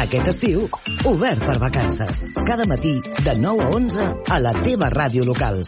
Aquest 0.00 0.28
estiu, 0.32 0.62
obert 1.10 1.42
per 1.44 1.58
vacances. 1.60 2.22
Cada 2.46 2.64
matí, 2.70 2.94
de 3.26 3.34
9 3.36 3.66
a 3.66 3.70
11, 3.76 4.08
a 4.32 4.40
la 4.40 4.54
teva 4.64 4.88
ràdio 4.96 5.28
local. 5.28 5.60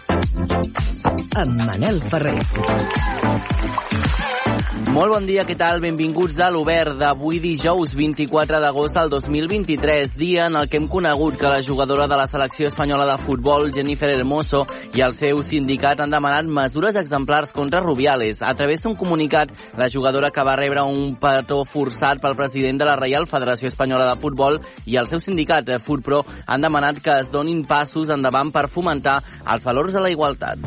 Amb 1.44 1.64
Manel 1.68 2.00
Ferrer. 2.08 3.81
Molt 4.92 5.08
bon 5.08 5.24
dia, 5.24 5.46
què 5.48 5.54
tal? 5.56 5.78
Benvinguts 5.80 6.34
a 6.44 6.50
l'Obert 6.52 6.98
d'avui 7.00 7.38
dijous 7.40 7.94
24 7.96 8.58
d'agost 8.60 8.92
del 8.92 9.08
2023, 9.08 10.10
dia 10.18 10.50
en 10.50 10.58
el 10.60 10.66
que 10.68 10.76
hem 10.76 10.84
conegut 10.92 11.38
que 11.40 11.48
la 11.48 11.62
jugadora 11.64 12.04
de 12.10 12.18
la 12.20 12.26
selecció 12.28 12.68
espanyola 12.68 13.06
de 13.08 13.14
futbol, 13.24 13.70
Jennifer 13.72 14.10
Hermoso, 14.12 14.66
i 14.92 15.00
el 15.00 15.16
seu 15.16 15.40
sindicat 15.48 16.02
han 16.04 16.12
demanat 16.12 16.44
mesures 16.44 16.98
exemplars 17.00 17.54
contra 17.56 17.80
Rubiales. 17.80 18.42
A 18.44 18.52
través 18.52 18.84
d'un 18.84 18.92
comunicat, 19.00 19.54
la 19.80 19.88
jugadora 19.88 20.28
que 20.30 20.44
va 20.44 20.58
rebre 20.60 20.84
un 20.84 21.16
petó 21.16 21.62
forçat 21.64 22.20
pel 22.20 22.36
president 22.36 22.84
de 22.84 22.90
la 22.90 22.98
Reial 23.00 23.24
Federació 23.32 23.72
Espanyola 23.72 24.10
de 24.10 24.20
Futbol 24.20 24.60
i 24.84 25.00
el 25.00 25.08
seu 25.08 25.24
sindicat, 25.24 25.72
FUTPRO, 25.88 26.20
han 26.44 26.68
demanat 26.68 27.00
que 27.00 27.16
es 27.24 27.32
donin 27.32 27.64
passos 27.64 28.12
endavant 28.12 28.52
per 28.52 28.68
fomentar 28.68 29.22
els 29.56 29.64
valors 29.64 29.96
de 29.96 30.04
la 30.04 30.12
igualtat. 30.12 30.60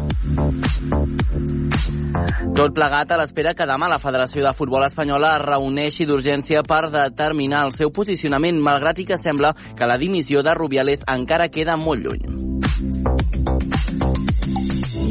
Tot 2.55 2.73
plegat 2.75 3.11
a 3.11 3.19
l'espera 3.19 3.53
que 3.53 3.67
demà 3.67 3.89
la 3.91 3.99
Federació 3.99 4.43
de 4.45 4.53
Futbol 4.57 4.85
Espanyola 4.87 5.35
es 5.37 5.45
reuneixi 5.45 6.07
d'urgència 6.07 6.63
per 6.63 6.89
determinar 6.93 7.65
el 7.67 7.75
seu 7.75 7.91
posicionament, 7.91 8.61
malgrat 8.61 8.99
i 8.99 9.07
que 9.09 9.19
sembla 9.21 9.55
que 9.75 9.89
la 9.89 9.99
dimissió 10.01 10.43
de 10.43 10.55
Rubiales 10.55 11.05
encara 11.17 11.49
queda 11.49 11.77
molt 11.77 12.05
lluny. 12.05 13.54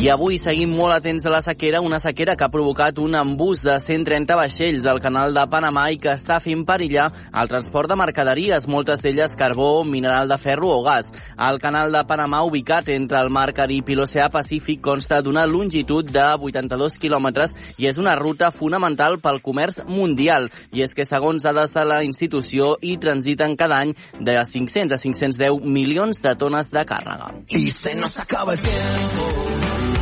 I 0.05 0.11
avui 0.13 0.37
seguim 0.37 0.69
molt 0.77 0.93
atents 0.93 1.25
a 1.25 1.31
la 1.33 1.39
sequera, 1.41 1.79
una 1.81 1.97
sequera 1.97 2.35
que 2.37 2.45
ha 2.45 2.53
provocat 2.53 2.99
un 3.01 3.15
embús 3.17 3.63
de 3.65 3.79
130 3.81 4.35
vaixells 4.37 4.85
al 4.85 4.99
canal 5.01 5.33
de 5.33 5.45
Panamà 5.49 5.87
i 5.95 5.97
que 5.97 6.11
està 6.13 6.37
fent 6.45 6.67
perillar 6.69 7.07
el 7.33 7.49
transport 7.49 7.89
de 7.89 7.97
mercaderies, 7.97 8.67
moltes 8.69 9.01
d'elles 9.01 9.33
carbó, 9.41 9.71
mineral 9.89 10.29
de 10.29 10.37
ferro 10.37 10.75
o 10.75 10.83
gas. 10.85 11.09
El 11.49 11.57
canal 11.63 11.89
de 11.97 12.03
Panamà, 12.05 12.43
ubicat 12.45 12.91
entre 12.93 13.23
el 13.25 13.33
mar 13.33 13.47
Carib 13.57 13.89
i 13.89 13.97
l'oceà 13.97 14.29
Pacífic, 14.29 14.83
consta 14.85 15.23
d'una 15.25 15.47
longitud 15.49 16.13
de 16.13 16.27
82 16.51 17.01
quilòmetres 17.01 17.57
i 17.81 17.89
és 17.89 17.97
una 17.97 18.13
ruta 18.21 18.53
fonamental 18.53 19.17
pel 19.25 19.41
comerç 19.41 19.81
mundial. 19.89 20.51
I 20.69 20.85
és 20.85 20.93
que, 20.93 21.09
segons 21.09 21.49
dades 21.49 21.73
de 21.73 21.87
la 21.89 22.03
institució, 22.05 22.75
hi 22.85 22.99
transiten 23.01 23.57
cada 23.57 23.81
any 23.81 23.97
de 24.21 24.37
500 24.37 24.93
a 24.93 25.01
510 25.01 25.65
milions 25.65 26.21
de 26.21 26.37
tones 26.37 26.69
de 26.69 26.85
càrrega. 26.85 27.33
Y 27.49 27.71
se 27.73 27.95
nos 27.95 28.19
acaba 28.19 28.53
el 28.53 28.61
tiempo. 28.61 29.94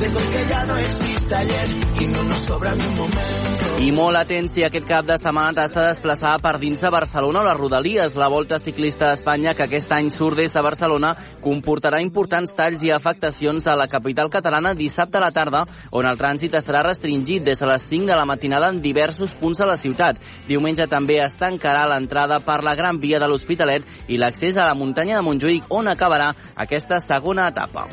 Que 0.00 0.08
no 0.66 0.76
existe 0.78 1.34
ayer 1.34 1.70
y 2.00 2.06
no 2.06 2.24
nos 2.24 2.46
sobra 2.46 2.72
un 2.72 2.96
momento. 2.96 3.78
I 3.80 3.90
molt 3.92 4.16
atents 4.16 4.54
si 4.54 4.62
aquest 4.64 4.86
cap 4.88 5.04
de 5.04 5.18
setmana 5.20 5.52
t'has 5.52 5.74
de 5.74 5.82
desplaçar 5.90 6.38
per 6.40 6.54
dins 6.60 6.80
de 6.80 6.88
Barcelona 6.88 7.42
o 7.42 7.44
les 7.44 7.58
Rodalies. 7.58 8.16
La 8.16 8.30
Volta 8.32 8.58
Ciclista 8.58 9.10
d'Espanya, 9.10 9.52
que 9.52 9.66
aquest 9.66 9.92
any 9.92 10.08
surt 10.08 10.40
des 10.40 10.54
de 10.56 10.62
Barcelona, 10.64 11.10
comportarà 11.44 12.00
importants 12.00 12.54
talls 12.56 12.80
i 12.80 12.94
afectacions 12.96 13.66
a 13.68 13.76
la 13.76 13.90
capital 13.92 14.30
catalana 14.32 14.72
dissabte 14.72 15.20
a 15.20 15.24
la 15.26 15.30
tarda, 15.36 15.66
on 15.92 16.08
el 16.08 16.16
trànsit 16.16 16.56
estarà 16.56 16.80
restringit 16.86 17.44
des 17.44 17.60
de 17.60 17.68
les 17.68 17.84
5 17.90 18.08
de 18.08 18.16
la 18.16 18.24
matinada 18.24 18.70
en 18.72 18.80
diversos 18.80 19.36
punts 19.36 19.60
de 19.60 19.68
la 19.68 19.76
ciutat. 19.76 20.16
Diumenge 20.48 20.88
també 20.88 21.20
es 21.20 21.36
tancarà 21.36 21.84
l'entrada 21.92 22.40
per 22.40 22.62
la 22.64 22.74
Gran 22.74 22.96
Via 23.04 23.20
de 23.20 23.28
l'Hospitalet 23.28 24.08
i 24.08 24.16
l'accés 24.16 24.56
a 24.56 24.64
la 24.64 24.74
muntanya 24.74 25.20
de 25.20 25.26
Montjuïc, 25.28 25.68
on 25.68 25.92
acabarà 25.92 26.32
aquesta 26.56 27.04
segona 27.04 27.50
etapa. 27.52 27.84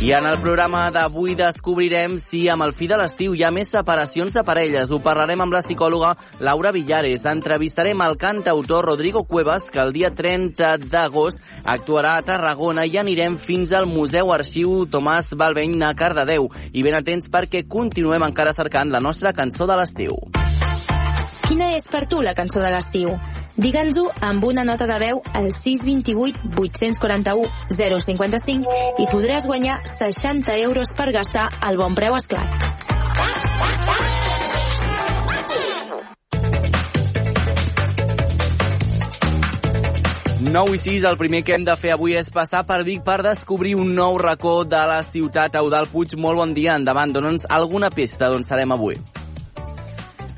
I 0.00 0.12
en 0.12 0.26
el 0.30 0.36
programa 0.38 0.84
d'avui 0.94 1.32
descobrirem 1.34 2.20
si 2.22 2.44
amb 2.48 2.62
el 2.62 2.70
fi 2.70 2.86
de 2.86 2.94
l'estiu 3.00 3.32
hi 3.34 3.42
ha 3.42 3.50
més 3.50 3.72
separacions 3.74 4.36
de 4.36 4.44
parelles. 4.46 4.92
Ho 4.94 5.00
parlarem 5.02 5.42
amb 5.42 5.56
la 5.56 5.62
psicòloga 5.64 6.12
Laura 6.38 6.70
Villares. 6.70 7.24
Entrevistarem 7.26 7.98
el 8.06 8.14
cantautor 8.16 8.86
Rodrigo 8.86 9.24
Cuevas, 9.26 9.66
que 9.74 9.82
el 9.82 9.90
dia 9.96 10.12
30 10.14 10.76
d'agost 10.86 11.42
actuarà 11.64 12.14
a 12.14 12.22
Tarragona 12.22 12.86
i 12.86 12.94
anirem 13.02 13.40
fins 13.42 13.74
al 13.74 13.90
Museu 13.90 14.30
Arxiu 14.30 14.84
Tomàs 14.86 15.34
Balbeny 15.34 15.82
a 15.82 15.90
Cardedeu. 15.98 16.46
I 16.70 16.86
ben 16.86 16.94
atents 16.94 17.26
perquè 17.26 17.66
continuem 17.66 18.22
encara 18.30 18.54
cercant 18.54 18.94
la 18.94 19.02
nostra 19.02 19.34
cançó 19.34 19.66
de 19.66 19.82
l'estiu. 19.82 20.14
Quina 21.48 21.70
és 21.72 21.86
per 21.88 22.02
tu 22.04 22.18
la 22.20 22.34
cançó 22.36 22.60
de 22.60 22.68
l'estiu? 22.68 23.14
Digue'ns-ho 23.56 24.02
amb 24.20 24.42
una 24.44 24.66
nota 24.68 24.84
de 24.84 24.98
veu 25.00 25.22
al 25.32 25.46
628 25.48 26.50
841 26.60 27.46
055 27.72 28.74
i 29.00 29.06
podràs 29.08 29.46
guanyar 29.48 29.78
60 29.80 30.58
euros 30.66 30.92
per 30.92 31.08
gastar 31.16 31.46
al 31.64 31.80
bon 31.80 31.96
preu 31.96 32.18
esclat. 32.20 32.52
9 40.52 40.76
i 40.76 40.78
6, 40.84 41.02
el 41.08 41.16
primer 41.16 41.42
que 41.44 41.56
hem 41.56 41.64
de 41.64 41.76
fer 41.80 41.94
avui 41.96 42.12
és 42.20 42.28
passar 42.28 42.66
per 42.68 42.82
Vic 42.84 43.00
per 43.08 43.22
descobrir 43.24 43.72
un 43.80 43.94
nou 43.96 44.20
racó 44.20 44.66
de 44.68 44.84
la 44.92 45.00
ciutat. 45.08 45.56
Eudal 45.56 45.88
Puig, 45.88 46.12
molt 46.16 46.44
bon 46.44 46.52
dia, 46.52 46.76
endavant. 46.76 47.16
Dóna'ns 47.16 47.48
alguna 47.48 47.88
pista 47.88 48.28
d'on 48.28 48.44
serem 48.44 48.76
avui. 48.76 49.00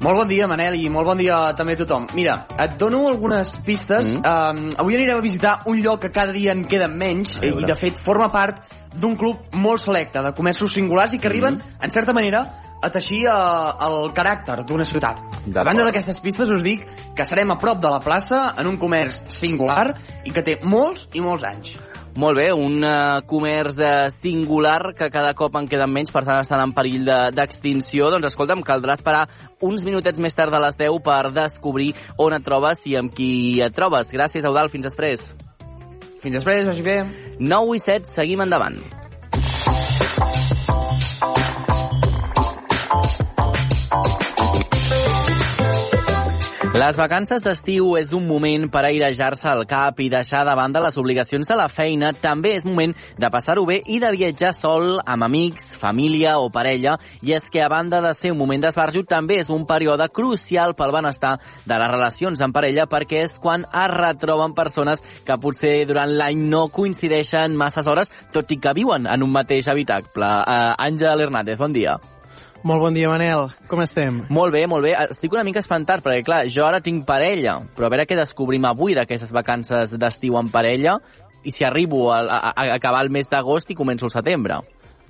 Molt 0.01 0.17
bon 0.17 0.29
dia, 0.31 0.47
Manel, 0.49 0.79
i 0.81 0.89
molt 0.89 1.05
bon 1.11 1.19
dia 1.21 1.39
també 1.53 1.75
a 1.77 1.79
tothom. 1.83 2.07
Mira, 2.17 2.39
et 2.65 2.79
dono 2.81 3.03
algunes 3.11 3.51
pistes. 3.67 4.15
Mm. 4.17 4.23
Um, 4.25 4.71
avui 4.81 4.97
anirem 4.97 5.21
a 5.21 5.25
visitar 5.25 5.59
un 5.69 5.83
lloc 5.85 6.01
que 6.07 6.11
cada 6.15 6.33
dia 6.33 6.55
en 6.57 6.63
queden 6.65 6.95
menys 6.97 7.37
i, 7.45 7.53
de 7.69 7.77
fet, 7.77 8.01
forma 8.01 8.31
part 8.33 8.63
d'un 8.97 9.19
club 9.21 9.53
molt 9.53 9.85
selecte 9.85 10.23
de 10.25 10.33
comerços 10.33 10.73
singulars 10.73 11.13
i 11.13 11.21
que 11.21 11.29
arriben, 11.29 11.61
mm. 11.61 11.85
en 11.85 11.93
certa 11.93 12.17
manera, 12.17 12.47
a 12.81 12.89
teixir 12.89 13.27
uh, 13.29 13.77
el 13.91 14.15
caràcter 14.17 14.63
d'una 14.65 14.89
ciutat. 14.89 15.21
A 15.53 15.67
banda 15.69 15.85
d'aquestes 15.85 16.25
pistes 16.25 16.49
us 16.49 16.65
dic 16.65 16.89
que 17.17 17.29
serem 17.29 17.53
a 17.53 17.61
prop 17.61 17.85
de 17.85 17.93
la 17.93 18.01
plaça, 18.01 18.55
en 18.57 18.73
un 18.73 18.81
comerç 18.81 19.21
singular 19.37 19.91
i 20.25 20.33
que 20.33 20.41
té 20.47 20.63
molts 20.65 21.11
i 21.13 21.21
molts 21.21 21.45
anys. 21.45 21.77
Molt 22.19 22.41
bé, 22.41 22.49
un 22.51 22.83
uh, 22.83 23.21
comerç 23.27 23.77
de 23.79 23.91
singular 24.19 24.95
que 24.99 25.11
cada 25.15 25.31
cop 25.39 25.55
en 25.57 25.69
queden 25.71 25.93
menys, 25.95 26.11
per 26.11 26.25
tant 26.27 26.43
estan 26.43 26.63
en 26.65 26.75
perill 26.75 27.07
d'extinció. 27.07 28.09
De, 28.09 28.17
doncs 28.17 28.33
escolta'm, 28.33 28.65
caldrà 28.67 28.99
esperar 28.99 29.27
uns 29.63 29.87
minutets 29.87 30.19
més 30.19 30.35
tard 30.35 30.51
de 30.51 30.61
les 30.65 30.79
10 30.81 30.99
per 31.07 31.31
descobrir 31.37 31.93
on 32.19 32.35
et 32.35 32.47
trobes 32.47 32.83
i 32.91 32.97
amb 32.99 33.15
qui 33.15 33.63
et 33.63 33.77
trobes. 33.77 34.11
Gràcies, 34.11 34.45
Eudal, 34.45 34.73
fins 34.75 34.91
després. 34.91 35.31
Fins 36.21 36.41
després, 36.41 36.67
vagi 36.67 36.85
bé. 36.85 37.05
9 37.39 37.79
i 37.79 37.85
7, 37.87 38.11
seguim 38.19 38.43
endavant. 38.45 39.00
Les 46.81 46.97
vacances 46.97 47.43
d'estiu 47.45 47.91
és 47.99 48.15
un 48.17 48.25
moment 48.25 48.63
per 48.73 48.81
airejar-se 48.89 49.51
el 49.51 49.67
cap 49.69 49.99
i 50.01 50.07
deixar 50.09 50.47
de 50.49 50.55
banda 50.57 50.81
les 50.81 50.95
obligacions 50.97 51.49
de 51.51 51.57
la 51.59 51.67
feina. 51.69 52.15
També 52.17 52.55
és 52.57 52.65
moment 52.65 52.95
de 53.21 53.29
passar-ho 53.29 53.67
bé 53.69 53.83
i 53.85 53.99
de 54.01 54.09
viatjar 54.15 54.55
sol, 54.57 54.95
amb 55.05 55.27
amics, 55.27 55.75
família 55.83 56.39
o 56.41 56.47
parella. 56.49 56.95
I 57.21 57.35
és 57.37 57.51
que, 57.53 57.61
a 57.61 57.69
banda 57.69 58.01
de 58.01 58.15
ser 58.17 58.31
un 58.33 58.39
moment 58.41 58.65
d'esbarjo, 58.65 59.03
també 59.05 59.37
és 59.43 59.51
un 59.53 59.67
període 59.69 60.07
crucial 60.09 60.73
pel 60.79 60.95
benestar 60.95 61.35
de 61.67 61.81
les 61.83 61.91
relacions 61.93 62.41
en 62.41 62.55
parella 62.57 62.87
perquè 62.89 63.27
és 63.27 63.35
quan 63.43 63.67
es 63.69 63.91
retroben 63.93 64.55
persones 64.57 65.05
que 65.27 65.37
potser 65.43 65.75
durant 65.91 66.15
l'any 66.17 66.47
no 66.49 66.71
coincideixen 66.73 67.61
masses 67.61 67.91
hores, 67.93 68.09
tot 68.33 68.57
i 68.57 68.57
que 68.57 68.73
viuen 68.81 69.05
en 69.05 69.27
un 69.29 69.37
mateix 69.37 69.69
habitacle. 69.69 70.25
Uh, 70.25 70.73
Àngel 70.81 71.27
Hernández, 71.27 71.61
bon 71.61 71.77
dia. 71.77 71.99
Molt 72.63 72.83
bon 72.83 72.93
dia, 72.93 73.09
Manel. 73.09 73.49
Com 73.71 73.81
estem? 73.81 74.21
Molt 74.29 74.53
bé, 74.53 74.67
molt 74.69 74.85
bé. 74.85 74.93
Estic 75.09 75.33
una 75.33 75.45
mica 75.47 75.63
espantat, 75.63 76.03
perquè, 76.05 76.25
clar, 76.27 76.43
jo 76.53 76.67
ara 76.67 76.83
tinc 76.85 77.07
parella, 77.09 77.57
però 77.77 77.89
a 77.89 77.93
veure 77.95 78.05
què 78.09 78.19
descobrim 78.19 78.67
avui 78.69 78.97
d'aquestes 78.99 79.33
vacances 79.33 79.95
d'estiu 79.97 80.37
en 80.37 80.51
parella 80.53 80.99
i 81.41 81.55
si 81.57 81.65
arribo 81.65 82.11
a, 82.13 82.21
a, 82.21 82.53
a 82.53 82.67
acabar 82.75 83.01
el 83.07 83.09
mes 83.11 83.31
d'agost 83.31 83.73
i 83.73 83.79
començo 83.79 84.11
el 84.11 84.13
setembre. 84.13 84.61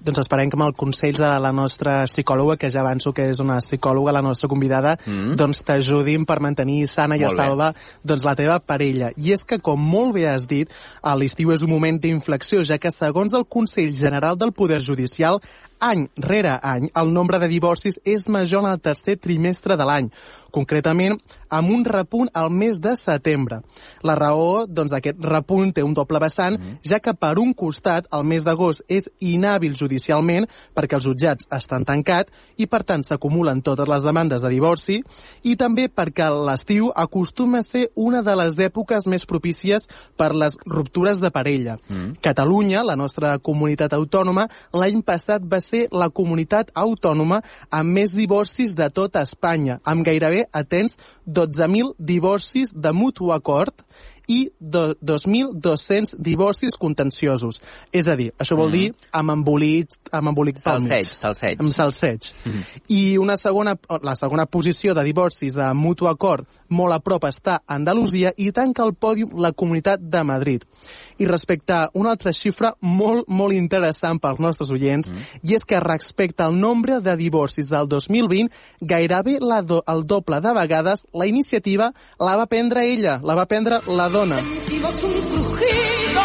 Doncs 0.00 0.22
esperem 0.22 0.48
que 0.48 0.56
amb 0.56 0.64
el 0.64 0.76
consell 0.80 1.18
de 1.18 1.28
la 1.44 1.50
nostra 1.52 2.06
psicòloga, 2.08 2.54
que 2.56 2.70
ja 2.72 2.80
avanço 2.80 3.10
que 3.12 3.26
és 3.34 3.40
una 3.42 3.58
psicòloga, 3.60 4.14
la 4.16 4.22
nostra 4.24 4.48
convidada, 4.48 4.94
mm 4.96 5.12
-hmm. 5.12 5.34
doncs 5.36 5.60
t'ajudin 5.62 6.24
per 6.24 6.40
mantenir 6.40 6.86
sana 6.86 7.16
i 7.16 7.20
Molt 7.20 7.32
estalva 7.32 7.74
doncs, 8.02 8.24
la 8.24 8.34
teva 8.34 8.60
parella. 8.60 9.10
I 9.16 9.32
és 9.32 9.44
que, 9.44 9.58
com 9.58 9.78
molt 9.78 10.14
bé 10.14 10.26
has 10.28 10.46
dit, 10.46 10.70
l'estiu 11.02 11.50
és 11.52 11.62
un 11.62 11.70
moment 11.70 12.00
d'inflexió, 12.00 12.64
ja 12.64 12.78
que 12.78 12.90
segons 12.90 13.34
el 13.34 13.44
Consell 13.44 13.94
General 13.94 14.38
del 14.38 14.52
Poder 14.52 14.80
Judicial, 14.80 15.40
any 15.80 16.08
rere 16.16 16.58
any, 16.62 16.90
el 16.94 17.12
nombre 17.12 17.40
de 17.40 17.48
divorcis 17.48 17.98
és 18.04 18.28
major 18.28 18.64
en 18.64 18.70
el 18.70 18.80
tercer 18.80 19.16
trimestre 19.16 19.76
de 19.76 19.86
l'any, 19.88 20.10
concretament 20.50 21.16
amb 21.50 21.70
un 21.70 21.84
repunt 21.84 22.30
al 22.34 22.50
mes 22.54 22.78
de 22.82 22.92
setembre. 22.98 23.60
La 24.06 24.14
raó 24.18 24.66
doncs, 24.66 24.92
d'aquest 24.94 25.18
repunt 25.24 25.72
té 25.74 25.82
un 25.86 25.94
doble 25.94 26.20
vessant, 26.22 26.58
mm 26.58 26.62
-hmm. 26.62 26.78
ja 26.90 26.98
que 27.00 27.14
per 27.14 27.38
un 27.38 27.54
costat 27.54 28.06
el 28.12 28.24
mes 28.24 28.44
d'agost 28.44 28.82
és 28.88 29.10
inhàbil 29.20 29.74
judicialment 29.74 30.46
perquè 30.74 30.94
els 30.94 31.04
jutjats 31.04 31.46
estan 31.50 31.84
tancats 31.84 32.32
i 32.56 32.66
per 32.66 32.82
tant 32.84 33.02
s'acumulen 33.04 33.62
totes 33.62 33.88
les 33.88 34.02
demandes 34.02 34.42
de 34.42 34.48
divorci 34.48 35.02
i 35.42 35.56
també 35.56 35.88
perquè 35.88 36.28
l'estiu 36.46 36.90
acostuma 36.94 37.58
a 37.58 37.62
ser 37.62 37.90
una 37.94 38.22
de 38.22 38.36
les 38.36 38.58
èpoques 38.58 39.06
més 39.06 39.26
propícies 39.26 39.88
per 40.16 40.34
les 40.34 40.56
ruptures 40.66 41.20
de 41.20 41.30
parella. 41.30 41.78
Mm 41.88 41.96
-hmm. 41.96 42.20
Catalunya, 42.20 42.84
la 42.84 42.96
nostra 42.96 43.38
comunitat 43.38 43.92
autònoma, 43.92 44.48
l'any 44.72 45.02
passat 45.02 45.42
va 45.42 45.60
ser 45.60 45.69
ser 45.70 45.86
la 45.94 46.10
comunitat 46.10 46.72
autònoma 46.74 47.40
amb 47.70 47.96
més 47.98 48.14
divorcis 48.18 48.74
de 48.78 48.90
tota 48.90 49.24
Espanya, 49.26 49.78
amb 49.84 50.04
gairebé, 50.06 50.44
atents, 50.52 50.98
12.000 51.26 51.94
divorcis 51.98 52.74
de 52.74 52.92
mutu 52.96 53.30
acord 53.32 53.86
i 54.30 54.38
2.200 54.62 56.14
divorcis 56.22 56.76
contenciosos. 56.78 57.58
És 57.92 58.06
a 58.06 58.14
dir, 58.18 58.30
això 58.38 58.56
vol 58.58 58.70
mm. 58.70 58.76
dir 58.76 59.10
amb 59.16 59.34
embolic, 59.34 59.98
amb 60.14 60.30
embolic. 60.30 60.60
Salseig, 60.62 61.08
salseig. 61.10 61.58
Amb 61.60 61.74
salseig. 61.74 62.30
Mm 62.44 62.52
-hmm. 62.52 62.82
I 62.88 63.18
una 63.18 63.36
segona, 63.36 63.76
la 64.02 64.14
segona 64.14 64.46
posició 64.46 64.94
de 64.94 65.04
divorcis 65.04 65.54
de 65.54 65.72
mutu 65.74 66.06
acord 66.06 66.46
molt 66.68 66.92
a 66.92 67.00
prop 67.00 67.24
està 67.24 67.60
Andalusia 67.66 68.32
i 68.36 68.52
tanca 68.52 68.84
el 68.84 68.94
pòdium 68.94 69.34
la 69.40 69.52
Comunitat 69.52 70.00
de 70.00 70.22
Madrid. 70.24 70.64
I 71.18 71.26
respecte 71.26 71.72
a 71.72 71.90
una 71.94 72.10
altra 72.10 72.32
xifra 72.32 72.74
molt, 72.80 73.26
molt 73.28 73.52
interessant 73.52 74.20
pels 74.20 74.38
nostres 74.38 74.70
oients, 74.70 75.10
mm. 75.10 75.40
i 75.42 75.54
és 75.54 75.64
que 75.64 75.80
respecte 75.80 76.42
al 76.42 76.58
nombre 76.58 77.00
de 77.00 77.16
divorcis 77.16 77.68
del 77.68 77.88
2020, 77.88 78.48
gairebé 78.80 79.38
la 79.40 79.60
do, 79.62 79.82
el 79.86 80.06
doble 80.06 80.40
de 80.40 80.54
vegades, 80.54 81.04
la 81.12 81.26
iniciativa 81.26 81.92
la 82.18 82.36
va 82.36 82.46
prendre 82.46 82.86
ella, 82.86 83.20
la 83.22 83.34
va 83.34 83.46
prendre 83.46 83.80
la 83.86 84.08
dona. 84.08 84.19
Sentimos 84.20 85.02
un 85.02 85.12
crujido, 85.12 86.22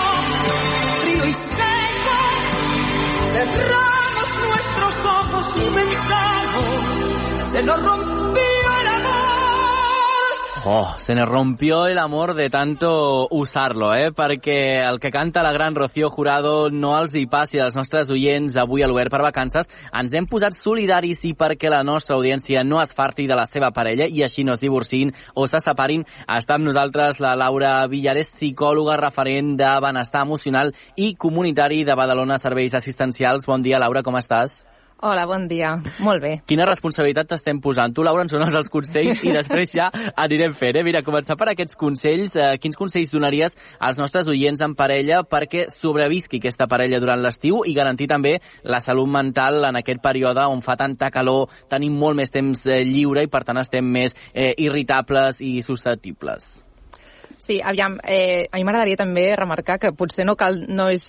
frío 1.01 1.25
y 1.27 1.33
seco, 1.33 2.17
cerramos 3.31 4.37
nuestros 4.49 5.05
ojos 5.05 5.53
y 5.55 5.73
pensamos, 5.73 7.51
se 7.51 7.63
nos 7.63 7.81
rompió 7.81 8.54
Oh, 10.67 10.95
se 10.97 11.13
nos 11.13 11.29
rompió 11.29 11.85
el 11.85 11.99
amor 11.99 12.33
de 12.33 12.49
tanto 12.49 13.27
usar-lo, 13.29 13.93
eh? 13.93 14.11
Perquè 14.11 14.81
el 14.81 14.99
que 14.99 15.11
canta 15.11 15.43
la 15.43 15.51
gran 15.53 15.75
Rocío 15.75 16.09
Jurado 16.09 16.71
no 16.71 16.95
els 16.97 17.13
hi 17.13 17.27
passi 17.29 17.61
als 17.61 17.77
nostres 17.77 18.09
oients 18.09 18.57
avui 18.57 18.81
a 18.81 18.89
l'Obert 18.89 19.13
per 19.13 19.21
Vacances. 19.21 19.69
Ens 19.93 20.17
hem 20.17 20.25
posat 20.25 20.57
solidaris 20.57 21.21
i 21.29 21.35
perquè 21.37 21.69
la 21.69 21.83
nostra 21.85 22.17
audiència 22.17 22.65
no 22.65 22.81
es 22.81 22.97
farti 22.97 23.27
de 23.29 23.37
la 23.37 23.45
seva 23.45 23.69
parella 23.77 24.09
i 24.09 24.25
així 24.25 24.41
no 24.41 24.57
es 24.57 24.65
divorciïn 24.65 25.13
o 25.35 25.45
se 25.45 25.61
separin. 25.61 26.01
Està 26.25 26.57
amb 26.57 26.65
nosaltres 26.65 27.21
la 27.21 27.37
Laura 27.37 27.77
Villares, 27.85 28.33
psicòloga 28.33 28.97
referent 28.97 29.59
de 29.61 29.73
benestar 29.85 30.25
emocional 30.25 30.73
i 30.95 31.13
comunitari 31.13 31.83
de 31.85 31.93
Badalona 31.93 32.41
Serveis 32.41 32.73
Assistencials. 32.73 33.45
Bon 33.45 33.61
dia, 33.61 33.77
Laura, 33.77 34.01
com 34.01 34.17
estàs? 34.17 34.63
Hola, 35.03 35.25
bon 35.27 35.47
dia. 35.47 35.73
Molt 35.99 36.21
bé. 36.23 36.31
Quina 36.47 36.65
responsabilitat 36.65 37.27
t'estem 37.27 37.59
posant? 37.61 37.91
Tu, 37.93 38.03
Laura, 38.05 38.23
ens 38.23 38.31
dones 38.31 38.55
els 38.55 38.71
consells 38.71 39.19
i 39.27 39.33
després 39.35 39.73
ja 39.75 39.89
anirem 40.15 40.55
fent. 40.55 40.79
Eh? 40.79 40.85
Mira, 40.87 41.03
començar 41.03 41.35
per 41.35 41.49
aquests 41.51 41.75
consells. 41.77 42.37
Eh, 42.39 42.55
quins 42.63 42.79
consells 42.79 43.11
donaries 43.11 43.57
als 43.77 43.99
nostres 43.99 44.31
oients 44.31 44.63
en 44.63 44.73
parella 44.79 45.21
perquè 45.27 45.67
sobrevisqui 45.73 46.39
aquesta 46.39 46.69
parella 46.71 47.01
durant 47.03 47.21
l'estiu 47.21 47.65
i 47.67 47.75
garantir 47.75 48.07
també 48.07 48.37
la 48.63 48.79
salut 48.81 49.11
mental 49.11 49.67
en 49.67 49.81
aquest 49.81 50.01
període 50.01 50.47
on 50.47 50.63
fa 50.63 50.77
tanta 50.79 51.11
calor, 51.11 51.51
tenim 51.69 51.93
molt 51.99 52.15
més 52.15 52.31
temps 52.31 52.65
eh, 52.65 52.81
lliure 52.87 53.27
i 53.27 53.31
per 53.31 53.43
tant 53.43 53.59
estem 53.59 53.85
més 53.85 54.15
eh, 54.33 54.53
irritables 54.63 55.43
i 55.43 55.59
susceptibles? 55.61 56.64
Sí, 57.45 57.59
aviam, 57.61 57.99
eh, 58.01 58.47
a 58.49 58.57
mi 58.57 58.63
m'agradaria 58.65 58.97
també 58.97 59.25
remarcar 59.37 59.77
que 59.77 59.91
potser 59.93 60.25
no 60.25 60.33
cal, 60.39 60.63
no 60.65 60.87
és, 60.89 61.03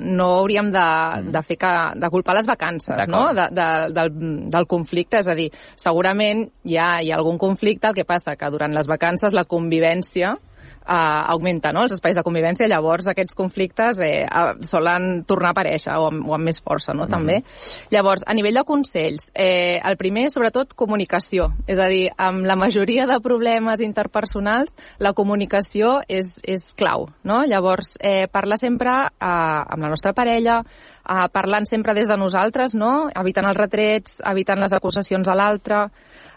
no 0.00 0.28
hauríem 0.38 0.70
de, 0.72 0.84
mm. 0.84 1.32
de 1.34 1.42
fer 1.44 1.58
que, 1.60 1.72
de 2.00 2.10
culpar 2.14 2.36
les 2.38 2.48
vacances, 2.48 3.02
no?, 3.12 3.26
de, 3.36 3.48
de, 3.52 3.66
del, 3.92 4.14
del 4.54 4.68
conflicte, 4.70 5.20
és 5.20 5.28
a 5.28 5.36
dir, 5.36 5.50
segurament 5.76 6.46
hi 6.64 6.78
ha, 6.80 6.88
hi 7.04 7.12
ha 7.12 7.18
algun 7.20 7.36
conflicte, 7.42 7.90
el 7.90 7.98
que 7.98 8.08
passa 8.08 8.38
que 8.40 8.50
durant 8.54 8.72
les 8.72 8.88
vacances 8.88 9.36
la 9.36 9.44
convivència 9.44 10.32
eh, 10.82 11.22
augmenta 11.34 11.72
no? 11.72 11.84
els 11.86 11.94
espais 11.96 12.16
de 12.16 12.24
convivència, 12.26 12.68
llavors 12.70 13.08
aquests 13.10 13.36
conflictes 13.38 14.00
eh, 14.04 14.26
solen 14.68 15.24
tornar 15.28 15.52
a 15.52 15.56
aparèixer 15.56 15.96
o 15.98 16.08
amb, 16.10 16.26
o 16.28 16.36
amb 16.36 16.50
més 16.50 16.60
força, 16.62 16.92
no? 16.92 17.04
Mm 17.04 17.06
-hmm. 17.06 17.10
també. 17.10 17.42
Llavors, 17.90 18.22
a 18.26 18.34
nivell 18.34 18.54
de 18.54 18.64
consells, 18.64 19.30
eh, 19.34 19.80
el 19.82 19.96
primer, 19.96 20.30
sobretot, 20.30 20.74
comunicació. 20.74 21.52
És 21.66 21.78
a 21.78 21.88
dir, 21.88 22.10
amb 22.16 22.44
la 22.44 22.56
majoria 22.56 23.06
de 23.06 23.20
problemes 23.20 23.80
interpersonals, 23.80 24.70
la 24.98 25.12
comunicació 25.12 26.00
és, 26.08 26.38
és 26.42 26.74
clau, 26.74 27.08
no? 27.24 27.44
Llavors, 27.44 27.96
eh, 28.00 28.26
parlar 28.28 28.58
sempre 28.58 28.90
eh, 28.90 29.62
amb 29.72 29.82
la 29.82 29.88
nostra 29.88 30.12
parella, 30.12 30.62
eh, 31.08 31.28
parlant 31.32 31.66
sempre 31.66 31.94
des 31.94 32.08
de 32.08 32.16
nosaltres, 32.16 32.74
no? 32.74 33.10
evitant 33.14 33.48
els 33.48 33.58
retrets, 33.58 34.20
evitant 34.24 34.60
les 34.62 34.72
acusacions 34.72 35.28
a 35.28 35.36
l'altre, 35.38 35.86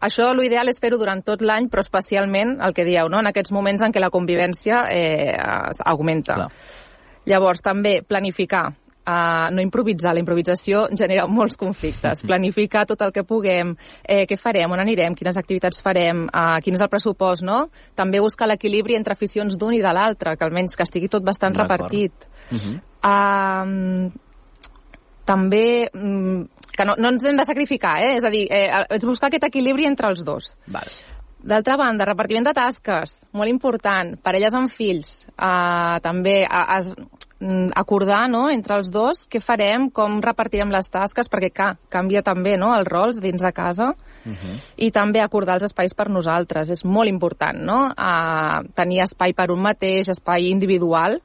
això 0.01 0.31
l'ideal 0.33 0.69
és 0.69 0.79
fer-ho 0.81 0.97
durant 0.97 1.21
tot 1.25 1.41
l'any, 1.41 1.69
però 1.71 1.83
especialment 1.85 2.57
el 2.61 2.73
que 2.73 2.85
dieu, 2.87 3.09
no? 3.09 3.19
en 3.19 3.27
aquests 3.31 3.53
moments 3.55 3.83
en 3.85 3.93
què 3.93 4.01
la 4.01 4.11
convivència 4.13 4.85
eh, 4.91 5.35
augmenta. 5.85 6.39
Clar. 6.39 6.49
Llavors, 7.25 7.63
també 7.65 8.01
planificar, 8.05 8.71
Uh, 9.05 9.51
no 9.53 9.61
improvisar. 9.61 10.15
La 10.17 10.21
improvisació 10.23 10.87
genera 10.97 11.27
molts 11.29 11.53
conflictes. 11.61 12.23
Planificar 12.29 12.87
tot 12.89 13.03
el 13.05 13.11
que 13.13 13.21
puguem, 13.21 13.75
eh, 14.01 14.23
què 14.25 14.33
farem, 14.41 14.71
on 14.73 14.81
anirem, 14.81 15.13
quines 15.13 15.37
activitats 15.37 15.77
farem, 15.85 16.23
uh, 16.25 16.55
quin 16.65 16.73
és 16.73 16.81
el 16.81 16.89
pressupost, 16.89 17.45
no? 17.45 17.67
També 17.93 18.17
buscar 18.23 18.47
l'equilibri 18.49 18.97
entre 18.97 19.13
aficions 19.13 19.59
d'un 19.61 19.77
i 19.77 19.83
de 19.83 19.93
l'altre, 19.93 20.33
que 20.33 20.47
almenys 20.47 20.73
que 20.73 20.87
estigui 20.89 21.11
tot 21.13 21.21
bastant 21.21 21.53
repartit. 21.53 22.25
Uh 22.49 22.57
-huh. 22.57 22.73
uh, 23.05 24.24
també 25.25 25.89
mm, 25.91 26.69
que 26.75 26.85
no, 26.85 26.95
no 26.99 27.11
ens 27.13 27.25
hem 27.25 27.39
de 27.39 27.47
sacrificar, 27.47 27.97
eh? 28.03 28.15
és 28.19 28.27
a 28.27 28.31
dir, 28.33 28.45
eh, 28.51 28.85
és 28.97 29.05
buscar 29.07 29.31
aquest 29.31 29.47
equilibri 29.47 29.87
entre 29.89 30.11
els 30.11 30.23
dos. 30.27 30.53
Vale. 30.67 30.93
D'altra 31.45 31.75
banda, 31.77 32.07
repartiment 32.07 32.47
de 32.47 32.55
tasques, 32.57 33.11
molt 33.37 33.51
important, 33.51 34.15
parelles 34.25 34.55
amb 34.57 34.71
fills, 34.73 35.19
eh, 35.29 35.97
també 36.01 36.39
a, 36.43 36.63
a, 36.73 36.79
mm, 37.37 37.75
acordar 37.77 38.23
no, 38.33 38.47
entre 38.49 38.79
els 38.79 38.89
dos 38.91 39.27
què 39.29 39.43
farem, 39.45 39.91
com 39.93 40.17
repartirem 40.25 40.73
les 40.73 40.89
tasques, 40.89 41.29
perquè 41.29 41.51
ca, 41.53 41.69
canvia 41.93 42.23
també 42.25 42.55
no, 42.57 42.71
els 42.73 42.89
rols 42.89 43.21
dins 43.21 43.41
de 43.41 43.53
casa, 43.53 43.93
uh 43.93 44.29
mhm. 44.29 44.35
-huh. 44.35 44.57
i 44.77 44.91
també 44.91 45.21
acordar 45.21 45.55
els 45.55 45.69
espais 45.69 45.93
per 45.93 46.09
nosaltres, 46.09 46.69
és 46.69 46.83
molt 46.83 47.09
important, 47.09 47.61
no? 47.61 47.93
Uh, 47.93 48.65
tenir 48.73 49.03
espai 49.03 49.33
per 49.33 49.51
un 49.51 49.61
mateix, 49.61 50.09
espai 50.09 50.49
individual, 50.49 51.21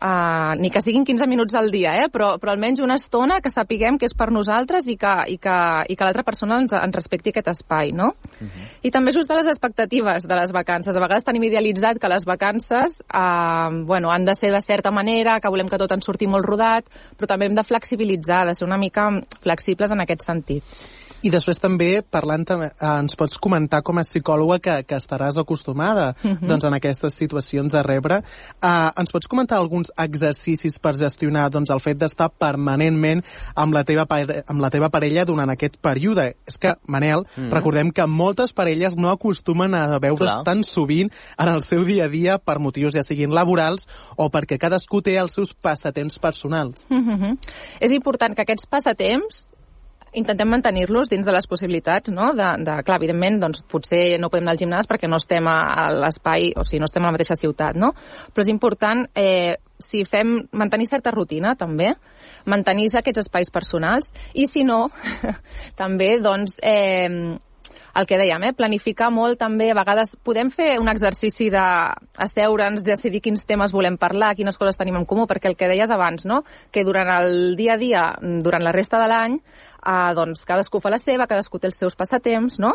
Uh, 0.00 0.54
ni 0.56 0.70
que 0.72 0.80
siguin 0.80 1.04
15 1.04 1.26
minuts 1.28 1.52
al 1.58 1.66
dia, 1.68 1.90
eh? 2.00 2.06
però, 2.08 2.30
però 2.40 2.54
almenys 2.54 2.80
una 2.80 2.94
estona 2.96 3.42
que 3.44 3.50
sapiguem 3.52 3.98
que 4.00 4.08
és 4.08 4.14
per 4.16 4.30
nosaltres 4.32 4.86
i 4.88 4.94
que, 4.96 5.10
i 5.28 5.36
que, 5.36 5.56
i 5.92 5.96
que 5.96 6.06
l'altra 6.06 6.24
persona 6.24 6.56
ens, 6.62 6.72
ens 6.72 6.96
respecti 6.96 7.34
aquest 7.34 7.50
espai, 7.52 7.92
no? 7.92 8.14
Uh 8.14 8.44
mhm. 8.44 8.48
-huh. 8.48 8.68
I 8.80 8.90
també 8.90 9.10
ajustar 9.10 9.36
les 9.36 9.46
expectatives 9.52 10.26
de 10.26 10.34
les 10.34 10.52
vacances. 10.52 10.96
A 10.96 11.00
vegades 11.00 11.24
tenim 11.24 11.42
idealitzat 11.42 11.98
que 11.98 12.08
les 12.08 12.24
vacances 12.24 12.96
uh, 13.12 13.84
bueno, 13.84 14.10
han 14.10 14.24
de 14.24 14.34
ser 14.34 14.52
de 14.52 14.62
certa 14.62 14.90
manera, 14.90 15.38
que 15.38 15.50
volem 15.50 15.68
que 15.68 15.78
tot 15.78 15.92
ens 15.92 16.04
surti 16.04 16.26
molt 16.26 16.46
rodat, 16.46 16.84
però 17.18 17.26
també 17.26 17.46
hem 17.46 17.54
de 17.54 17.64
flexibilitzar, 17.64 18.46
de 18.46 18.54
ser 18.54 18.66
una 18.66 18.78
mica 18.78 19.10
flexibles 19.42 19.90
en 19.90 20.00
aquest 20.00 20.22
sentit. 20.22 20.64
I 21.20 21.28
després 21.28 21.58
també, 21.60 22.00
parlant, 22.00 22.46
eh, 22.54 22.70
ens 22.80 23.16
pots 23.18 23.36
comentar 23.42 23.82
com 23.84 23.98
a 24.00 24.04
psicòloga 24.06 24.56
que, 24.64 24.76
que 24.88 24.96
estaràs 24.96 25.36
acostumada 25.40 26.14
uh 26.14 26.28
mhm. 26.28 26.36
-huh. 26.38 26.48
doncs, 26.48 26.64
en 26.64 26.74
aquestes 26.74 27.14
situacions 27.14 27.72
de 27.72 27.82
rebre. 27.82 28.22
Uh, 28.62 28.88
ens 28.96 29.12
pots 29.12 29.28
comentar 29.28 29.58
alguns 29.58 29.92
exercicis 29.96 30.78
per 30.78 30.96
gestionar 30.96 31.50
doncs, 31.50 31.70
el 31.70 31.80
fet 31.80 31.98
d'estar 31.98 32.30
permanentment 32.30 33.22
amb 33.54 33.74
la, 33.74 33.84
teva, 33.84 34.06
amb 34.46 34.60
la 34.60 34.70
teva 34.70 34.88
parella 34.88 35.24
durant 35.24 35.50
aquest 35.50 35.76
període? 35.76 36.36
És 36.46 36.58
que, 36.58 36.74
Manel, 36.86 37.20
uh 37.20 37.24
mhm. 37.36 37.48
-huh. 37.48 37.54
recordem 37.54 37.90
que 37.90 38.06
moltes 38.06 38.52
parelles 38.52 38.96
no 38.96 39.10
acostumen 39.10 39.74
a 39.74 39.98
veure's 39.98 40.32
Clar. 40.32 40.44
tan 40.44 40.64
sovint 40.64 41.12
en 41.38 41.48
el 41.48 41.62
seu 41.62 41.84
dia 41.84 42.04
a 42.04 42.08
dia 42.08 42.38
per 42.38 42.58
motius 42.58 42.94
ja 42.94 43.02
siguin 43.02 43.34
laborals 43.34 43.86
o 44.16 44.30
perquè 44.30 44.58
cadascú 44.58 45.02
té 45.02 45.18
els 45.18 45.32
seus 45.32 45.54
passatemps 45.54 46.18
personals. 46.18 46.86
Uh 46.88 46.94
mhm. 46.94 47.22
-huh. 47.22 47.38
És 47.80 47.90
important 47.90 48.34
que 48.34 48.42
aquests 48.42 48.66
passatemps 48.66 49.50
intentem 50.12 50.48
mantenir-los 50.50 51.10
dins 51.10 51.26
de 51.26 51.32
les 51.34 51.46
possibilitats, 51.46 52.10
no? 52.12 52.32
De, 52.36 52.48
de, 52.64 52.76
clar, 52.86 52.98
evidentment, 53.00 53.40
doncs, 53.42 53.62
potser 53.70 54.18
no 54.20 54.30
podem 54.30 54.48
anar 54.48 54.56
al 54.56 54.62
gimnàs 54.62 54.88
perquè 54.90 55.10
no 55.10 55.20
estem 55.20 55.46
a, 55.50 55.58
a 55.84 55.88
l'espai, 55.94 56.50
o 56.56 56.64
sigui, 56.66 56.80
no 56.82 56.88
estem 56.90 57.04
a 57.04 57.10
la 57.10 57.16
mateixa 57.16 57.38
ciutat, 57.38 57.78
no? 57.78 57.92
Però 58.34 58.46
és 58.46 58.52
important, 58.52 59.04
eh, 59.14 59.58
si 59.86 60.02
fem, 60.08 60.36
mantenir 60.52 60.90
certa 60.90 61.14
rutina, 61.14 61.54
també, 61.58 61.94
mantenir 62.50 62.88
aquests 62.98 63.26
espais 63.26 63.52
personals, 63.52 64.10
i 64.34 64.48
si 64.50 64.64
no, 64.66 64.88
també, 65.80 66.16
doncs, 66.22 66.58
eh, 66.62 67.38
el 67.94 68.06
que 68.06 68.18
dèiem, 68.20 68.44
eh? 68.46 68.52
planificar 68.56 69.10
molt 69.14 69.38
també, 69.40 69.70
a 69.70 69.78
vegades 69.78 70.14
podem 70.26 70.50
fer 70.54 70.76
un 70.80 70.90
exercici 70.92 71.48
d'asseure'ns, 71.52 72.84
decidir 72.86 73.22
quins 73.24 73.44
temes 73.46 73.74
volem 73.74 73.98
parlar, 74.00 74.34
quines 74.38 74.58
coses 74.60 74.78
tenim 74.78 75.00
en 75.00 75.06
comú, 75.10 75.26
perquè 75.30 75.50
el 75.50 75.58
que 75.58 75.70
deies 75.70 75.90
abans, 75.90 76.26
no? 76.28 76.42
que 76.70 76.84
durant 76.86 77.10
el 77.18 77.56
dia 77.58 77.74
a 77.74 77.80
dia, 77.80 78.04
durant 78.44 78.64
la 78.64 78.74
resta 78.76 79.00
de 79.02 79.10
l'any, 79.10 79.40
eh, 79.80 80.12
doncs 80.16 80.44
cadascú 80.48 80.80
fa 80.80 80.92
la 80.92 81.00
seva, 81.02 81.28
cadascú 81.30 81.58
té 81.58 81.70
els 81.70 81.78
seus 81.80 81.96
passatemps, 81.96 82.60
no? 82.62 82.74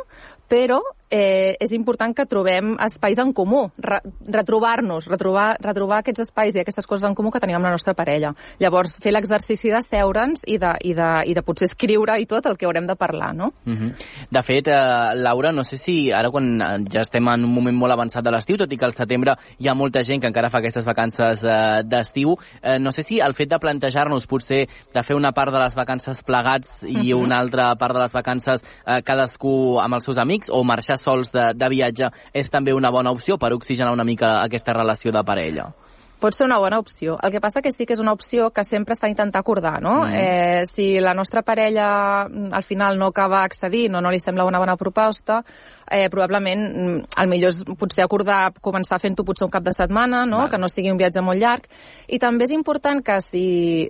Però 0.52 0.82
eh, 1.10 1.56
és 1.60 1.72
important 1.76 2.14
que 2.16 2.26
trobem 2.26 2.76
espais 2.86 3.20
en 3.22 3.32
comú, 3.34 3.70
re 3.78 4.00
retrobar-nos, 4.26 5.08
retrobar, 5.10 5.56
retrobar 5.62 6.00
aquests 6.02 6.26
espais 6.26 6.56
i 6.56 6.62
aquestes 6.62 6.88
coses 6.88 7.06
en 7.08 7.16
comú 7.16 7.32
que 7.32 7.40
tenim 7.40 7.58
amb 7.60 7.68
la 7.68 7.74
nostra 7.76 7.94
parella. 7.98 8.34
Llavors, 8.60 8.96
fer 9.02 9.14
l'exercici 9.14 9.72
de 9.72 9.82
seure'ns 9.86 10.44
i, 10.48 10.58
de, 10.62 10.72
i, 10.84 10.94
de, 10.98 11.10
i 11.30 11.36
de 11.38 11.44
potser 11.46 11.70
escriure 11.70 12.18
i 12.20 12.28
tot 12.30 12.46
el 12.50 12.58
que 12.58 12.68
haurem 12.68 12.88
de 12.90 12.96
parlar, 12.96 13.34
no? 13.36 13.52
Uh 13.66 13.74
-huh. 13.74 13.92
De 14.32 14.42
fet, 14.44 14.68
eh, 14.68 15.16
Laura, 15.16 15.52
no 15.52 15.64
sé 15.64 15.78
si 15.78 16.12
ara 16.12 16.32
quan 16.32 16.62
eh, 16.62 16.86
ja 16.90 17.02
estem 17.02 17.28
en 17.28 17.46
un 17.46 17.54
moment 17.54 17.78
molt 17.78 17.94
avançat 17.94 18.24
de 18.24 18.32
l'estiu, 18.32 18.58
tot 18.58 18.72
i 18.72 18.78
que 18.78 18.86
al 18.86 18.94
setembre 18.94 19.36
hi 19.60 19.68
ha 19.68 19.74
molta 19.74 20.04
gent 20.04 20.22
que 20.22 20.28
encara 20.28 20.50
fa 20.50 20.60
aquestes 20.60 20.86
vacances 20.86 21.44
eh, 21.44 21.84
d'estiu, 21.84 22.36
eh, 22.62 22.80
no 22.80 22.92
sé 22.92 23.04
si 23.04 23.20
el 23.20 23.34
fet 23.34 23.50
de 23.50 23.60
plantejar-nos 23.60 24.28
potser 24.28 24.68
de 24.94 25.04
fer 25.04 25.16
una 25.16 25.32
part 25.32 25.52
de 25.52 25.60
les 25.60 25.76
vacances 25.76 26.24
plegats 26.24 26.84
i 26.84 27.14
uh 27.14 27.20
-huh. 27.20 27.24
una 27.24 27.40
altra 27.40 27.76
part 27.76 27.94
de 27.94 28.02
les 28.02 28.12
vacances 28.12 28.64
eh, 28.86 29.02
cadascú 29.02 29.80
amb 29.80 29.94
els 29.96 30.04
seus 30.04 30.18
amics 30.18 30.50
o 30.50 30.64
marxar 30.64 30.95
sols 30.98 31.32
de, 31.34 31.52
de 31.56 31.70
viatge 31.70 32.12
és 32.34 32.50
també 32.52 32.74
una 32.74 32.92
bona 32.92 33.12
opció 33.12 33.38
per 33.38 33.54
oxigenar 33.54 33.94
una 33.94 34.08
mica 34.08 34.42
aquesta 34.44 34.74
relació 34.74 35.12
de 35.12 35.24
parella 35.24 35.72
pot 36.20 36.36
ser 36.36 36.46
una 36.48 36.58
bona 36.58 36.80
opció. 36.80 37.18
El 37.22 37.32
que 37.32 37.42
passa 37.42 37.62
que 37.62 37.72
sí 37.72 37.86
que 37.86 37.94
és 37.94 38.02
una 38.02 38.14
opció 38.16 38.50
que 38.56 38.64
sempre 38.66 38.96
està 38.96 39.10
intentant 39.12 39.42
acordar, 39.44 39.78
no? 39.84 40.06
Mm. 40.06 40.14
Eh, 40.16 40.64
si 40.72 40.88
la 41.04 41.14
nostra 41.14 41.44
parella 41.46 42.26
mm, 42.28 42.54
al 42.56 42.64
final 42.64 43.00
no 43.00 43.12
acaba 43.12 43.44
accedint 43.44 43.96
o 43.96 44.02
no 44.02 44.12
li 44.14 44.22
sembla 44.24 44.48
una 44.48 44.62
bona 44.62 44.78
proposta, 44.80 45.44
eh, 45.92 46.10
probablement 46.10 46.62
mm, 46.66 47.00
el 47.22 47.30
millor 47.30 47.54
és 47.54 47.62
potser 47.80 48.06
acordar 48.06 48.54
començar 48.62 49.00
fent-ho 49.02 49.26
potser 49.26 49.46
un 49.48 49.54
cap 49.54 49.64
de 49.66 49.74
setmana, 49.76 50.26
no? 50.26 50.44
Vale. 50.44 50.52
que 50.52 50.62
no 50.62 50.70
sigui 50.70 50.92
un 50.92 50.98
viatge 50.98 51.22
molt 51.22 51.42
llarg. 51.42 51.68
I 52.08 52.20
també 52.22 52.46
és 52.46 52.54
important 52.56 53.02
que 53.06 53.20
si, 53.22 53.46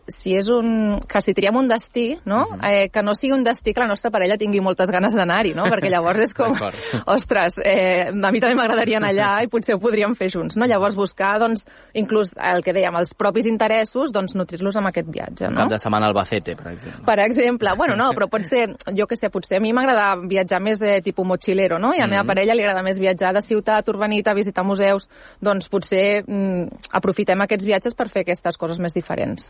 si, 0.07 0.35
és 0.35 0.49
un, 0.51 1.01
que 1.07 1.21
si 1.21 1.35
triem 1.37 1.55
un 1.55 1.69
destí, 1.71 2.07
no? 2.25 2.43
Uh 2.45 2.55
mhm. 2.55 2.59
-huh. 2.59 2.71
eh, 2.71 2.89
que 2.89 3.03
no 3.03 3.15
sigui 3.15 3.33
un 3.33 3.43
destí 3.43 3.73
que 3.73 3.81
la 3.81 3.87
nostra 3.87 4.11
parella 4.11 4.37
tingui 4.37 4.61
moltes 4.61 4.89
ganes 4.89 5.13
d'anar-hi, 5.13 5.53
no? 5.53 5.65
perquè 5.65 5.89
llavors 5.89 6.19
és 6.19 6.33
com, 6.33 6.51
ostres, 7.15 7.53
eh, 7.63 8.09
a 8.09 8.31
mi 8.31 8.39
també 8.39 8.55
m'agradaria 8.55 8.97
anar 8.97 9.11
allà 9.13 9.43
i 9.43 9.47
potser 9.47 9.75
ho 9.75 9.79
podríem 9.79 10.15
fer 10.15 10.29
junts. 10.29 10.55
No? 10.55 10.65
Llavors 10.65 10.95
buscar, 10.95 11.39
doncs, 11.39 11.65
inclús 11.93 12.31
el 12.37 12.63
que 12.63 12.73
dèiem, 12.73 12.95
els 12.95 13.13
propis 13.13 13.45
interessos, 13.45 14.11
doncs 14.11 14.35
nutrir-los 14.35 14.75
amb 14.75 14.87
aquest 14.87 15.09
viatge. 15.11 15.49
No? 15.49 15.65
Cap 15.65 15.69
de 15.75 15.81
setmana 15.81 16.07
al 16.07 16.15
Albacete, 16.15 16.55
per 16.55 16.71
exemple. 16.71 17.03
Per 17.05 17.19
exemple, 17.19 17.75
bueno, 17.77 17.95
no, 17.99 18.11
però 18.15 18.29
pot 18.31 18.45
ser, 18.47 18.69
jo 18.97 19.07
que 19.07 19.17
sé, 19.19 19.29
potser 19.29 19.59
a 19.59 19.63
mi 19.63 19.73
m'agrada 19.75 20.15
viatjar 20.27 20.61
més 20.63 20.79
de 20.79 21.01
tipus 21.05 21.27
mochilero, 21.27 21.79
no? 21.79 21.84
I 21.93 21.99
a 21.99 22.05
la 22.05 22.11
meva 22.11 22.23
mm. 22.23 22.31
parella 22.31 22.55
li 22.55 22.63
agrada 22.65 22.85
més 22.85 23.01
viatjar 23.01 23.33
de 23.35 23.43
ciutat 23.45 23.89
urbanita, 23.91 24.33
visitar 24.37 24.65
museus, 24.65 25.09
doncs 25.43 25.67
potser 25.69 26.23
mm, 26.23 26.87
aprofitem 26.97 27.43
aquests 27.45 27.67
viatges 27.67 27.97
per 27.97 28.09
fer 28.13 28.25
aquestes 28.25 28.57
coses 28.57 28.79
més 28.81 28.95
diferents. 28.95 29.49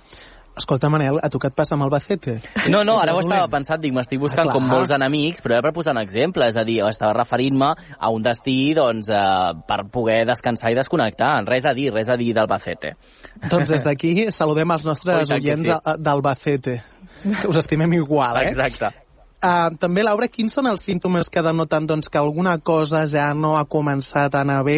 Escolta, 0.55 0.87
Manel, 0.87 1.17
a 1.19 1.27
tu 1.27 1.39
què 1.41 1.49
et 1.51 1.55
passa 1.55 1.75
amb 1.75 1.83
Albacete? 1.83 2.37
No, 2.71 2.85
no, 2.87 2.95
ara 3.03 3.11
ho 3.11 3.19
estava 3.19 3.49
pensant, 3.51 3.81
dic, 3.83 3.91
m'estic 3.95 4.21
buscant 4.21 4.47
ah, 4.47 4.53
com 4.55 4.63
molts 4.63 4.93
enemics, 4.95 5.43
però 5.43 5.57
era 5.57 5.65
per 5.65 5.73
posar 5.75 5.91
un 5.91 5.99
exemple, 5.99 6.47
és 6.47 6.55
a 6.55 6.63
dir, 6.63 6.77
estava 6.87 7.11
referint-me 7.17 7.73
a 7.75 8.11
un 8.15 8.23
destí, 8.23 8.71
doncs, 8.77 9.11
eh, 9.11 9.51
per 9.67 9.81
poder 9.91 10.21
descansar 10.31 10.71
i 10.71 10.79
desconnectar, 10.79 11.33
res 11.49 11.67
a 11.67 11.75
dir, 11.75 11.89
res 11.91 12.07
a 12.07 12.15
dir 12.21 12.31
d'Albacete. 12.37 12.95
Doncs 13.51 13.75
des 13.75 13.83
d'aquí 13.89 14.29
saludem 14.31 14.71
els 14.77 14.87
nostres 14.87 15.35
oients 15.35 15.67
sí. 15.67 15.97
d'Albacete, 15.99 16.81
que 17.25 17.49
us 17.51 17.59
estimem 17.59 17.99
igual, 17.99 18.39
eh? 18.39 18.53
Exacte. 18.53 19.04
Uh, 19.45 19.75
també, 19.77 20.01
Laura, 20.01 20.25
quins 20.31 20.55
són 20.57 20.65
els 20.65 20.81
símptomes 20.87 21.27
que 21.29 21.41
denoten 21.45 21.85
doncs, 21.85 22.07
que 22.09 22.17
alguna 22.17 22.55
cosa 22.65 23.03
ja 23.05 23.27
no 23.37 23.51
ha 23.59 23.65
començat 23.69 24.33
a 24.33 24.41
anar 24.41 24.63
bé 24.65 24.77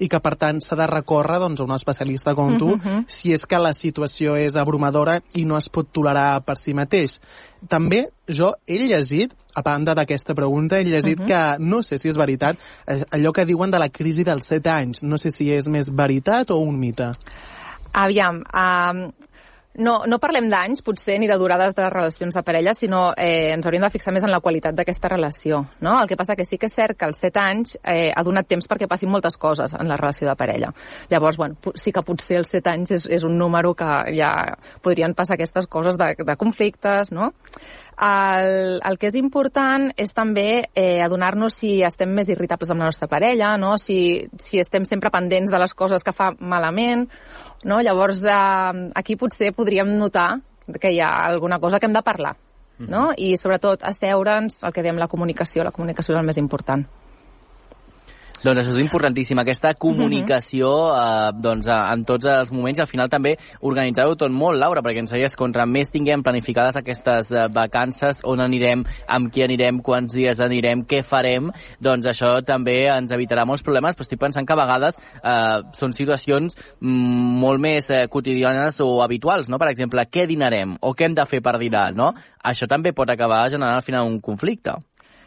i 0.00 0.08
que, 0.08 0.20
per 0.24 0.32
tant, 0.40 0.62
s'ha 0.64 0.78
de 0.78 0.86
recórrer 0.88 1.36
doncs, 1.42 1.60
a 1.60 1.66
un 1.66 1.74
especialista 1.76 2.32
com 2.38 2.54
tu 2.56 2.70
uh 2.70 2.78
-huh. 2.78 3.04
si 3.08 3.34
és 3.34 3.44
que 3.44 3.58
la 3.58 3.74
situació 3.74 4.36
és 4.36 4.56
abrumadora 4.56 5.20
i 5.34 5.44
no 5.44 5.58
es 5.58 5.68
pot 5.68 5.92
tolerar 5.92 6.40
per 6.46 6.56
si 6.56 6.72
mateix? 6.72 7.20
També 7.68 8.08
jo 8.26 8.54
he 8.66 8.78
llegit, 8.78 9.34
a 9.54 9.62
banda 9.62 9.94
d'aquesta 9.94 10.34
pregunta, 10.34 10.78
he 10.78 10.84
llegit 10.84 11.20
uh 11.20 11.26
-huh. 11.26 11.58
que, 11.58 11.64
no 11.64 11.82
sé 11.82 11.98
si 11.98 12.08
és 12.08 12.16
veritat, 12.16 12.56
eh, 12.86 13.04
allò 13.10 13.32
que 13.32 13.44
diuen 13.44 13.70
de 13.70 13.78
la 13.78 13.88
crisi 13.88 14.24
dels 14.24 14.46
7 14.46 14.70
anys, 14.70 15.02
no 15.02 15.18
sé 15.18 15.30
si 15.30 15.52
és 15.52 15.68
més 15.68 15.90
veritat 15.90 16.50
o 16.50 16.56
un 16.56 16.78
mite. 16.78 17.12
Aviam, 17.92 18.36
um, 18.36 19.12
no, 19.78 19.96
no 20.08 20.18
parlem 20.22 20.48
d'anys, 20.50 20.82
potser, 20.86 21.18
ni 21.20 21.28
de 21.28 21.36
durades 21.38 21.74
de 21.76 21.84
les 21.84 21.92
relacions 21.92 22.34
de 22.34 22.42
parella, 22.46 22.74
sinó 22.74 23.10
eh, 23.16 23.52
ens 23.54 23.66
hauríem 23.66 23.84
de 23.86 23.92
fixar 23.94 24.14
més 24.14 24.24
en 24.26 24.32
la 24.32 24.40
qualitat 24.44 24.76
d'aquesta 24.76 25.10
relació. 25.12 25.62
No? 25.84 25.96
El 26.00 26.10
que 26.10 26.18
passa 26.18 26.36
que 26.36 26.46
sí 26.48 26.58
que 26.58 26.70
és 26.70 26.76
cert 26.76 26.98
que 26.98 27.08
als 27.08 27.20
7 27.22 27.42
anys 27.42 27.76
eh, 27.82 28.10
ha 28.14 28.24
donat 28.26 28.48
temps 28.48 28.68
perquè 28.68 28.88
passin 28.90 29.10
moltes 29.12 29.38
coses 29.40 29.74
en 29.76 29.88
la 29.88 29.98
relació 30.00 30.28
de 30.28 30.36
parella. 30.36 30.72
Llavors, 31.10 31.38
bueno, 31.40 31.74
sí 31.76 31.92
que 31.92 32.04
potser 32.06 32.40
els 32.42 32.52
7 32.54 32.72
anys 32.72 32.94
és, 32.98 33.08
és 33.18 33.26
un 33.26 33.38
número 33.38 33.74
que 33.74 33.90
ja 34.16 34.32
podrien 34.82 35.14
passar 35.14 35.36
aquestes 35.36 35.66
coses 35.66 35.98
de, 36.00 36.14
de 36.18 36.36
conflictes, 36.36 37.12
no? 37.12 37.32
El, 37.96 38.76
el 38.84 38.98
que 39.00 39.08
és 39.08 39.14
important 39.16 39.86
és 39.96 40.10
també 40.12 40.66
eh, 40.76 41.00
adonar-nos 41.00 41.54
si 41.56 41.78
estem 41.86 42.10
més 42.12 42.28
irritables 42.28 42.70
amb 42.70 42.84
la 42.84 42.90
nostra 42.90 43.08
parella, 43.08 43.54
no? 43.56 43.78
si, 43.80 44.26
si 44.44 44.60
estem 44.60 44.84
sempre 44.84 45.08
pendents 45.14 45.52
de 45.52 45.60
les 45.62 45.72
coses 45.72 46.04
que 46.04 46.12
fa 46.12 46.34
malament, 46.36 47.06
no? 47.66 47.80
Llavors, 47.82 48.22
eh, 48.24 48.90
aquí 48.94 49.18
potser 49.18 49.52
podríem 49.54 49.90
notar 49.98 50.40
que 50.80 50.92
hi 50.94 51.00
ha 51.00 51.10
alguna 51.26 51.58
cosa 51.58 51.78
que 51.78 51.86
hem 51.86 51.94
de 51.94 52.02
parlar, 52.02 52.36
no? 52.78 53.10
I 53.16 53.36
sobretot 53.36 53.84
asseure'ns, 53.86 54.62
el 54.62 54.72
que 54.72 54.82
dèiem, 54.84 54.98
la 55.00 55.08
comunicació. 55.08 55.64
La 55.64 55.72
comunicació 55.74 56.14
és 56.14 56.20
el 56.20 56.26
més 56.26 56.40
important. 56.40 56.86
Doncs 58.44 58.60
això 58.60 58.74
és 58.74 58.82
importantíssim, 58.82 59.38
aquesta 59.40 59.70
comunicació 59.80 60.68
eh, 60.92 61.30
doncs, 61.40 61.70
en 61.72 62.02
tots 62.04 62.28
els 62.28 62.50
moments. 62.52 62.82
Al 62.82 62.88
final 62.90 63.08
també 63.08 63.32
organitzar-ho 63.64 64.16
tot 64.20 64.32
molt, 64.32 64.58
Laura, 64.60 64.82
perquè 64.84 65.00
ens 65.00 65.14
deies 65.14 65.36
contra 65.40 65.64
més 65.66 65.88
tinguem 65.92 66.20
planificades 66.26 66.76
aquestes 66.76 67.30
eh, 67.32 67.46
vacances, 67.52 68.20
on 68.28 68.42
anirem, 68.44 68.82
amb 69.08 69.32
qui 69.32 69.44
anirem, 69.46 69.80
quants 69.84 70.12
dies 70.12 70.42
anirem, 70.44 70.84
què 70.84 71.00
farem, 71.06 71.48
doncs 71.80 72.10
això 72.12 72.34
també 72.44 72.76
ens 72.92 73.14
evitarà 73.16 73.46
molts 73.48 73.64
problemes, 73.64 73.96
però 73.96 74.04
estic 74.04 74.20
pensant 74.20 74.48
que 74.48 74.52
a 74.52 74.60
vegades 74.60 75.00
eh, 75.00 75.62
són 75.78 75.96
situacions 75.96 76.58
mm, 76.80 77.30
molt 77.40 77.62
més 77.62 77.88
eh, 77.88 78.04
quotidianes 78.12 78.82
o 78.84 78.90
habituals, 79.06 79.48
no? 79.48 79.56
Per 79.62 79.70
exemple, 79.72 80.04
què 80.12 80.26
dinarem 80.28 80.76
o 80.84 80.92
què 80.92 81.08
hem 81.08 81.16
de 81.16 81.24
fer 81.30 81.40
per 81.40 81.56
dinar, 81.62 81.88
no? 81.96 82.12
Això 82.44 82.68
també 82.68 82.92
pot 82.92 83.08
acabar 83.08 83.46
generant 83.48 83.80
al 83.80 83.86
final 83.86 84.10
un 84.10 84.20
conflicte. 84.20 84.76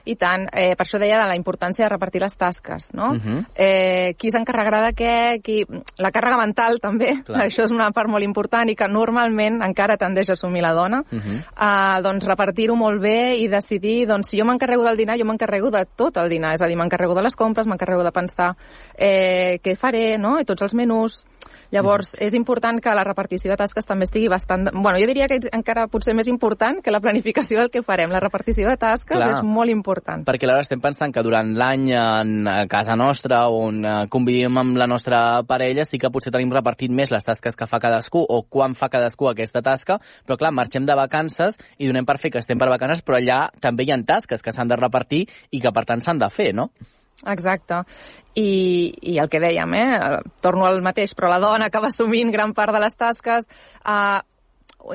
I 0.10 0.16
tant, 0.18 0.48
eh, 0.51 0.74
per 0.78 0.86
això 0.86 1.00
deia 1.01 1.20
de 1.22 1.28
la 1.30 1.36
importància 1.38 1.86
de 1.86 1.89
repartir 1.92 2.22
les 2.24 2.36
tasques, 2.38 2.89
no? 2.94 3.12
Uh 3.12 3.20
-huh. 3.20 3.46
eh, 3.56 4.16
qui 4.18 4.32
s'encarregarà 4.32 4.82
de 4.88 4.94
què, 4.96 5.42
qui... 5.42 5.66
la 5.98 6.12
càrrega 6.12 6.38
mental 6.38 6.80
també, 6.80 7.22
Clar. 7.25 7.46
això 7.48 7.63
és 7.63 7.72
una 7.72 7.92
part 7.92 8.10
molt 8.10 8.24
important 8.24 8.70
i 8.70 8.75
que 8.75 8.88
normalment 8.88 9.62
encara 9.62 9.98
tendeix 9.98 10.30
a 10.30 10.34
assumir 10.34 10.62
la 10.62 10.74
dona, 10.74 11.00
uh 11.00 11.20
-huh. 11.20 11.38
eh, 11.39 12.01
doncs 12.01 12.25
repartir-ho 12.25 12.75
molt 12.75 13.01
bé 13.01 13.38
i 13.38 13.48
decidir, 13.48 14.08
doncs 14.08 14.30
si 14.30 14.39
jo 14.39 14.46
m'encarrego 14.46 14.84
del 14.84 14.98
dinar, 14.98 15.18
jo 15.18 15.25
m'encarrego 15.25 15.70
de 15.70 15.86
tot 15.96 16.18
el 16.18 16.30
dinar, 16.30 16.54
és 16.54 16.62
a 16.62 16.68
dir, 16.68 16.75
m'encarrego 16.75 17.13
de 17.13 17.22
les 17.22 17.36
compres, 17.36 17.68
m'encarrego 17.68 18.04
de 18.04 18.12
pensar 18.12 18.56
eh, 18.98 19.60
què 19.63 19.75
faré, 19.75 20.18
no? 20.18 20.39
I 20.39 20.46
tots 20.46 20.62
els 20.62 20.74
menús, 20.74 21.25
Llavors, 21.72 22.14
mm. 22.16 22.26
és 22.26 22.36
important 22.38 22.80
que 22.82 22.94
la 22.98 23.04
repartició 23.06 23.52
de 23.52 23.58
tasques 23.60 23.86
també 23.86 24.08
estigui 24.08 24.30
bastant... 24.32 24.70
Bueno, 24.74 24.98
jo 25.02 25.10
diria 25.10 25.28
que 25.30 25.38
és 25.40 25.48
encara 25.54 25.88
potser 25.92 26.16
més 26.18 26.30
important 26.32 26.82
que 26.84 26.94
la 26.94 27.02
planificació 27.04 27.62
del 27.62 27.72
que 27.74 27.84
farem. 27.86 28.12
La 28.14 28.22
repartició 28.24 28.70
de 28.70 28.78
tasques 28.82 29.18
Clar, 29.18 29.30
és 29.38 29.46
molt 29.46 29.72
important. 29.74 30.26
Perquè 30.28 30.50
ara 30.50 30.64
estem 30.64 30.82
pensant 30.82 31.14
que 31.14 31.24
durant 31.26 31.54
l'any 31.58 31.88
a 31.94 32.66
casa 32.72 32.98
nostra, 33.00 33.46
on 33.54 33.84
eh, 33.86 33.96
convivim 34.12 34.58
amb 34.62 34.78
la 34.82 34.90
nostra 34.90 35.44
parella, 35.48 35.86
sí 35.86 36.02
que 36.02 36.12
potser 36.14 36.34
tenim 36.34 36.54
repartit 36.56 36.94
més 36.94 37.14
les 37.14 37.26
tasques 37.26 37.58
que 37.58 37.70
fa 37.70 37.82
cadascú 37.82 38.24
o 38.26 38.42
quan 38.50 38.76
fa 38.78 38.90
cadascú 38.90 39.30
aquesta 39.30 39.62
tasca, 39.66 40.00
però 40.26 40.40
clar, 40.42 40.54
marxem 40.56 40.88
de 40.90 40.98
vacances 40.98 41.60
i 41.78 41.90
donem 41.90 42.08
per 42.08 42.18
fer 42.22 42.34
que 42.34 42.42
estem 42.42 42.60
per 42.60 42.72
vacances, 42.72 43.06
però 43.06 43.20
allà 43.20 43.42
també 43.62 43.86
hi 43.86 43.94
ha 43.94 44.00
tasques 44.06 44.42
que 44.42 44.54
s'han 44.56 44.70
de 44.72 44.78
repartir 44.80 45.26
i 45.52 45.60
que 45.62 45.74
per 45.76 45.86
tant 45.86 46.02
s'han 46.02 46.22
de 46.22 46.30
fer, 46.34 46.54
no? 46.56 46.72
Exacte. 47.28 47.84
I, 48.40 48.50
I 49.12 49.18
el 49.20 49.30
que 49.30 49.42
dèiem, 49.42 49.74
eh? 49.76 50.20
torno 50.42 50.66
al 50.68 50.82
mateix, 50.86 51.16
però 51.18 51.32
la 51.32 51.42
dona 51.44 51.68
acaba 51.68 51.90
assumint 51.90 52.32
gran 52.32 52.54
part 52.56 52.72
de 52.76 52.80
les 52.80 52.96
tasques, 52.96 53.48
eh, 53.84 54.20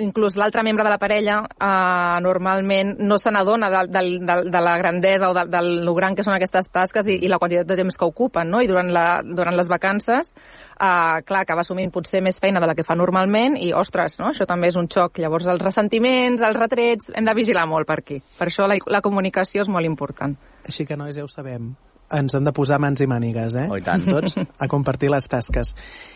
inclús 0.01 0.37
l'altre 0.37 0.63
membre 0.65 0.85
de 0.85 0.91
la 0.91 0.99
parella 0.99 1.43
eh, 1.45 2.21
normalment 2.25 2.95
no 3.05 3.19
se 3.19 3.31
n'adona 3.31 3.69
de, 3.71 3.83
de, 3.93 4.03
de, 4.25 4.37
de 4.51 4.61
la 4.65 4.77
grandesa 4.79 5.29
o 5.29 5.35
de, 5.35 5.45
de 5.51 5.61
lo 5.85 5.95
gran 5.95 6.17
que 6.17 6.25
són 6.25 6.35
aquestes 6.35 6.71
tasques 6.73 7.11
i, 7.11 7.19
i 7.21 7.29
la 7.29 7.39
quantitat 7.39 7.69
de 7.69 7.77
temps 7.77 7.99
que 8.01 8.09
ocupen, 8.09 8.49
no? 8.51 8.63
I 8.65 8.71
durant, 8.71 8.89
la, 8.95 9.21
durant 9.25 9.57
les 9.59 9.69
vacances, 9.69 10.33
eh, 10.33 11.21
clar, 11.27 11.45
acaba 11.45 11.67
assumint 11.67 11.93
potser 11.93 12.23
més 12.25 12.41
feina 12.41 12.63
de 12.65 12.71
la 12.71 12.77
que 12.79 12.87
fa 12.87 12.97
normalment 12.97 13.59
i, 13.61 13.73
ostres, 13.77 14.19
no? 14.23 14.33
això 14.33 14.49
també 14.49 14.73
és 14.73 14.81
un 14.81 14.89
xoc. 14.89 15.21
Llavors, 15.21 15.49
els 15.53 15.63
ressentiments, 15.63 16.43
els 16.43 16.59
retrets, 16.59 17.13
hem 17.13 17.29
de 17.29 17.37
vigilar 17.37 17.69
molt 17.69 17.89
per 17.91 18.01
aquí. 18.01 18.23
Per 18.39 18.49
això 18.49 18.71
la, 18.71 18.81
la 18.89 19.05
comunicació 19.05 19.67
és 19.67 19.73
molt 19.73 19.85
important. 19.85 20.39
Així 20.65 20.89
que, 20.89 20.97
nois, 20.97 21.19
ja 21.19 21.27
ho 21.27 21.31
sabem 21.31 21.75
ens 22.19 22.35
hem 22.37 22.45
de 22.47 22.53
posar 22.55 22.81
mans 22.83 23.01
i 23.03 23.09
mànigues, 23.11 23.57
eh? 23.59 23.67
Oh, 23.71 23.81
tant. 23.85 24.07
Tots 24.07 24.39
a 24.39 24.69
compartir 24.71 25.11
les 25.13 25.29
tasques. 25.31 25.75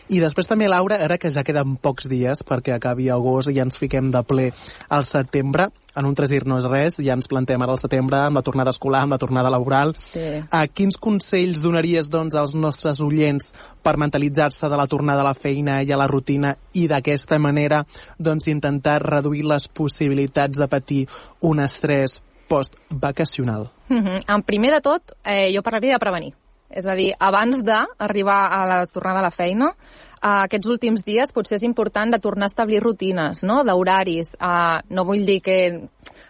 I 0.09 0.23
després 0.23 0.49
també, 0.49 0.69
Laura, 0.71 1.01
ara 1.05 1.19
que 1.21 1.33
ja 1.35 1.45
queden 1.45 1.77
pocs 1.83 2.09
dies 2.09 2.41
perquè 2.47 2.77
acabi 2.77 3.11
agost 3.13 3.53
i 3.53 3.59
ja 3.59 3.67
ens 3.67 3.77
fiquem 3.81 4.13
de 4.15 4.23
ple 4.25 4.51
al 4.95 5.05
setembre, 5.09 5.69
en 5.99 6.07
un 6.07 6.15
tres 6.15 6.31
dir 6.31 6.45
no 6.47 6.59
és 6.61 6.67
res, 6.71 6.99
ja 7.03 7.17
ens 7.17 7.29
plantem 7.31 7.61
ara 7.65 7.75
al 7.75 7.81
setembre 7.81 8.21
amb 8.23 8.39
la 8.39 8.45
tornada 8.47 8.73
escolar, 8.75 9.03
amb 9.05 9.17
la 9.17 9.21
tornada 9.21 9.51
laboral. 9.51 9.95
Sí. 10.13 10.25
A 10.55 10.63
quins 10.71 10.97
consells 11.01 11.63
donaries 11.65 12.11
doncs, 12.13 12.37
als 12.39 12.55
nostres 12.55 13.03
oients 13.05 13.51
per 13.83 13.97
mentalitzar-se 13.99 14.71
de 14.71 14.79
la 14.79 14.87
tornada 14.87 15.25
a 15.25 15.29
la 15.31 15.35
feina 15.35 15.81
i 15.83 15.93
a 15.93 15.99
la 15.99 16.07
rutina 16.11 16.55
i 16.79 16.87
d'aquesta 16.91 17.41
manera 17.43 17.83
doncs, 18.19 18.49
intentar 18.49 19.01
reduir 19.03 19.45
les 19.49 19.69
possibilitats 19.69 20.61
de 20.61 20.71
patir 20.71 21.03
un 21.43 21.61
estrès 21.65 22.21
post-vacacional? 22.49 23.71
Uh 23.89 23.97
-huh. 23.97 24.21
En 24.27 24.43
primer 24.43 24.73
de 24.73 24.81
tot, 24.81 25.03
eh, 25.25 25.55
jo 25.55 25.63
parlaria 25.63 25.93
de 25.93 25.99
prevenir. 25.99 26.35
És 26.71 26.87
a 26.87 26.95
dir, 26.95 27.15
abans 27.19 27.63
d'arribar 27.65 28.53
a 28.53 28.67
la 28.67 28.87
tornada 28.87 29.21
a 29.21 29.23
la 29.23 29.31
feina, 29.31 29.69
uh, 29.69 30.45
aquests 30.45 30.69
últims 30.69 31.05
dies 31.05 31.33
potser 31.33 31.57
és 31.57 31.63
important 31.63 32.13
de 32.13 32.19
tornar 32.19 32.45
a 32.45 32.53
establir 32.53 32.83
rutines, 32.83 33.43
no?, 33.43 33.65
d'horaris. 33.65 34.35
Uh, 34.37 34.85
no 34.91 35.05
vull 35.05 35.25
dir 35.25 35.41
que 35.41 35.89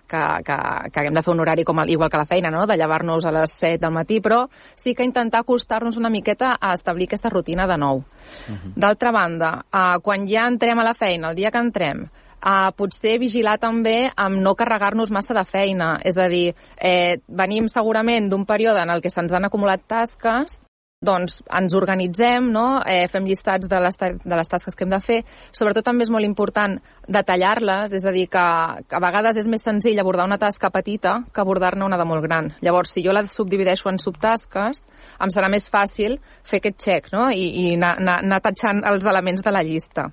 que, 0.08 0.16
que, 0.44 0.56
que 0.90 1.00
haguem 1.00 1.14
de 1.14 1.22
fer 1.22 1.32
un 1.34 1.42
horari 1.44 1.64
com 1.68 1.78
el, 1.82 1.90
igual 1.92 2.08
que 2.10 2.16
la 2.16 2.26
feina, 2.26 2.50
no? 2.50 2.64
de 2.66 2.78
llevar-nos 2.80 3.26
a 3.28 3.32
les 3.34 3.52
7 3.60 3.76
del 3.82 3.92
matí, 3.92 4.22
però 4.24 4.46
sí 4.74 4.94
que 4.96 5.04
intentar 5.04 5.42
acostar-nos 5.44 5.98
una 6.00 6.08
miqueta 6.08 6.56
a 6.58 6.72
establir 6.72 7.10
aquesta 7.10 7.28
rutina 7.28 7.66
de 7.68 7.76
nou. 7.76 7.98
Uh 7.98 8.54
-huh. 8.54 8.72
D'altra 8.74 9.12
banda, 9.12 9.64
uh, 9.68 10.00
quan 10.02 10.26
ja 10.26 10.46
entrem 10.48 10.78
a 10.78 10.84
la 10.84 10.94
feina, 10.94 11.28
el 11.28 11.36
dia 11.36 11.50
que 11.50 11.58
entrem, 11.58 12.08
Uh, 12.38 12.70
potser 12.78 13.16
vigilar 13.18 13.56
també 13.58 14.12
amb 14.14 14.38
no 14.38 14.54
carregar-nos 14.54 15.10
massa 15.10 15.34
de 15.34 15.44
feina. 15.48 15.96
És 16.06 16.16
a 16.16 16.28
dir, 16.30 16.54
eh, 16.78 17.18
venim 17.26 17.66
segurament 17.68 18.30
d'un 18.30 18.46
període 18.46 18.82
en 18.82 18.90
el 18.94 19.02
que 19.02 19.10
se'ns 19.10 19.34
han 19.34 19.44
acumulat 19.44 19.82
tasques 19.88 20.54
doncs 20.98 21.36
ens 21.54 21.74
organitzem, 21.78 22.48
no? 22.50 22.80
eh, 22.82 23.06
fem 23.10 23.26
llistats 23.26 23.68
de 23.70 23.78
les, 23.78 23.98
de 23.98 24.36
les 24.36 24.50
tasques 24.50 24.74
que 24.74 24.84
hem 24.84 24.90
de 24.90 25.00
fer. 25.00 25.18
Sobretot 25.54 25.86
també 25.86 26.02
és 26.02 26.10
molt 26.10 26.26
important 26.26 26.74
detallar-les, 27.06 27.94
és 27.94 28.04
a 28.04 28.12
dir, 28.14 28.26
que, 28.32 28.46
que 28.88 28.98
a 28.98 29.02
vegades 29.02 29.38
és 29.38 29.46
més 29.46 29.62
senzill 29.62 30.00
abordar 30.02 30.26
una 30.26 30.40
tasca 30.42 30.72
petita 30.74 31.20
que 31.32 31.42
abordar-ne 31.42 31.86
una 31.86 32.00
de 32.00 32.06
molt 32.08 32.26
gran. 32.26 32.50
Llavors, 32.66 32.96
si 32.96 33.04
jo 33.06 33.14
la 33.14 33.22
subdivideixo 33.30 33.92
en 33.92 34.02
subtasques, 34.02 34.82
em 35.22 35.34
serà 35.34 35.50
més 35.52 35.70
fàcil 35.70 36.18
fer 36.42 36.58
aquest 36.58 36.82
check 36.82 37.12
no? 37.14 37.28
i, 37.30 37.46
i 37.46 37.74
anar, 37.76 37.94
anar, 38.02 38.18
anar 38.26 38.42
tatxant 38.42 38.82
els 38.90 39.06
elements 39.06 39.44
de 39.44 39.54
la 39.54 39.62
llista. 39.62 40.08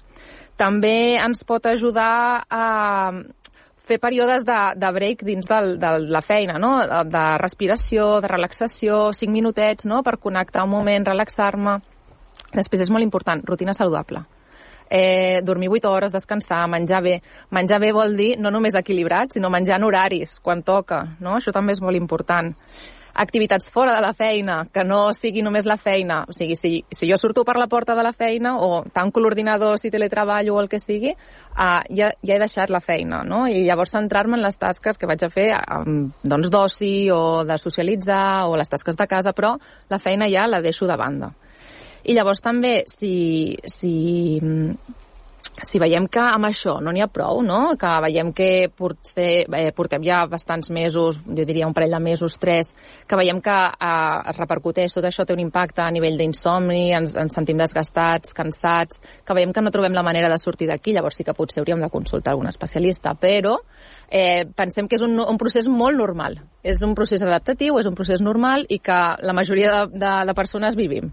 També 0.58 1.18
ens 1.20 1.44
pot 1.44 1.66
ajudar 1.68 2.46
a, 2.48 2.66
fer 3.86 4.00
períodes 4.02 4.46
de, 4.46 4.60
de 4.82 4.92
break 4.92 5.24
dins 5.26 5.48
del, 5.50 5.76
de 5.80 5.92
la 6.10 6.22
feina, 6.26 6.58
no? 6.62 6.78
De, 6.82 7.02
de 7.12 7.26
respiració, 7.42 8.20
de 8.22 8.32
relaxació, 8.32 9.12
5 9.14 9.32
minutets, 9.32 9.86
no?, 9.90 10.02
per 10.04 10.18
connectar 10.22 10.66
un 10.66 10.74
moment, 10.74 11.06
relaxar-me. 11.06 11.78
Després 12.56 12.86
és 12.86 12.92
molt 12.92 13.06
important, 13.06 13.44
rutina 13.46 13.76
saludable. 13.78 14.26
Eh, 14.86 15.42
dormir 15.46 15.70
8 15.74 15.90
hores, 15.90 16.14
descansar, 16.14 16.66
menjar 16.70 17.02
bé. 17.04 17.16
Menjar 17.54 17.80
bé 17.82 17.92
vol 17.94 18.16
dir 18.18 18.36
no 18.42 18.52
només 18.54 18.78
equilibrat, 18.78 19.34
sinó 19.34 19.50
menjar 19.54 19.80
en 19.80 19.88
horaris, 19.88 20.40
quan 20.42 20.62
toca, 20.64 21.04
no? 21.20 21.38
Això 21.38 21.54
també 21.54 21.74
és 21.74 21.82
molt 21.82 21.98
important 21.98 22.54
activitats 23.16 23.70
fora 23.72 23.96
de 23.96 24.02
la 24.04 24.14
feina, 24.14 24.66
que 24.74 24.84
no 24.84 25.14
sigui 25.16 25.42
només 25.46 25.66
la 25.66 25.78
feina. 25.80 26.22
O 26.28 26.36
sigui, 26.36 26.58
si, 26.60 26.74
si 26.92 27.10
jo 27.10 27.18
surto 27.18 27.46
per 27.48 27.56
la 27.58 27.70
porta 27.72 27.96
de 27.96 28.04
la 28.04 28.12
feina 28.14 28.58
o 28.60 28.84
tanco 28.94 29.24
l'ordinador 29.24 29.80
si 29.80 29.92
teletreballo 29.92 30.56
o 30.56 30.60
el 30.62 30.70
que 30.70 30.80
sigui, 30.84 31.16
uh, 31.16 31.80
ja, 31.90 32.12
ja 32.20 32.36
he 32.36 32.42
deixat 32.42 32.74
la 32.74 32.84
feina, 32.84 33.24
no? 33.24 33.46
I 33.48 33.64
llavors 33.66 33.96
centrar-me 33.96 34.38
en 34.38 34.44
les 34.44 34.60
tasques 34.60 35.00
que 35.00 35.08
vaig 35.10 35.24
a 35.24 35.32
fer 35.32 35.48
doncs 36.24 36.52
d'oci 36.52 37.10
o 37.16 37.44
de 37.48 37.58
socialitzar 37.62 38.46
o 38.50 38.60
les 38.60 38.70
tasques 38.70 39.00
de 39.00 39.08
casa, 39.08 39.34
però 39.34 39.56
la 39.90 40.00
feina 40.00 40.30
ja 40.32 40.48
la 40.52 40.62
deixo 40.62 40.88
de 40.90 41.00
banda. 41.00 41.32
I 42.06 42.14
llavors 42.14 42.44
també, 42.44 42.84
si, 42.86 43.56
si 43.66 43.96
si 45.64 45.80
veiem 45.82 46.08
que 46.12 46.22
amb 46.22 46.48
això 46.48 46.78
no 46.84 46.94
n'hi 46.94 47.04
ha 47.04 47.10
prou, 47.12 47.42
no? 47.46 47.76
que 47.80 47.92
veiem 48.06 48.32
que 48.36 48.70
potser, 48.76 49.46
eh, 49.46 49.72
portem 49.76 50.04
ja 50.06 50.24
bastants 50.30 50.72
mesos, 50.74 51.20
jo 51.26 51.46
diria 51.48 51.68
un 51.68 51.74
parell 51.74 51.96
de 51.96 52.02
mesos, 52.04 52.38
tres, 52.42 52.74
que 53.08 53.20
veiem 53.20 53.42
que 53.44 53.56
eh, 53.56 54.32
es 54.32 54.40
repercuteix, 54.40 54.96
tot 54.96 55.08
això 55.08 55.26
té 55.26 55.36
un 55.36 55.44
impacte 55.44 55.84
a 55.84 55.92
nivell 55.92 56.18
d'insomni, 56.20 56.92
ens, 56.98 57.16
ens 57.20 57.36
sentim 57.36 57.60
desgastats, 57.62 58.34
cansats, 58.36 59.02
que 59.26 59.38
veiem 59.38 59.54
que 59.54 59.64
no 59.64 59.74
trobem 59.74 59.96
la 59.96 60.06
manera 60.06 60.32
de 60.32 60.40
sortir 60.42 60.70
d'aquí, 60.70 60.94
llavors 60.96 61.20
sí 61.20 61.26
que 61.28 61.36
potser 61.38 61.62
hauríem 61.64 61.84
de 61.84 61.92
consultar 61.94 62.34
algun 62.34 62.52
especialista, 62.52 63.16
però 63.20 63.58
eh, 64.10 64.46
pensem 64.56 64.88
que 64.88 65.00
és 65.00 65.06
un, 65.06 65.18
un 65.20 65.38
procés 65.42 65.70
molt 65.72 65.98
normal. 65.98 66.40
És 66.66 66.82
un 66.86 66.96
procés 66.98 67.22
adaptatiu, 67.22 67.78
és 67.80 67.90
un 67.90 67.96
procés 67.98 68.24
normal 68.24 68.66
i 68.70 68.80
que 68.80 69.02
la 69.22 69.38
majoria 69.38 69.72
de, 69.76 70.00
de, 70.02 70.16
de 70.30 70.38
persones 70.38 70.78
vivim. 70.80 71.12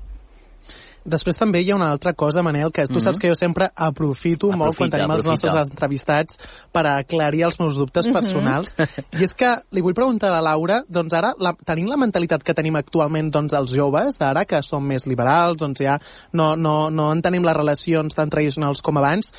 Després 1.05 1.39
també 1.39 1.63
hi 1.63 1.71
ha 1.73 1.77
una 1.77 1.91
altra 1.91 2.13
cosa, 2.15 2.43
Manel, 2.43 2.71
que 2.71 2.87
tu 2.87 2.93
mm 2.93 2.97
-hmm. 2.97 3.05
saps 3.05 3.19
que 3.19 3.29
jo 3.29 3.35
sempre 3.35 3.71
aprofito 3.75 4.47
aprofita, 4.47 4.57
molt 4.57 4.77
quan 4.77 4.91
tenim 4.91 5.11
aprofita. 5.11 5.31
els 5.33 5.43
nostres 5.43 5.71
entrevistats 5.71 6.39
per 6.73 6.87
aclarir 6.87 7.45
els 7.45 7.59
meus 7.59 7.77
dubtes 7.77 8.07
mm 8.07 8.11
-hmm. 8.11 8.13
personals. 8.13 8.77
I 9.21 9.23
és 9.23 9.35
que 9.35 9.57
li 9.71 9.81
vull 9.81 9.95
preguntar 9.95 10.29
a 10.29 10.41
la 10.41 10.51
Laura, 10.51 10.85
doncs 10.89 11.13
ara, 11.13 11.35
la, 11.39 11.55
tenim 11.65 11.87
la 11.87 11.97
mentalitat 11.97 12.43
que 12.43 12.55
tenim 12.55 12.77
actualment 12.77 13.31
doncs, 13.31 13.53
els 13.53 13.71
joves, 13.71 14.21
ara 14.21 14.45
que 14.45 14.63
som 14.63 14.85
més 14.87 15.07
liberals, 15.07 15.57
doncs 15.57 15.81
ja 15.81 15.99
no, 16.33 16.57
no, 16.57 16.91
no 16.91 17.13
en 17.13 17.23
tenim 17.23 17.43
les 17.43 17.57
relacions 17.57 18.15
tan 18.15 18.31
tradicionals 18.31 18.83
com 18.83 18.97
abans, 18.97 19.33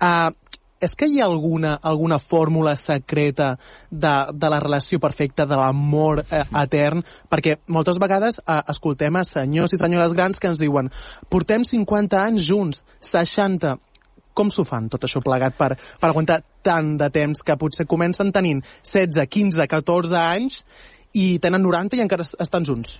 uh, 0.00 0.30
és 0.82 0.94
que 0.98 1.06
hi 1.08 1.20
ha 1.20 1.26
alguna, 1.26 1.78
alguna 1.82 2.18
fórmula 2.18 2.74
secreta 2.76 3.54
de, 3.90 4.14
de 4.34 4.50
la 4.50 4.60
relació 4.60 5.00
perfecta, 5.00 5.46
de 5.46 5.56
l'amor 5.58 6.24
eh, 6.24 6.42
etern? 6.64 7.04
Perquè 7.30 7.58
moltes 7.72 8.00
vegades 8.02 8.40
eh, 8.42 8.60
escoltem 8.74 9.16
a 9.16 9.24
senyors 9.24 9.74
i 9.74 9.80
senyores 9.80 10.12
grans 10.16 10.42
que 10.42 10.50
ens 10.50 10.60
diuen 10.60 10.90
portem 11.30 11.64
50 11.64 12.20
anys 12.20 12.46
junts, 12.48 12.84
60, 13.00 13.76
com 14.34 14.50
s'ho 14.50 14.66
fan 14.66 14.90
tot 14.92 15.06
això 15.06 15.22
plegat 15.24 15.56
per, 15.56 15.72
per 15.78 16.10
aguantar 16.10 16.42
tant 16.66 16.96
de 17.00 17.08
temps 17.14 17.44
que 17.46 17.56
potser 17.60 17.86
comencen 17.86 18.32
tenint 18.34 18.64
16, 18.82 19.24
15, 19.30 19.68
14 19.70 20.20
anys 20.20 20.62
i 21.14 21.38
tenen 21.38 21.62
90 21.62 22.00
i 22.00 22.04
encara 22.04 22.26
estan 22.26 22.66
junts? 22.66 22.98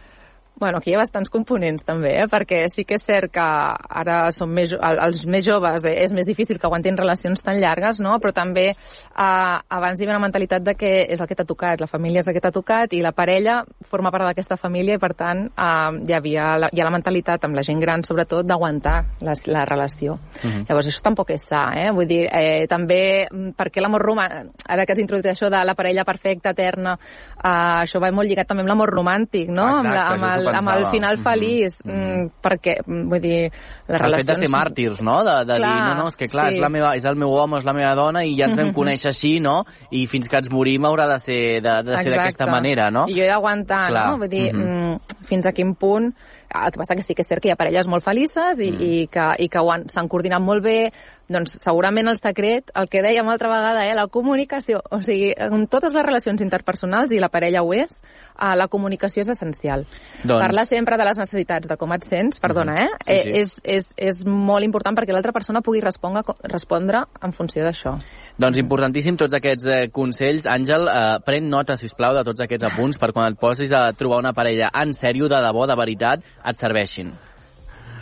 Bueno, 0.57 0.79
aquí 0.79 0.93
hi 0.93 0.95
ha 0.95 1.01
bastants 1.01 1.33
components 1.35 1.83
també, 1.83 2.13
eh? 2.23 2.27
perquè 2.31 2.61
sí 2.71 2.85
que 2.87 2.95
és 2.95 3.03
cert 3.03 3.33
que 3.35 3.43
ara 3.43 4.19
som 4.33 4.53
més, 4.55 4.71
els 4.79 5.25
més 5.27 5.43
joves 5.43 5.83
eh, 5.83 5.97
és 6.05 6.13
més 6.15 6.29
difícil 6.29 6.61
que 6.61 6.69
aguantin 6.69 6.95
relacions 6.97 7.43
tan 7.43 7.59
llargues, 7.59 7.99
no? 7.99 8.15
però 8.23 8.31
també 8.37 8.69
eh, 8.71 8.77
abans 9.19 9.99
hi 9.99 10.07
havia 10.07 10.15
una 10.15 10.23
mentalitat 10.23 10.63
de 10.63 10.77
que 10.79 10.93
és 11.11 11.19
el 11.19 11.27
que 11.27 11.35
t'ha 11.35 11.47
tocat, 11.49 11.83
la 11.83 11.91
família 11.91 12.23
és 12.23 12.31
el 12.31 12.37
que 12.37 12.43
t'ha 12.45 12.53
tocat 12.55 12.95
i 12.95 13.03
la 13.03 13.11
parella 13.11 13.57
forma 13.91 14.13
part 14.15 14.29
d'aquesta 14.29 14.55
família 14.61 14.95
i 14.95 15.03
per 15.03 15.11
tant 15.19 15.43
eh, 15.51 15.91
hi, 16.07 16.15
havia 16.15 16.53
la, 16.63 16.71
hi 16.71 16.81
ha 16.81 16.87
la 16.87 16.95
mentalitat 16.95 17.49
amb 17.49 17.59
la 17.59 17.67
gent 17.67 17.83
gran 17.83 18.07
sobretot 18.07 18.47
d'aguantar 18.47 18.95
la, 19.27 19.35
la 19.51 19.67
relació. 19.67 20.15
Uh 20.15 20.47
mhm. 20.47 20.55
-huh. 20.55 20.65
Llavors 20.69 20.87
això 20.87 21.03
tampoc 21.03 21.31
és 21.31 21.43
sa, 21.43 21.65
eh? 21.75 21.91
vull 21.91 22.07
dir, 22.07 22.29
eh, 22.31 22.67
també 22.69 23.27
mm, 23.27 23.57
perquè 23.59 23.83
l'amor 23.83 24.03
romàntic, 24.07 24.55
ara 24.69 24.87
que 24.87 24.93
has 24.93 25.03
introduït 25.03 25.35
això 25.35 25.51
de 25.51 25.65
la 25.65 25.75
parella 25.75 26.05
perfecta, 26.05 26.51
eterna, 26.51 26.97
eh, 27.43 27.83
això 27.83 27.99
va 28.01 28.13
molt 28.13 28.29
lligat 28.29 28.47
també 28.47 28.63
amb 28.63 28.69
l'amor 28.69 28.91
romàntic, 28.91 29.49
no? 29.49 29.67
Exacte, 29.69 29.89
amb, 29.89 29.95
la, 29.95 30.05
amb 30.15 30.25
el, 30.39 30.44
amb 30.49 30.69
el 30.75 30.87
final 30.93 31.17
mm-hmm. 31.17 31.25
feliç, 31.25 31.79
mm 31.85 31.93
-hmm. 31.93 32.31
perquè, 32.43 32.75
vull 32.87 33.21
dir, 33.21 33.51
les 33.89 33.97
el 33.97 33.99
relacions... 33.99 34.15
El 34.15 34.27
fet 34.27 34.35
de 34.35 34.41
ser 34.43 34.51
màrtirs, 34.51 35.03
no? 35.03 35.17
De, 35.25 35.37
de 35.45 35.57
clar, 35.57 35.73
dir, 35.73 35.83
no, 35.89 35.95
no, 36.03 36.07
és 36.09 36.17
que 36.17 36.29
clar, 36.29 36.49
sí. 36.51 36.55
és, 36.55 36.61
la 36.61 36.69
meva, 36.69 36.97
és 36.97 37.05
el 37.05 37.17
meu 37.17 37.31
home, 37.31 37.59
és 37.59 37.65
la 37.65 37.73
meva 37.73 37.95
dona, 37.95 38.25
i 38.25 38.37
ja 38.37 38.45
ens 38.47 38.57
vam 38.57 38.67
mm 38.67 38.71
-hmm. 38.71 38.79
conèixer 38.81 39.09
així, 39.09 39.41
no? 39.41 39.65
I 39.91 40.07
fins 40.07 40.29
que 40.29 40.37
ens 40.37 40.51
morim 40.51 40.83
haurà 40.85 41.07
de 41.09 41.19
ser 41.19 41.63
de, 41.63 41.83
de 41.83 41.99
ser 41.99 42.11
d'aquesta 42.11 42.47
manera, 42.47 42.91
no? 42.91 43.07
I 43.09 43.15
jo 43.15 43.25
he 43.25 43.29
d'aguantar, 43.29 43.91
no? 43.91 44.19
Vull 44.19 44.29
dir, 44.29 44.53
mm 44.53 44.61
-hmm. 44.61 45.01
fins 45.25 45.47
a 45.47 45.53
quin 45.53 45.75
punt 45.75 46.15
el 46.55 46.71
que 46.71 46.79
passa 46.79 46.95
que 46.95 47.03
sí 47.03 47.15
que 47.15 47.23
és 47.23 47.29
cert 47.29 47.43
que 47.43 47.49
hi 47.49 47.53
ha 47.53 47.59
parelles 47.59 47.89
molt 47.91 48.05
felices 48.05 48.61
i, 48.63 48.71
mm. 48.71 48.81
i 48.81 49.07
que, 49.11 49.27
i 49.43 49.49
que 49.51 49.63
s'han 49.91 50.09
coordinat 50.09 50.43
molt 50.43 50.63
bé, 50.63 50.93
doncs 51.29 51.57
segurament 51.63 52.09
el 52.11 52.19
secret, 52.19 52.71
el 52.77 52.89
que 52.93 53.03
dèiem 53.05 53.29
altra 53.33 53.49
vegada, 53.49 53.87
eh, 53.87 53.95
la 53.97 54.07
comunicació. 54.13 54.83
O 54.91 55.01
sigui, 55.03 55.33
en 55.37 55.67
totes 55.73 55.95
les 55.97 56.05
relacions 56.05 56.43
interpersonals, 56.45 57.13
i 57.13 57.21
la 57.23 57.31
parella 57.33 57.63
ho 57.65 57.73
és, 57.73 58.03
eh, 58.35 58.53
la 58.57 58.69
comunicació 58.69 59.23
és 59.23 59.33
essencial. 59.33 59.87
Doncs... 60.23 60.41
Parlar 60.41 60.67
sempre 60.69 60.99
de 61.01 61.09
les 61.09 61.21
necessitats, 61.23 61.69
de 61.69 61.79
com 61.81 61.93
et 61.97 62.05
sents, 62.11 62.41
perdona, 62.41 62.77
eh? 62.85 62.89
Sí, 63.05 63.17
sí. 63.17 63.31
Eh, 63.31 63.41
és, 63.41 63.57
és, 63.65 63.91
és 63.97 64.25
molt 64.27 64.65
important 64.65 64.97
perquè 64.97 65.17
l'altra 65.17 65.33
persona 65.33 65.65
pugui 65.65 65.81
respondre, 65.85 66.25
respondre 66.51 67.05
en 67.23 67.33
funció 67.33 67.65
d'això. 67.65 67.97
Doncs 68.41 68.59
importantíssim 68.59 69.17
tots 69.17 69.37
aquests 69.39 69.67
eh, 69.71 69.83
consells. 69.95 70.49
Àngel, 70.51 70.89
eh, 70.91 71.05
pren 71.25 71.49
nota, 71.49 71.79
si 71.81 71.89
plau, 71.95 72.17
de 72.17 72.25
tots 72.27 72.43
aquests 72.45 72.67
apunts 72.73 72.99
per 72.99 73.13
quan 73.13 73.33
et 73.33 73.39
posis 73.41 73.73
a 73.73 73.87
trobar 73.97 74.19
una 74.21 74.35
parella 74.37 74.73
en 74.75 74.93
sèrio, 74.93 75.29
de 75.31 75.41
debò, 75.45 75.69
de 75.71 75.79
veritat, 75.79 76.27
et 76.45 76.61
serveixin. 76.61 77.15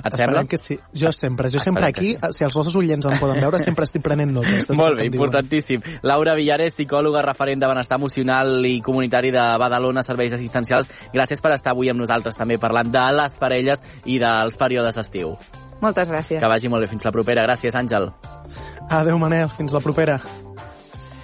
Et 0.05 0.17
sembla? 0.19 0.45
que 0.49 0.59
sí. 0.59 0.79
Jo 0.95 1.13
sempre, 1.13 1.49
jo 1.49 1.61
sempre 1.63 1.87
aquí, 1.87 2.13
sí. 2.15 2.33
si 2.37 2.45
els 2.45 2.57
nostres 2.59 2.77
ullents 2.77 3.07
em 3.07 3.19
poden 3.21 3.41
veure, 3.41 3.61
sempre 3.63 3.87
estic 3.89 4.03
prenent 4.05 4.33
notes. 4.35 4.69
Molt 4.77 4.99
bé, 4.99 5.09
importantíssim. 5.11 5.83
Laura 6.03 6.35
Villares, 6.39 6.75
psicòloga 6.77 7.23
referent 7.25 7.63
de 7.63 7.71
benestar 7.71 8.01
emocional 8.01 8.67
i 8.67 8.81
comunitari 8.85 9.33
de 9.35 9.47
Badalona 9.63 10.05
Serveis 10.07 10.35
Assistencials, 10.37 10.91
gràcies 11.15 11.43
per 11.43 11.55
estar 11.57 11.77
avui 11.77 11.93
amb 11.93 12.03
nosaltres 12.03 12.39
també 12.39 12.59
parlant 12.63 12.93
de 12.93 13.09
les 13.19 13.37
parelles 13.41 13.85
i 14.05 14.19
dels 14.23 14.59
períodes 14.61 14.99
d'estiu. 14.99 15.37
Moltes 15.83 16.09
gràcies. 16.11 16.39
Que 16.39 16.51
vagi 16.51 16.71
molt 16.71 16.87
bé. 16.87 16.93
Fins 16.93 17.05
la 17.05 17.11
propera. 17.15 17.43
Gràcies, 17.49 17.75
Àngel. 17.75 18.13
Adéu, 18.89 19.19
Manel. 19.19 19.51
Fins 19.59 19.75
la 19.75 19.83
propera. 19.83 20.21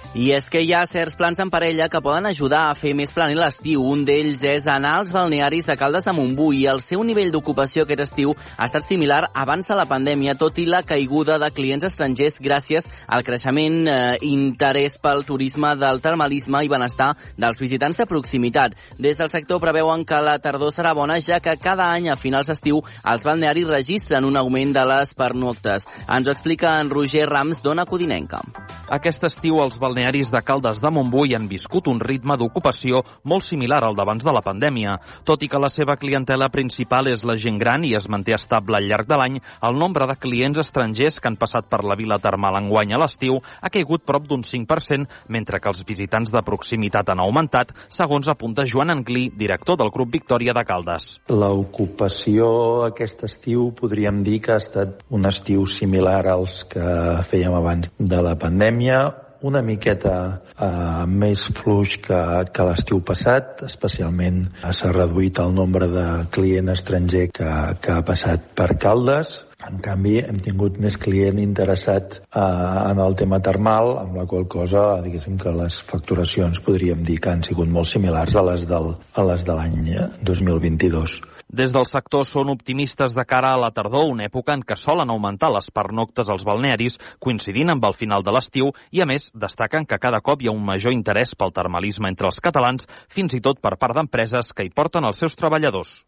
I 0.09 0.31
és 0.33 0.47
que 0.49 0.63
hi 0.65 0.71
ha 0.73 0.79
certs 0.89 1.13
plans 1.13 1.37
en 1.37 1.51
parella 1.53 1.85
que 1.87 1.99
poden 2.01 2.25
ajudar 2.25 2.63
a 2.65 2.73
fer 2.73 2.95
més 2.97 3.11
planir 3.13 3.35
l'estiu. 3.37 3.83
Un 3.85 4.01
d'ells 4.07 4.41
és 4.41 4.65
anar 4.65 4.95
als 4.97 5.11
balnearis 5.13 5.67
a 5.69 5.75
Caldes 5.77 6.07
de 6.07 6.15
Montbui 6.17 6.63
el 6.65 6.81
seu 6.81 7.03
nivell 7.05 7.29
d'ocupació 7.29 7.83
aquest 7.85 8.01
estiu 8.07 8.33
ha 8.33 8.65
estat 8.65 8.87
similar 8.87 9.27
abans 9.37 9.69
de 9.69 9.77
la 9.77 9.85
pandèmia, 9.85 10.33
tot 10.33 10.57
i 10.57 10.65
la 10.65 10.81
caiguda 10.81 11.37
de 11.37 11.51
clients 11.53 11.85
estrangers 11.85 12.41
gràcies 12.41 12.87
al 13.05 13.21
creixement 13.27 13.85
eh, 13.85 14.15
interès 14.25 14.97
pel 14.97 15.21
turisme 15.29 15.75
del 15.77 16.01
termalisme 16.01 16.63
i 16.65 16.73
benestar 16.73 17.11
dels 17.37 17.61
visitants 17.61 18.01
de 18.01 18.09
proximitat. 18.09 18.73
Des 18.97 19.21
del 19.21 19.29
sector 19.29 19.61
preveuen 19.61 20.07
que 20.09 20.23
la 20.25 20.39
tardor 20.41 20.73
serà 20.73 20.95
bona, 20.97 21.19
ja 21.21 21.37
que 21.37 21.53
cada 21.61 21.91
any 21.93 22.09
a 22.09 22.17
finals 22.17 22.49
d'estiu 22.49 22.81
els 22.81 23.29
balnearis 23.29 23.69
registren 23.69 24.25
un 24.25 24.41
augment 24.41 24.73
de 24.73 24.89
les 24.89 25.13
pernoctes. 25.13 25.85
Ens 26.09 26.25
ho 26.25 26.33
explica 26.33 26.79
en 26.81 26.89
Roger 26.89 27.29
Rams, 27.29 27.61
d'Ona 27.61 27.85
Codinenca. 27.85 28.41
Aquest 28.89 29.29
estiu 29.29 29.61
els 29.61 29.77
balnearis 29.77 29.98
balnearis 29.99 30.31
de 30.31 30.41
Caldes 30.41 30.79
de 30.79 30.89
Montbui 30.95 31.33
han 31.35 31.49
viscut 31.51 31.89
un 31.91 31.97
ritme 31.99 32.37
d'ocupació 32.39 33.01
molt 33.27 33.43
similar 33.43 33.81
al 33.83 33.97
d'abans 33.97 34.23
de 34.23 34.31
la 34.31 34.41
pandèmia. 34.41 34.93
Tot 35.27 35.43
i 35.43 35.49
que 35.51 35.59
la 35.59 35.67
seva 35.67 35.97
clientela 35.99 36.47
principal 36.49 37.09
és 37.11 37.25
la 37.27 37.35
gent 37.35 37.57
gran 37.59 37.83
i 37.83 37.91
es 37.99 38.07
manté 38.07 38.31
estable 38.37 38.79
al 38.79 38.87
llarg 38.87 39.09
de 39.09 39.17
l'any, 39.19 39.35
el 39.67 39.75
nombre 39.75 40.07
de 40.07 40.15
clients 40.15 40.61
estrangers 40.63 41.19
que 41.19 41.27
han 41.27 41.35
passat 41.35 41.67
per 41.67 41.83
la 41.83 41.97
vila 41.99 42.19
termal 42.23 42.55
enguany 42.61 42.95
a 42.95 43.01
l'estiu 43.01 43.41
ha 43.59 43.69
caigut 43.73 44.05
prop 44.07 44.23
d'un 44.23 44.39
5%, 44.39 45.09
mentre 45.27 45.59
que 45.59 45.67
els 45.67 45.83
visitants 45.83 46.31
de 46.31 46.45
proximitat 46.47 47.11
han 47.11 47.19
augmentat, 47.19 47.75
segons 47.91 48.31
apunta 48.31 48.63
Joan 48.63 48.95
Anglí, 48.95 49.29
director 49.35 49.75
del 49.75 49.91
grup 49.91 50.13
Victòria 50.15 50.55
de 50.55 50.63
Caldes. 50.63 51.17
L'ocupació 51.27 52.85
aquest 52.87 53.25
estiu 53.27 53.73
podríem 53.75 54.23
dir 54.23 54.39
que 54.45 54.55
ha 54.55 54.63
estat 54.63 55.03
un 55.09 55.27
estiu 55.27 55.67
similar 55.67 56.23
als 56.31 56.63
que 56.71 56.85
fèiem 57.27 57.59
abans 57.59 57.91
de 57.99 58.23
la 58.23 58.37
pandèmia, 58.39 59.09
una 59.45 59.61
miqueta 59.65 60.15
eh, 60.55 61.05
més 61.07 61.45
fluix 61.59 61.97
que, 62.03 62.21
que 62.53 62.65
l'estiu 62.67 63.01
passat, 63.05 63.63
especialment 63.67 64.41
s'ha 64.63 64.93
reduït 64.95 65.39
el 65.43 65.53
nombre 65.55 65.87
de 65.91 66.07
client 66.35 66.73
estranger 66.75 67.29
que, 67.35 67.51
que 67.81 67.93
ha 67.95 68.01
passat 68.07 68.51
per 68.57 68.73
Caldes, 68.81 69.39
en 69.67 69.81
canvi, 69.83 70.19
hem 70.23 70.37
tingut 70.43 70.77
més 70.79 70.95
client 70.99 71.39
interessat 71.43 72.19
eh, 72.19 72.43
en 72.43 73.01
el 73.03 73.17
tema 73.19 73.41
termal, 73.43 73.95
amb 74.03 74.21
la 74.21 74.27
qual 74.29 74.47
cosa, 74.51 74.85
diguéssim 75.03 75.39
que 75.41 75.55
les 75.55 75.81
facturacions 75.89 76.63
podríem 76.63 77.03
dir 77.07 77.19
que 77.23 77.33
han 77.33 77.43
sigut 77.47 77.71
molt 77.71 77.91
similars 77.91 78.39
a 78.39 78.45
les, 78.51 78.67
del, 78.69 78.93
a 79.15 79.27
les 79.31 79.43
de 79.47 79.59
l'any 79.59 79.91
2022. 80.31 81.19
Des 81.49 81.71
del 81.73 81.87
sector 81.89 82.27
són 82.29 82.51
optimistes 82.53 83.15
de 83.17 83.23
cara 83.25 83.55
a 83.55 83.57
la 83.57 83.71
tardor, 83.73 84.05
una 84.11 84.27
època 84.29 84.53
en 84.53 84.61
què 84.61 84.77
solen 84.77 85.09
augmentar 85.09 85.49
les 85.49 85.71
pernoctes 85.73 86.29
als 86.29 86.45
balnearis, 86.45 86.99
coincidint 87.17 87.73
amb 87.73 87.87
el 87.89 87.97
final 87.97 88.21
de 88.21 88.35
l'estiu, 88.35 88.69
i 88.93 89.01
a 89.01 89.09
més 89.09 89.31
destaquen 89.33 89.89
que 89.89 89.97
cada 89.97 90.21
cop 90.21 90.43
hi 90.43 90.51
ha 90.51 90.53
un 90.53 90.61
major 90.65 90.93
interès 90.93 91.33
pel 91.33 91.55
termalisme 91.55 92.13
entre 92.13 92.29
els 92.29 92.37
catalans, 92.39 92.85
fins 93.09 93.33
i 93.33 93.41
tot 93.41 93.65
per 93.65 93.79
part 93.81 93.97
d'empreses 93.97 94.53
que 94.53 94.69
hi 94.69 94.69
porten 94.69 95.09
els 95.09 95.25
seus 95.25 95.33
treballadors. 95.33 96.03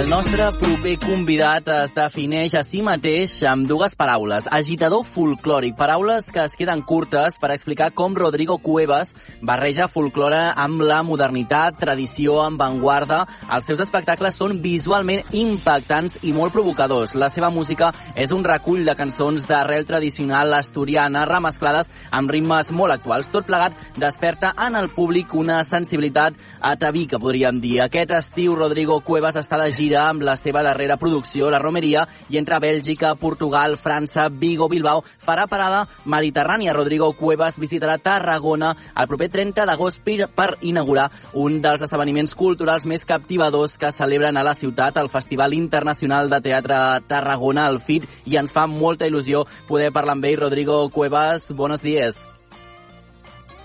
El 0.00 0.08
nostre 0.08 0.46
proper 0.56 0.94
convidat 0.96 1.66
es 1.74 1.90
defineix 1.92 2.54
a 2.56 2.62
si 2.64 2.78
mateix 2.80 3.34
amb 3.44 3.66
dues 3.68 3.92
paraules. 4.00 4.46
Agitador 4.48 5.02
folclòric. 5.04 5.74
Paraules 5.76 6.30
que 6.32 6.40
es 6.40 6.54
queden 6.56 6.80
curtes 6.88 7.34
per 7.36 7.50
explicar 7.52 7.90
com 7.92 8.14
Rodrigo 8.16 8.56
Cuevas 8.64 9.12
barreja 9.44 9.90
folklore 9.92 10.38
amb 10.56 10.80
la 10.80 11.02
modernitat, 11.04 11.76
tradició, 11.82 12.38
amb 12.40 12.56
vanguarda. 12.62 13.26
Els 13.52 13.68
seus 13.68 13.82
espectacles 13.84 14.38
són 14.40 14.56
visualment 14.64 15.34
impactants 15.36 16.16
i 16.24 16.32
molt 16.32 16.56
provocadors. 16.56 17.12
La 17.12 17.28
seva 17.28 17.52
música 17.52 17.92
és 18.16 18.32
un 18.32 18.46
recull 18.48 18.88
de 18.88 18.96
cançons 18.96 19.44
d'arrel 19.44 19.84
tradicional 19.84 20.56
asturiana 20.62 21.26
remesclades 21.28 21.92
amb 22.08 22.32
ritmes 22.32 22.72
molt 22.72 22.96
actuals. 22.96 23.28
Tot 23.28 23.44
plegat 23.44 23.76
desperta 24.00 24.54
en 24.56 24.80
el 24.80 24.88
públic 24.96 25.36
una 25.36 25.60
sensibilitat 25.68 26.40
atavica, 26.72 27.20
podríem 27.20 27.60
dir. 27.60 27.82
Aquest 27.84 28.16
estiu 28.16 28.56
Rodrigo 28.56 29.02
Cuevas 29.04 29.36
està 29.36 29.60
de 29.60 29.68
gira 29.76 29.89
amb 29.96 30.22
la 30.22 30.36
seva 30.36 30.62
darrera 30.62 30.96
producció, 30.96 31.50
La 31.50 31.58
Romeria, 31.58 32.06
i 32.28 32.38
entre 32.38 32.58
Bèlgica, 32.62 33.14
Portugal, 33.16 33.76
França, 33.78 34.28
Vigo, 34.30 34.68
Bilbao, 34.68 35.04
farà 35.26 35.46
parada 35.50 35.86
mediterrània. 36.04 36.74
Rodrigo 36.76 37.12
Cuevas 37.18 37.58
visitarà 37.58 37.98
Tarragona 37.98 38.74
el 38.94 39.08
proper 39.08 39.30
30 39.30 39.66
d'agost 39.66 40.00
per 40.34 40.56
inaugurar 40.62 41.10
un 41.34 41.60
dels 41.62 41.82
esdeveniments 41.82 42.34
culturals 42.34 42.86
més 42.86 43.04
captivadors 43.04 43.76
que 43.78 43.92
celebren 43.92 44.36
a 44.36 44.44
la 44.44 44.54
ciutat, 44.54 44.96
el 44.96 45.08
Festival 45.08 45.54
Internacional 45.54 46.30
de 46.30 46.40
Teatre 46.40 47.00
Tarragona, 47.06 47.66
el 47.68 47.80
FIT, 47.80 48.08
i 48.26 48.36
ens 48.36 48.52
fa 48.52 48.66
molta 48.66 49.06
il·lusió 49.06 49.46
poder 49.68 49.92
parlar 49.92 50.18
amb 50.18 50.24
ell. 50.24 50.38
Rodrigo 50.40 50.88
Cuevas, 50.90 51.50
buenos 51.52 51.82
días. 51.82 52.16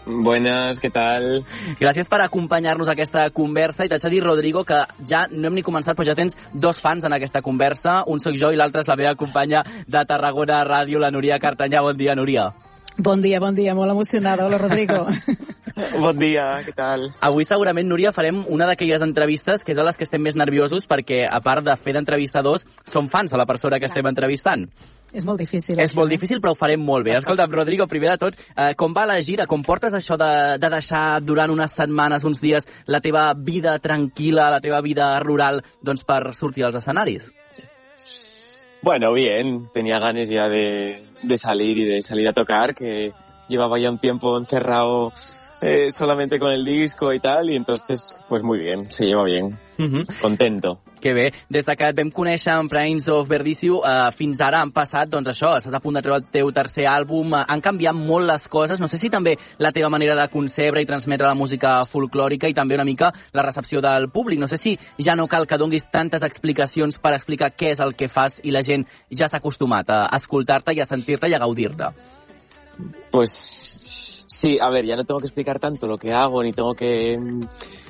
Buenas, 0.06 0.78
què 0.82 0.92
tal? 0.94 1.42
Gràcies 1.80 2.10
per 2.10 2.20
acompanyar-nos 2.22 2.90
a 2.90 2.94
aquesta 2.94 3.26
conversa 3.34 3.86
i 3.86 3.90
t'haig 3.90 4.06
de 4.06 4.12
dir, 4.14 4.22
Rodrigo, 4.24 4.64
que 4.64 4.84
ja 5.08 5.26
no 5.32 5.50
hem 5.50 5.58
ni 5.58 5.66
començat, 5.66 5.98
però 5.98 6.06
ja 6.06 6.18
tens 6.18 6.38
dos 6.54 6.80
fans 6.82 7.06
en 7.06 7.16
aquesta 7.18 7.42
conversa. 7.42 8.04
Un 8.06 8.22
sóc 8.22 8.38
jo 8.38 8.52
i 8.54 8.60
l'altre 8.60 8.86
és 8.86 8.92
la 8.92 9.00
meva 9.00 9.16
companya 9.18 9.64
de 9.88 10.06
Tarragona 10.06 10.62
Ràdio, 10.68 11.02
la 11.02 11.12
Núria 11.12 11.42
Cartanyà. 11.42 11.82
Bon 11.82 11.98
dia, 11.98 12.16
Núria. 12.16 12.52
Bon 12.98 13.22
dia, 13.22 13.42
bon 13.42 13.56
dia, 13.56 13.74
molt 13.76 13.92
emocionada. 13.92 14.46
Hola, 14.46 14.58
Rodrigo. 14.58 15.02
bon 16.06 16.20
dia, 16.22 16.46
què 16.64 16.72
tal? 16.78 17.10
Avui 17.20 17.44
segurament, 17.50 17.90
Núria, 17.90 18.14
farem 18.16 18.44
una 18.48 18.70
d'aquelles 18.70 19.04
entrevistes 19.04 19.66
que 19.66 19.74
és 19.74 19.82
a 19.82 19.84
les 19.84 19.98
que 19.98 20.06
estem 20.08 20.24
més 20.24 20.38
nerviosos 20.40 20.86
perquè, 20.88 21.26
a 21.28 21.42
part 21.44 21.66
de 21.66 21.76
fer 21.76 21.98
d'entrevistadors, 21.98 22.64
som 22.88 23.10
fans 23.12 23.34
de 23.34 23.42
la 23.42 23.48
persona 23.50 23.82
que 23.82 23.90
estem 23.90 24.08
entrevistant. 24.08 24.70
És 25.16 25.24
molt 25.24 25.40
difícil. 25.40 25.80
És 25.80 25.92
això, 25.92 26.02
molt 26.02 26.12
eh? 26.12 26.18
difícil, 26.18 26.42
però 26.44 26.52
ho 26.52 26.60
farem 26.60 26.82
molt 26.84 27.06
bé. 27.08 27.16
Escolta, 27.16 27.48
Rodrigo, 27.48 27.88
primer 27.88 28.12
de 28.12 28.18
tot, 28.26 28.42
eh, 28.52 28.74
com 28.76 28.94
va 28.96 29.06
la 29.08 29.16
gira? 29.24 29.48
Com 29.48 29.64
portes 29.64 29.96
això 29.96 30.18
de, 30.20 30.32
de 30.60 30.70
deixar 30.74 31.22
durant 31.24 31.54
unes 31.54 31.72
setmanes, 31.72 32.26
uns 32.28 32.44
dies, 32.44 32.68
la 32.92 33.00
teva 33.00 33.30
vida 33.38 33.78
tranquil·la, 33.80 34.50
la 34.58 34.60
teva 34.64 34.82
vida 34.84 35.14
rural, 35.24 35.62
doncs 35.80 36.04
per 36.04 36.34
sortir 36.36 36.68
als 36.68 36.82
escenaris? 36.82 37.30
Bueno, 38.84 39.14
bien. 39.14 39.70
Tenía 39.74 40.00
ganas 40.00 40.30
ya 40.30 40.50
de, 40.50 41.06
de 41.24 41.38
salir 41.38 41.78
y 41.78 41.86
de 41.86 42.02
salir 42.02 42.28
a 42.28 42.34
tocar, 42.34 42.76
que 42.76 43.14
llevaba 43.48 43.80
ya 43.80 43.90
un 43.90 44.00
tiempo 44.00 44.38
encerrado 44.38 45.14
eh, 45.62 45.90
solamente 45.92 46.40
con 46.40 46.52
el 46.52 46.66
disco 46.66 47.14
y 47.14 47.20
tal, 47.20 47.50
y 47.50 47.56
entonces, 47.56 48.22
pues 48.28 48.44
muy 48.44 48.60
bien, 48.60 48.86
se 48.86 49.06
lleva 49.06 49.24
bien. 49.24 49.58
Uh 49.80 49.84
-huh. 49.84 50.22
Contento. 50.22 50.80
Que 51.02 51.14
bé. 51.14 51.34
Des 51.50 51.66
de 51.66 51.76
que 51.76 51.90
et 51.90 51.98
vam 51.98 52.10
conèixer 52.12 52.54
en 52.56 52.68
Brains 52.72 53.08
of 53.14 53.28
Verdiciu, 53.30 53.82
eh, 53.86 54.12
fins 54.16 54.40
ara 54.42 54.62
han 54.62 54.72
passat, 54.72 55.10
doncs 55.10 55.30
això, 55.30 55.56
estàs 55.58 55.74
a 55.74 55.82
punt 55.84 55.96
de 55.96 56.02
treure 56.02 56.24
el 56.24 56.32
teu 56.32 56.52
tercer 56.52 56.88
àlbum, 56.90 57.36
eh, 57.36 57.44
han 57.48 57.62
canviat 57.62 57.94
molt 57.94 58.26
les 58.26 58.48
coses, 58.48 58.80
no 58.80 58.88
sé 58.88 58.98
si 58.98 59.10
també 59.10 59.36
la 59.60 59.72
teva 59.72 59.90
manera 59.90 60.16
de 60.16 60.28
concebre 60.30 60.82
i 60.82 60.86
transmetre 60.86 61.28
la 61.28 61.36
música 61.36 61.82
folclòrica 61.92 62.50
i 62.50 62.54
també 62.54 62.76
una 62.76 62.86
mica 62.86 63.14
la 63.34 63.44
recepció 63.44 63.82
del 63.82 64.10
públic. 64.10 64.40
No 64.40 64.48
sé 64.48 64.58
si 64.58 64.78
ja 64.98 65.16
no 65.16 65.28
cal 65.28 65.48
que 65.48 65.58
donguis 65.58 65.90
tantes 65.92 66.24
explicacions 66.24 66.98
per 66.98 67.14
explicar 67.14 67.52
què 67.56 67.72
és 67.72 67.80
el 67.80 67.96
que 67.96 68.08
fas 68.08 68.40
i 68.44 68.52
la 68.52 68.64
gent 68.64 68.88
ja 69.12 69.28
s'ha 69.28 69.38
acostumat 69.38 69.90
a 69.90 70.10
escoltar-te 70.16 70.74
i 70.74 70.82
a 70.82 70.86
sentir-te 70.86 71.30
i 71.30 71.34
a 71.34 71.40
gaudir-te. 71.40 71.92
Pues 73.12 73.80
Sí, 74.28 74.58
a 74.60 74.70
ver, 74.70 74.86
ya 74.86 74.96
no 74.96 75.06
tengo 75.06 75.20
que 75.20 75.28
explicar 75.28 75.60
tanto 75.60 75.88
lo 75.88 75.98
que 75.98 76.12
hago, 76.12 76.42
ni 76.42 76.52
tengo 76.52 76.74
que, 76.74 77.18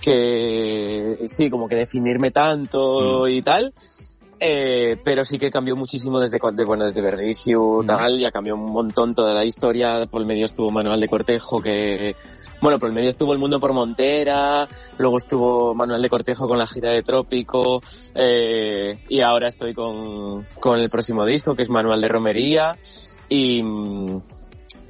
que 0.01 1.17
sí, 1.27 1.49
como 1.49 1.67
que 1.67 1.75
definirme 1.75 2.31
tanto 2.31 3.23
mm. 3.23 3.29
y 3.29 3.41
tal. 3.41 3.73
Eh, 4.37 4.97
pero 5.03 5.23
sí 5.23 5.39
que 5.39 5.49
cambió 5.49 5.77
muchísimo 5.77 6.19
desde 6.19 6.39
cuando, 6.39 6.65
bueno, 6.65 6.83
desde 6.83 7.01
Verdicio, 7.01 7.81
mm. 7.81 7.85
tal, 7.85 8.19
ya 8.19 8.31
cambió 8.31 8.55
un 8.55 8.71
montón 8.71 9.15
toda 9.15 9.33
la 9.33 9.45
historia. 9.45 10.05
Por 10.07 10.21
el 10.21 10.27
medio 10.27 10.45
estuvo 10.45 10.69
Manuel 10.71 10.99
de 10.99 11.07
Cortejo, 11.07 11.61
que, 11.61 12.15
bueno, 12.61 12.79
por 12.79 12.89
el 12.89 12.95
medio 12.95 13.09
estuvo 13.09 13.33
El 13.33 13.39
Mundo 13.39 13.59
por 13.59 13.71
Montera, 13.73 14.67
luego 14.97 15.17
estuvo 15.17 15.73
Manuel 15.73 16.01
de 16.01 16.09
Cortejo 16.09 16.47
con 16.47 16.57
la 16.57 16.67
gira 16.67 16.91
de 16.91 17.01
Trópico, 17.01 17.81
eh, 18.13 18.99
y 19.07 19.21
ahora 19.21 19.47
estoy 19.47 19.73
con, 19.73 20.45
con 20.59 20.79
el 20.79 20.89
próximo 20.89 21.25
disco, 21.25 21.55
que 21.55 21.61
es 21.61 21.69
Manuel 21.69 22.01
de 22.01 22.07
Romería, 22.09 22.77
y, 23.29 23.63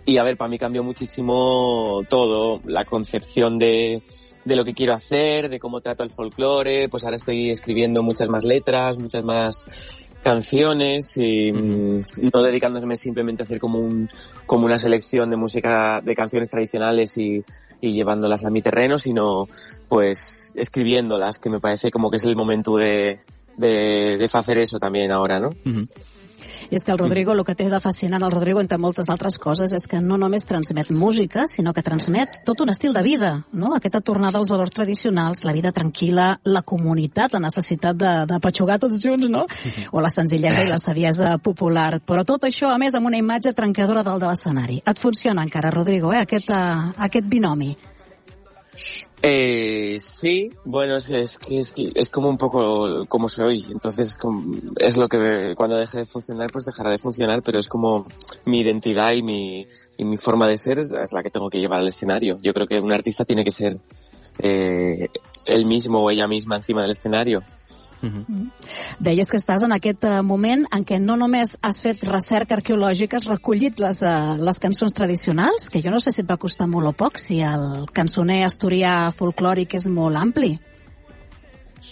y 0.06 0.18
a 0.18 0.24
ver, 0.24 0.38
para 0.38 0.50
mí 0.50 0.58
cambió 0.58 0.84
muchísimo 0.84 2.02
todo, 2.08 2.62
la 2.66 2.86
concepción 2.86 3.58
de, 3.58 4.04
de 4.46 4.56
lo 4.56 4.64
que 4.64 4.74
quiero 4.74 4.94
hacer, 4.94 5.50
de 5.50 5.60
cómo 5.60 5.82
trato 5.82 6.04
el 6.04 6.12
folclore, 6.12 6.88
pues 6.90 7.04
ahora 7.04 7.16
estoy 7.16 7.50
escribiendo 7.50 8.04
muchas 8.04 8.30
más 8.30 8.46
letras, 8.46 8.98
muchas 8.98 9.24
más 9.24 9.66
canciones 10.24 11.18
y 11.18 11.52
mm, 11.52 12.04
no 12.34 12.42
dedicándome 12.42 12.96
simplemente 12.96 13.44
a 13.44 13.46
hacer 13.46 13.60
como 13.60 13.78
un 13.78 14.10
como 14.48 14.66
una 14.66 14.80
selección 14.80 15.30
de 15.30 15.38
música 15.38 16.02
de 16.04 16.16
canciones 16.16 16.50
tradicionales 16.50 17.18
y, 17.18 17.44
llevándolas 17.82 18.44
a 18.44 18.50
mi 18.50 18.64
terreno, 18.64 18.98
sino 18.98 19.48
pues 19.88 20.52
escribiéndolas, 20.56 21.38
que 21.38 21.52
me 21.52 21.60
parece 21.60 21.92
como 21.92 22.10
que 22.10 22.18
es 22.18 22.24
el 22.24 22.36
momento 22.36 22.78
de, 22.78 23.20
de, 23.58 24.18
de 24.18 24.30
hacer 24.34 24.58
eso 24.58 24.80
también 24.80 25.12
ahora, 25.12 25.40
¿no? 25.40 25.52
I 26.70 26.78
és 26.78 26.84
que 26.84 26.92
el 26.94 27.00
Rodrigo, 27.00 27.34
el 27.34 27.44
que 27.46 27.56
té 27.56 27.68
de 27.70 27.80
fascinant 27.82 28.24
el 28.26 28.34
Rodrigo, 28.34 28.62
entre 28.62 28.80
moltes 28.82 29.10
altres 29.12 29.38
coses, 29.42 29.74
és 29.76 29.88
que 29.90 30.02
no 30.02 30.18
només 30.18 30.46
transmet 30.48 30.92
música, 30.92 31.46
sinó 31.52 31.74
que 31.74 31.84
transmet 31.86 32.42
tot 32.46 32.62
un 32.64 32.72
estil 32.74 32.94
de 32.96 33.04
vida, 33.06 33.32
no? 33.54 33.74
Aquesta 33.76 34.02
tornada 34.02 34.40
als 34.40 34.52
valors 34.54 34.74
tradicionals, 34.76 35.44
la 35.46 35.54
vida 35.54 35.74
tranquil·la, 35.76 36.28
la 36.44 36.64
comunitat, 36.64 37.34
la 37.34 37.44
necessitat 37.48 37.98
de, 37.98 38.14
de 38.30 38.40
patxugar 38.42 38.80
tots 38.82 39.00
junts, 39.02 39.30
no? 39.32 39.46
O 39.92 40.04
la 40.04 40.12
senzillesa 40.14 40.66
i 40.66 40.72
la 40.72 40.82
saviesa 40.82 41.38
popular. 41.38 42.00
Però 42.06 42.26
tot 42.28 42.48
això, 42.50 42.72
a 42.74 42.80
més, 42.82 42.96
amb 42.98 43.12
una 43.12 43.22
imatge 43.22 43.54
trencadora 43.58 44.04
dalt 44.06 44.24
de 44.24 44.32
l'escenari. 44.32 44.82
Et 44.86 45.02
funciona 45.02 45.46
encara, 45.46 45.74
Rodrigo, 45.74 46.14
eh? 46.14 46.24
aquest, 46.26 46.50
uh, 46.54 46.94
aquest 47.08 47.30
binomi. 47.30 47.76
Eh, 49.28 49.98
sí, 49.98 50.52
bueno, 50.66 50.98
es, 50.98 51.10
es, 51.10 51.40
que 51.40 51.58
es, 51.58 51.72
que 51.72 51.92
es 51.96 52.12
como 52.12 52.30
un 52.30 52.38
poco 52.38 53.08
como 53.08 53.28
soy, 53.28 53.66
entonces 53.72 54.16
es 54.78 54.98
lo 54.98 55.08
que 55.08 55.56
cuando 55.56 55.78
deje 55.78 55.98
de 55.98 56.06
funcionar 56.06 56.52
pues 56.54 56.64
dejará 56.64 56.92
de 56.92 57.00
funcionar, 57.00 57.42
pero 57.42 57.58
es 57.58 57.68
como 57.68 58.06
mi 58.46 58.60
identidad 58.62 59.14
y 59.14 59.24
mi, 59.24 59.68
y 59.98 60.06
mi 60.06 60.18
forma 60.18 60.48
de 60.48 60.60
ser 60.60 60.78
es, 60.78 60.92
es 60.92 61.12
la 61.12 61.24
que 61.24 61.32
tengo 61.32 61.50
que 61.50 61.58
llevar 61.60 61.80
al 61.80 61.88
escenario. 61.88 62.38
Yo 62.44 62.54
creo 62.54 62.68
que 62.68 62.80
un 62.80 62.94
artista 62.94 63.26
tiene 63.26 63.44
que 63.44 63.50
ser 63.50 63.78
eh, 64.44 65.08
él 65.48 65.66
mismo 65.66 66.04
o 66.04 66.12
ella 66.12 66.28
misma 66.28 66.58
encima 66.58 66.84
del 66.84 66.92
escenario. 66.92 67.42
Uh 68.06 68.12
-huh. 68.12 68.52
Deies 69.00 69.30
que 69.30 69.38
estàs 69.38 69.64
en 69.64 69.72
aquest 69.72 70.04
uh, 70.04 70.22
moment 70.24 70.66
en 70.72 70.86
què 70.86 71.00
no 71.00 71.16
només 71.16 71.58
has 71.62 71.82
fet 71.82 72.04
recerca 72.04 72.56
arqueològica, 72.56 73.18
has 73.18 73.26
recollit 73.26 73.80
les, 73.80 74.02
uh, 74.02 74.38
les 74.38 74.60
cançons 74.60 74.94
tradicionals, 74.94 75.70
que 75.70 75.82
jo 75.82 75.92
no 75.92 76.00
sé 76.00 76.12
si 76.12 76.22
et 76.22 76.30
va 76.30 76.38
costar 76.38 76.68
molt 76.68 76.88
o 76.88 76.94
poc, 76.94 77.18
si 77.18 77.42
el 77.42 77.86
cançoner 77.94 78.44
asturià 78.46 79.12
folclòric 79.12 79.74
és 79.76 79.88
molt 79.88 80.16
ampli. 80.18 80.60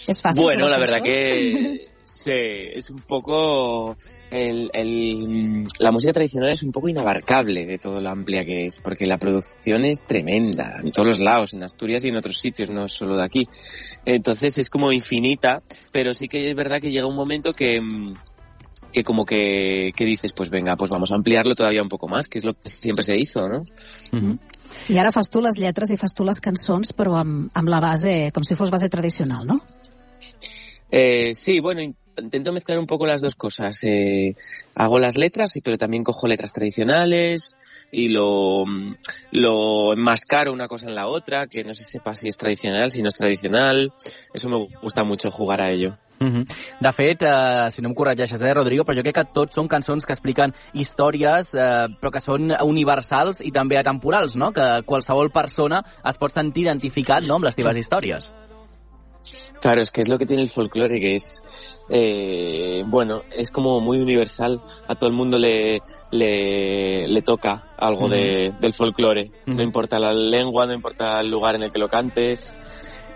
Es 0.08 0.20
fácil. 0.20 0.42
Bueno, 0.42 0.68
la 0.68 0.78
verdad 0.78 1.02
que 1.02 1.88
sí, 2.14 2.30
es 2.30 2.90
un 2.90 3.00
poco 3.00 3.96
el, 4.30 4.70
el, 4.72 5.66
la 5.78 5.92
música 5.92 6.12
tradicional 6.12 6.50
es 6.50 6.62
un 6.62 6.72
poco 6.72 6.88
inabarcable 6.88 7.66
de 7.66 7.78
todo 7.78 8.00
lo 8.00 8.08
amplia 8.10 8.44
que 8.44 8.66
es, 8.66 8.78
porque 8.78 9.06
la 9.06 9.18
producción 9.18 9.84
es 9.84 10.04
tremenda 10.06 10.80
en 10.82 10.90
todos 10.90 11.08
los 11.08 11.20
lados, 11.20 11.54
en 11.54 11.64
Asturias 11.64 12.04
y 12.04 12.08
en 12.08 12.16
otros 12.16 12.38
sitios, 12.38 12.70
no 12.70 12.88
solo 12.88 13.16
de 13.16 13.24
aquí. 13.24 13.48
Entonces 14.04 14.58
es 14.58 14.70
como 14.70 14.92
infinita, 14.92 15.62
pero 15.92 16.14
sí 16.14 16.28
que 16.28 16.48
es 16.48 16.54
verdad 16.54 16.80
que 16.80 16.90
llega 16.90 17.06
un 17.06 17.16
momento 17.16 17.52
que 17.52 17.80
que 18.92 19.02
como 19.02 19.26
que, 19.26 19.90
que 19.96 20.04
dices, 20.04 20.32
pues 20.32 20.50
venga, 20.50 20.76
pues 20.76 20.88
vamos 20.88 21.10
a 21.10 21.16
ampliarlo 21.16 21.56
todavía 21.56 21.82
un 21.82 21.88
poco 21.88 22.06
más, 22.06 22.28
que 22.28 22.38
es 22.38 22.44
lo 22.44 22.54
que 22.54 22.68
siempre 22.68 23.02
se 23.02 23.16
hizo, 23.16 23.48
¿no? 23.48 23.58
Uh 24.12 24.18
-huh. 24.18 24.38
I 24.88 24.98
ara 24.98 25.10
fas 25.12 25.30
tu 25.30 25.40
les 25.40 25.56
lletres 25.56 25.90
i 25.90 25.96
fas 25.96 26.14
tu 26.14 26.24
les 26.24 26.40
cançons, 26.40 26.92
però 26.96 27.16
amb, 27.16 27.50
amb 27.54 27.68
la 27.68 27.80
base, 27.80 28.30
com 28.34 28.44
si 28.44 28.54
fos 28.54 28.70
base 28.70 28.88
tradicional, 28.88 29.46
no? 29.46 29.60
Eh, 30.90 31.34
sí, 31.34 31.60
bueno, 31.60 31.82
intento 32.18 32.52
mezclar 32.52 32.78
un 32.78 32.86
poco 32.86 33.06
las 33.06 33.22
dos 33.22 33.34
cosas. 33.34 33.78
Eh, 33.82 34.36
hago 34.74 34.98
las 34.98 35.16
letras, 35.16 35.52
pero 35.62 35.78
también 35.78 36.04
cojo 36.04 36.26
letras 36.26 36.52
tradicionales 36.52 37.56
y 37.90 38.08
lo, 38.08 38.64
lo 39.30 39.92
enmascaro 39.92 40.52
una 40.52 40.68
cosa 40.68 40.88
en 40.88 40.94
la 40.94 41.06
otra, 41.06 41.46
que 41.46 41.64
no 41.64 41.74
se 41.74 41.84
sepa 41.84 42.14
si 42.14 42.28
es 42.28 42.36
tradicional, 42.36 42.90
si 42.90 43.02
no 43.02 43.08
es 43.08 43.14
tradicional. 43.14 43.92
Eso 44.32 44.48
me 44.48 44.66
gusta 44.80 45.04
mucho 45.04 45.30
jugar 45.30 45.60
a 45.60 45.70
ello. 45.70 45.96
Uh 46.20 46.26
-huh. 46.26 46.46
De 46.80 46.92
fet, 46.92 47.22
eh, 47.22 47.70
si 47.70 47.82
no 47.82 47.88
em 47.88 47.94
corregeixes, 47.94 48.40
eh, 48.40 48.54
Rodrigo, 48.54 48.84
però 48.84 48.94
jo 48.96 49.02
crec 49.02 49.14
que 49.14 49.32
tots 49.32 49.54
són 49.54 49.68
cançons 49.68 50.06
que 50.06 50.12
expliquen 50.12 50.54
històries, 50.72 51.54
eh, 51.54 51.88
però 52.00 52.10
que 52.10 52.20
són 52.20 52.52
universals 52.62 53.40
i 53.40 53.50
també 53.50 53.76
atemporals, 53.78 54.36
no? 54.36 54.52
Que 54.52 54.82
qualsevol 54.86 55.30
persona 55.30 55.84
es 56.04 56.16
pot 56.16 56.32
sentir 56.32 56.62
identificat 56.62 57.24
no? 57.24 57.34
amb 57.34 57.44
les 57.44 57.56
teves 57.56 57.76
històries. 57.76 58.32
Claro, 59.60 59.80
es 59.80 59.90
que 59.90 60.00
es 60.02 60.08
lo 60.08 60.18
que 60.18 60.26
tiene 60.26 60.42
el 60.42 60.50
folclore, 60.50 61.00
que 61.00 61.14
es, 61.14 61.42
eh, 61.88 62.82
bueno, 62.86 63.22
es 63.30 63.50
como 63.50 63.80
muy 63.80 63.98
universal. 63.98 64.60
A 64.86 64.94
todo 64.94 65.08
el 65.08 65.16
mundo 65.16 65.38
le, 65.38 65.80
le, 66.10 67.08
le 67.08 67.22
toca 67.22 67.74
algo 67.78 68.06
uh 68.06 68.08
-huh. 68.08 68.10
de, 68.10 68.52
del 68.60 68.72
folclore. 68.72 69.30
Uh 69.46 69.50
-huh. 69.50 69.56
No 69.56 69.62
importa 69.62 69.98
la 69.98 70.12
lengua, 70.12 70.66
no 70.66 70.72
importa 70.72 71.20
el 71.20 71.30
lugar 71.30 71.54
en 71.54 71.62
el 71.62 71.72
que 71.72 71.78
lo 71.78 71.88
cantes. 71.88 72.54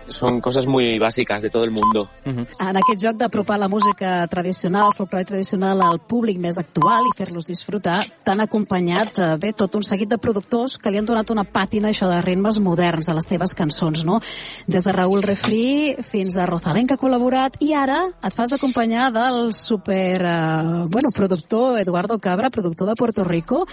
Són 0.09 0.41
coses 0.41 0.67
muy 0.67 0.97
bàsiques 1.01 1.41
de 1.41 1.49
tot 1.49 1.63
el 1.63 1.71
món. 1.71 1.89
Uh 1.89 2.05
-huh. 2.25 2.45
En 2.59 2.77
aquest 2.77 3.01
joc 3.01 3.15
d'apropar 3.17 3.57
la 3.59 3.67
música 3.67 4.27
tradicional, 4.27 4.87
el 4.87 4.97
folclore 4.97 5.25
tradicional 5.25 5.81
al 5.81 5.99
públic 5.99 6.37
més 6.37 6.57
actual 6.57 7.05
i 7.05 7.17
fer-los 7.17 7.45
disfrutar, 7.45 8.05
t'han 8.23 8.41
acompanyat 8.41 9.17
eh, 9.17 9.37
bé 9.37 9.53
tot 9.53 9.75
un 9.75 9.83
seguit 9.83 10.09
de 10.09 10.17
productors 10.17 10.77
que 10.77 10.91
li 10.91 10.97
han 10.97 11.05
donat 11.05 11.29
una 11.29 11.43
pàtina 11.43 11.89
això 11.89 12.09
de 12.09 12.21
ritmes 12.21 12.59
moderns 12.59 13.09
a 13.09 13.13
les 13.13 13.25
teves 13.25 13.53
cançons, 13.53 14.05
no? 14.05 14.19
Des 14.67 14.83
de 14.83 14.91
Raúl 14.91 15.21
Refri 15.21 15.95
fins 16.03 16.37
a 16.37 16.45
Rosalén, 16.45 16.87
que 16.87 16.93
ha 16.93 16.97
col·laborat, 16.97 17.57
i 17.59 17.73
ara 17.73 18.09
et 18.23 18.33
fas 18.33 18.53
acompanyar 18.53 19.11
del 19.11 19.53
super, 19.53 20.21
eh, 20.21 20.83
bueno, 20.91 21.09
productor 21.15 21.79
Eduardo 21.79 22.19
Cabra, 22.19 22.49
productor 22.49 22.87
de 22.87 22.95
Puerto 22.95 23.23
Rico, 23.23 23.65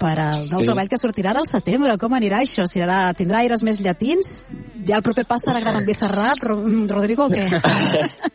per 0.00 0.16
al 0.18 0.40
nou 0.48 0.62
sí. 0.62 0.66
treball 0.66 0.88
que 0.88 0.98
sortirà 1.00 1.34
del 1.36 1.46
setembre. 1.50 1.96
Com 2.00 2.14
anirà 2.16 2.40
això? 2.40 2.64
Si 2.68 2.80
ara 2.80 3.12
tindrà 3.16 3.42
aires 3.44 3.62
més 3.66 3.80
llatins? 3.84 4.40
Ja 4.88 4.96
el 4.96 5.04
proper 5.04 5.26
pas 5.28 5.44
serà 5.44 5.60
gran 5.60 5.76
Bizarrap, 5.86 6.36
Rodrigo, 6.42 7.26
¿o 7.26 7.30
qué? 7.30 7.46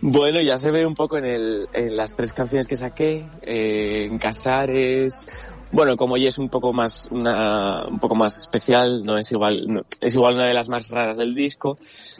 bueno, 0.00 0.40
ya 0.40 0.58
se 0.58 0.70
ve 0.70 0.86
un 0.86 0.94
poco 0.94 1.18
en, 1.18 1.26
el, 1.26 1.66
en 1.72 1.96
las 1.96 2.14
tres 2.14 2.32
canciones 2.32 2.66
que 2.66 2.76
saqué, 2.76 3.28
eh, 3.42 4.06
en 4.06 4.18
Casares, 4.18 5.26
bueno, 5.72 5.96
como 5.96 6.16
ya 6.16 6.28
es 6.28 6.38
un 6.38 6.48
poco 6.48 6.72
más 6.72 7.08
una, 7.10 7.86
un 7.88 7.98
poco 7.98 8.14
más 8.14 8.38
especial, 8.38 9.02
no 9.04 9.18
es 9.18 9.30
igual, 9.32 9.66
no, 9.66 9.82
es 10.00 10.14
igual 10.14 10.34
una 10.34 10.46
de 10.46 10.54
las 10.54 10.68
más 10.68 10.88
raras 10.88 11.18
del 11.18 11.34
disco, 11.34 11.78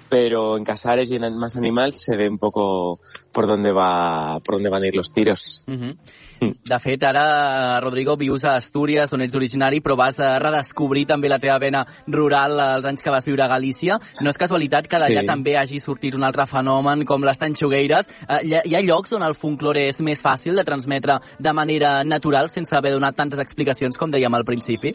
pero 0.08 0.56
en 0.56 0.64
Casares 0.64 1.10
y 1.10 1.16
en 1.16 1.36
Más 1.36 1.56
Animal 1.56 1.92
se 1.92 2.16
ve 2.16 2.28
un 2.28 2.38
poco 2.38 3.00
por 3.32 3.46
dónde 3.46 3.72
va, 3.72 4.40
por 4.40 4.56
dónde 4.56 4.70
van 4.70 4.82
a 4.82 4.88
ir 4.88 4.94
los 4.94 5.12
tiros. 5.12 5.64
Uh 5.68 5.72
-huh. 5.72 5.96
De 6.70 6.78
fet, 6.82 7.02
ara, 7.06 7.80
Rodrigo, 7.80 8.16
vius 8.16 8.44
a 8.44 8.56
Astúries, 8.60 9.12
on 9.14 9.22
ets 9.24 9.36
originari, 9.38 9.80
però 9.84 9.96
vas 9.98 10.18
a 10.20 10.34
redescobrir 10.42 11.06
també 11.08 11.30
la 11.32 11.40
teva 11.42 11.58
vena 11.62 11.84
rural 12.06 12.58
els 12.60 12.88
anys 12.88 13.04
que 13.04 13.12
vas 13.14 13.26
viure 13.26 13.44
a 13.44 13.50
Galícia. 13.50 13.98
No 14.20 14.32
és 14.32 14.40
casualitat 14.40 14.88
que 14.90 15.00
d'allà 15.00 15.24
sí. 15.24 15.30
també 15.30 15.56
hagi 15.56 15.80
sortit 15.82 16.16
un 16.18 16.26
altre 16.26 16.46
fenomen 16.50 17.04
com 17.08 17.24
les 17.26 17.40
tanxogueires. 17.40 18.10
Eh, 18.26 18.40
hi, 18.48 18.56
hi 18.64 18.76
ha 18.76 18.84
llocs 18.84 19.16
on 19.16 19.26
el 19.26 19.36
folklore 19.38 19.86
és 19.90 20.00
més 20.04 20.22
fàcil 20.22 20.56
de 20.58 20.66
transmetre 20.66 21.20
de 21.38 21.54
manera 21.56 22.00
natural, 22.04 22.50
sense 22.52 22.74
haver 22.76 22.96
donat 22.96 23.16
tantes 23.16 23.40
explicacions 23.42 23.96
com 23.96 24.12
dèiem 24.12 24.34
al 24.34 24.44
principi? 24.48 24.94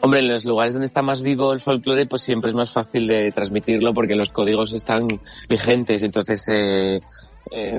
Hombre, 0.00 0.20
en 0.20 0.28
los 0.28 0.44
lugares 0.44 0.72
donde 0.72 0.86
está 0.86 1.02
más 1.02 1.22
vivo 1.22 1.52
el 1.52 1.60
folclore, 1.60 2.06
pues 2.06 2.22
siempre 2.22 2.50
es 2.50 2.54
más 2.54 2.70
fácil 2.72 3.06
de 3.06 3.30
transmitirlo 3.32 3.92
porque 3.94 4.14
los 4.14 4.28
códigos 4.28 4.72
están 4.72 5.08
vigentes. 5.48 6.02
Entonces, 6.02 6.44
eh, 6.48 7.00
eh, 7.50 7.78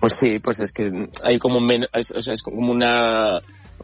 pues 0.00 0.14
sí, 0.14 0.38
pues 0.38 0.60
es 0.60 0.72
que 0.72 0.90
hay 1.22 1.38
como 1.38 1.60
menos, 1.60 1.88
es, 1.92 2.10
o 2.12 2.20
sea, 2.20 2.34
es 2.34 2.42
como 2.42 2.70
una, 2.70 3.40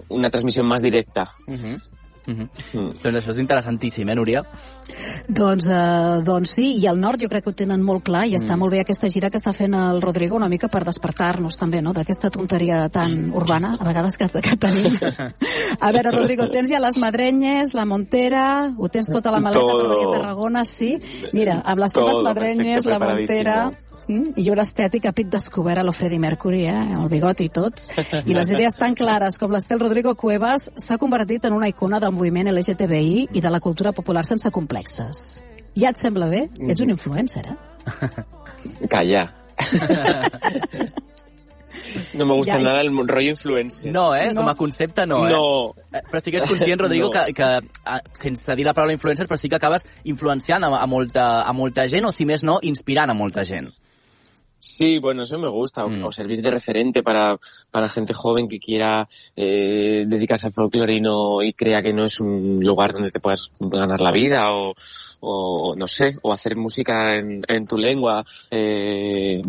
una 0.09 0.31
transmissió 0.31 0.65
més 0.65 0.83
directa. 0.83 1.33
Uh 1.47 1.55
-huh. 1.55 1.83
Uh 2.27 2.33
-huh. 2.33 2.49
mm. 2.73 3.03
Doncs 3.03 3.19
això 3.19 3.31
és 3.31 3.39
interessantíssim, 3.39 4.09
eh, 4.09 4.15
Núria? 4.15 4.43
Doncs, 5.29 5.67
uh, 5.67 6.23
doncs 6.25 6.51
sí, 6.51 6.79
i 6.81 6.87
al 6.87 6.99
nord 6.99 7.21
jo 7.21 7.29
crec 7.29 7.45
que 7.45 7.51
ho 7.51 7.53
tenen 7.53 7.83
molt 7.83 8.03
clar 8.03 8.27
i 8.27 8.31
mm. 8.31 8.37
està 8.37 8.57
molt 8.57 8.73
bé 8.73 8.81
aquesta 8.81 9.09
gira 9.09 9.29
que 9.29 9.37
està 9.37 9.53
fent 9.53 9.75
el 9.75 10.01
Rodrigo 10.01 10.37
una 10.37 10.49
mica 10.49 10.69
per 10.69 10.85
despertar-nos 10.85 11.57
també, 11.57 11.83
no?, 11.83 11.93
d'aquesta 11.93 12.31
tonteria 12.31 12.89
tan 12.89 13.31
urbana, 13.35 13.77
a 13.79 13.85
vegades 13.85 14.17
que, 14.17 14.29
que 14.29 14.57
tenim. 14.57 14.99
a 15.81 15.93
veure, 15.93 16.11
Rodrigo, 16.11 16.49
tens 16.49 16.71
ja 16.71 16.81
les 16.81 16.97
madrenyes, 16.97 17.75
la 17.75 17.85
Montera, 17.85 18.75
ho 18.79 18.89
tens 18.89 19.07
tota 19.13 19.31
la 19.31 19.41
maleta 19.41 19.61
Todo. 19.61 19.77
per 19.77 19.89
venir 19.89 20.07
a 20.07 20.17
Tarragona, 20.17 20.65
sí? 20.65 20.99
Mira, 21.33 21.61
amb 21.63 21.79
les 21.79 21.93
teves 21.93 22.21
madrenyes, 22.23 22.87
la 22.87 22.99
Montera 22.99 23.71
Mm? 24.09 24.35
I 24.37 24.45
jo 24.47 24.55
l'estètica 24.59 25.15
pic 25.17 25.31
descobert 25.33 25.81
a 25.81 25.85
lo 25.87 25.93
Freddie 25.97 26.21
Mercury, 26.21 26.65
eh? 26.69 26.83
el 26.99 27.09
bigot 27.09 27.41
i 27.41 27.49
tot. 27.53 27.81
I 28.25 28.37
les 28.37 28.51
idees 28.53 28.77
tan 28.79 28.97
clares 28.99 29.39
com 29.41 29.53
les 29.55 29.65
té 29.65 29.77
el 29.77 29.83
Rodrigo 29.83 30.15
Cuevas 30.15 30.69
s'ha 30.77 30.99
convertit 31.01 31.47
en 31.49 31.57
una 31.57 31.71
icona 31.73 32.01
del 32.03 32.13
moviment 32.13 32.53
LGTBI 32.53 33.29
i 33.33 33.45
de 33.45 33.53
la 33.53 33.63
cultura 33.65 33.95
popular 33.97 34.25
sense 34.29 34.51
complexes. 34.53 35.43
Ja 35.75 35.91
et 35.91 35.99
sembla 35.99 36.29
bé? 36.31 36.47
Ets 36.69 36.85
un 36.85 36.93
influencer, 36.95 37.47
eh? 37.49 37.57
Calla. 38.93 39.31
No 42.15 42.27
me 42.27 42.35
gusta 42.35 42.57
ja, 42.57 42.63
nada 42.63 42.81
el 42.81 42.93
rollo 43.09 43.31
influencer. 43.31 43.93
No, 43.93 44.15
eh? 44.15 44.29
No. 44.33 44.43
Com 44.43 44.49
a 44.49 44.55
concepte 44.55 45.07
no, 45.07 45.25
eh? 45.27 45.33
No. 45.33 45.75
Eh, 45.93 46.03
però 46.11 46.21
sí 46.23 46.31
que 46.31 46.41
és 46.43 46.49
conscient, 46.49 46.81
Rodrigo, 46.85 47.11
no. 47.11 47.13
que, 47.15 47.33
que 47.35 48.23
sense 48.23 48.57
dir 48.57 48.67
la 48.67 48.75
paraula 48.77 48.95
influencer, 48.95 49.27
però 49.31 49.39
sí 49.41 49.51
que 49.51 49.59
acabes 49.59 49.87
influenciant 50.05 50.65
a, 50.65 50.71
a, 50.79 50.87
molta, 50.87 51.43
a 51.43 51.53
molta 51.53 51.89
gent, 51.91 52.07
o 52.07 52.13
si 52.15 52.27
més 52.29 52.47
no, 52.47 52.61
inspirant 52.63 53.11
a 53.11 53.19
molta 53.19 53.45
gent. 53.49 53.73
Sí, 54.65 54.99
bueno, 54.99 55.23
eso 55.23 55.39
me 55.39 55.49
gusta, 55.49 55.87
mm. 55.87 56.05
o, 56.05 56.11
servir 56.11 56.41
de 56.41 56.51
referente 56.51 57.03
para, 57.03 57.39
para 57.71 57.89
gente 57.89 58.15
joven 58.15 58.49
que 58.49 58.59
quiera 58.59 59.07
eh, 59.37 60.05
dedicarse 60.07 60.47
al 60.47 60.55
folclore 60.55 60.97
y, 60.97 61.01
no, 61.01 61.43
y 61.43 61.53
crea 61.53 61.83
que 61.83 61.93
no 61.93 62.05
es 62.05 62.19
un 62.19 62.59
lugar 62.61 62.95
donde 62.95 63.11
te 63.11 63.21
puedas 63.21 63.51
ganar 63.61 64.01
la 64.01 64.11
vida 64.11 64.49
o, 64.51 64.73
o 65.21 65.77
no 65.77 65.87
sé, 65.87 66.17
o 66.23 66.33
hacer 66.33 66.57
música 66.57 67.15
en, 67.15 67.43
en 67.47 67.67
tu 67.67 67.77
lengua 67.77 68.25
eh, 68.51 69.43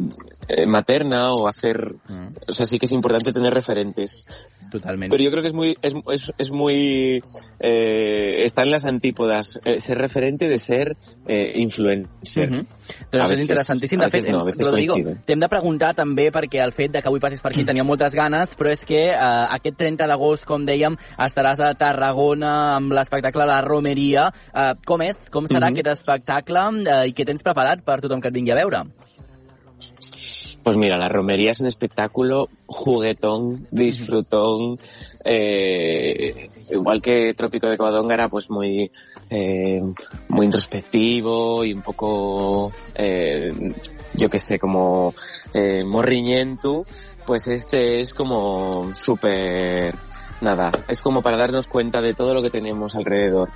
eh, 0.47 0.65
materna 0.65 1.31
o 1.31 1.47
hacer... 1.47 1.95
Mm. 2.07 2.27
O 2.49 2.51
sea, 2.51 2.65
sí 2.65 2.77
que 2.77 2.85
es 2.85 2.91
importante 2.91 3.31
tener 3.31 3.53
referentes. 3.53 4.25
Totalmente. 4.69 5.15
Pero 5.15 5.23
yo 5.23 5.31
creo 5.31 5.41
que 5.41 5.47
es 5.47 5.53
muy... 5.53 5.77
Es, 5.81 5.93
es, 6.11 6.31
es 6.37 6.51
muy 6.51 7.23
eh, 7.59 8.43
está 8.43 8.63
en 8.63 8.71
las 8.71 8.85
antípodas 8.85 9.59
eh, 9.63 9.79
ser 9.79 9.97
referente 9.97 10.49
de 10.49 10.59
ser 10.59 10.97
eh, 11.25 11.53
influencer. 11.55 12.51
Mm 12.51 12.53
-hmm. 12.53 12.67
Doncs 13.11 13.33
és 13.35 13.43
interessantíssim. 13.43 14.01
De 14.01 14.09
fet, 14.13 14.27
no, 14.33 14.43
Rodrigo, 14.45 14.97
t'hem 15.25 15.41
de 15.41 15.49
preguntar 15.51 15.93
també 15.97 16.29
perquè 16.33 16.61
el 16.63 16.73
fet 16.75 16.93
de 16.93 17.01
que 17.01 17.11
avui 17.11 17.23
passis 17.23 17.41
per 17.43 17.51
aquí 17.51 17.63
mm. 17.63 17.69
tenia 17.71 17.87
moltes 17.87 18.15
ganes, 18.17 18.55
però 18.59 18.71
és 18.73 18.85
que 18.87 19.01
eh, 19.11 19.45
aquest 19.57 19.79
30 19.81 20.09
d'agost, 20.11 20.45
com 20.49 20.65
dèiem, 20.67 20.97
estaràs 21.27 21.61
a 21.63 21.73
Tarragona 21.79 22.53
amb 22.75 22.95
l'espectacle 22.95 23.47
La 23.49 23.61
Romeria. 23.65 24.29
Eh, 24.51 24.71
com 24.85 25.01
és? 25.05 25.17
Com 25.31 25.49
serà 25.49 25.69
mm 25.69 25.73
-hmm. 25.73 25.85
aquest 25.85 25.99
espectacle 25.99 26.65
eh, 26.85 27.09
i 27.09 27.13
què 27.13 27.25
tens 27.25 27.43
preparat 27.43 27.83
per 27.85 28.01
tothom 28.01 28.21
que 28.21 28.27
et 28.27 28.33
vingui 28.33 28.51
a 28.51 28.61
veure? 28.63 28.85
Pues 30.65 30.77
mira, 30.77 30.97
la 30.97 31.07
romería 31.07 31.51
es 31.51 31.59
un 31.59 31.67
espectáculo 31.67 32.49
juguetón, 32.65 33.67
disfrutón, 33.69 34.79
eh, 35.23 36.49
igual 36.71 37.03
que 37.03 37.35
Trópico 37.35 37.67
de 37.67 37.77
Covadonga 37.77 38.15
era 38.15 38.29
pues 38.29 38.49
muy, 38.49 38.89
eh, 39.29 39.79
muy 40.27 40.45
introspectivo 40.45 41.63
y 41.63 41.71
un 41.71 41.83
poco, 41.83 42.71
eh, 42.95 43.51
yo 44.15 44.27
que 44.27 44.39
sé, 44.39 44.57
como 44.57 45.13
eh, 45.53 45.85
morriñento, 45.85 46.87
pues 47.27 47.47
este 47.47 48.01
es 48.01 48.15
como 48.15 48.91
súper, 48.95 49.93
nada, 50.41 50.71
es 50.87 50.99
como 50.99 51.21
para 51.21 51.37
darnos 51.37 51.67
cuenta 51.67 52.01
de 52.01 52.15
todo 52.15 52.33
lo 52.33 52.41
que 52.41 52.49
tenemos 52.49 52.95
alrededor 52.95 53.51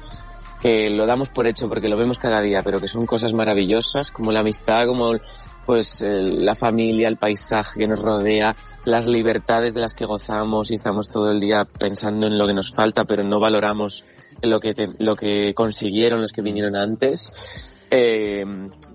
que 0.62 0.89
lo 0.89 1.06
damos 1.06 1.30
por 1.30 1.48
hecho 1.48 1.69
porque 1.69 1.88
lo 1.88 1.98
vemos 1.98 2.17
cada 2.17 2.41
día, 2.41 2.62
pero 2.63 2.80
que 2.80 2.88
son 2.88 3.06
cosas 3.06 3.34
maravillosas, 3.34 4.12
como 4.12 4.32
la 4.32 4.41
amistad, 4.41 4.86
como 4.88 5.13
pues 5.69 6.03
la 6.03 6.55
familia, 6.55 7.08
el 7.08 7.17
paisaje 7.17 7.82
que 7.82 7.86
nos 7.86 8.01
rodea, 8.01 8.55
las 8.86 9.05
libertades 9.05 9.75
de 9.75 9.82
las 9.82 9.93
que 9.93 10.03
gozamos 10.03 10.71
y 10.71 10.73
estamos 10.73 11.10
todo 11.10 11.29
el 11.29 11.39
día 11.39 11.63
pensando 11.63 12.25
en 12.25 12.39
lo 12.39 12.47
que 12.47 12.55
nos 12.55 12.73
falta, 12.73 13.03
pero 13.03 13.21
no 13.21 13.39
valoramos 13.39 14.03
lo 14.41 14.60
que 14.60 14.73
lo 14.97 15.15
que 15.15 15.53
consiguieron 15.53 16.21
los 16.21 16.32
que 16.32 16.41
vinieron 16.41 16.75
antes. 16.75 17.32
Eh, 17.91 18.43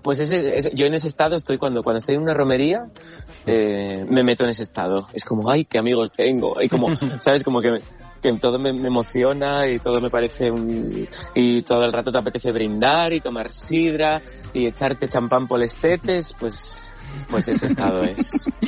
pues 0.03 0.19
ese, 0.19 0.69
yo 0.73 0.85
en 0.85 0.95
ese 0.95 1.07
estado 1.07 1.37
estoy 1.37 1.57
cuando 1.57 1.81
cuando 1.81 1.99
estoy 1.99 2.15
en 2.15 2.23
una 2.23 2.33
romería 2.33 2.87
eh, 3.45 4.03
me 4.09 4.25
meto 4.25 4.43
en 4.43 4.49
ese 4.49 4.63
estado. 4.63 5.07
Es 5.13 5.23
como 5.23 5.49
ay 5.49 5.63
qué 5.63 5.79
amigos 5.79 6.11
tengo 6.11 6.61
y 6.61 6.67
como 6.67 6.89
sabes 7.21 7.45
como 7.45 7.61
que 7.61 7.79
que 8.25 8.39
todo 8.39 8.57
me, 8.57 8.73
me, 8.73 8.87
emociona 8.87 9.67
y 9.67 9.79
todo 9.79 10.01
me 10.01 10.09
parece 10.09 10.49
un... 10.49 11.07
y 11.35 11.61
todo 11.61 11.83
el 11.83 11.91
rato 11.91 12.11
te 12.11 12.17
apetece 12.17 12.51
brindar 12.51 13.13
y 13.13 13.21
tomar 13.21 13.51
sidra 13.51 14.21
y 14.53 14.65
echarte 14.65 15.07
champán 15.07 15.47
por 15.47 15.59
les 15.59 15.75
tetes, 15.75 16.33
pues 16.39 16.85
pues 17.29 17.47
ese 17.47 17.67
estado 17.67 18.03
és. 18.03 18.17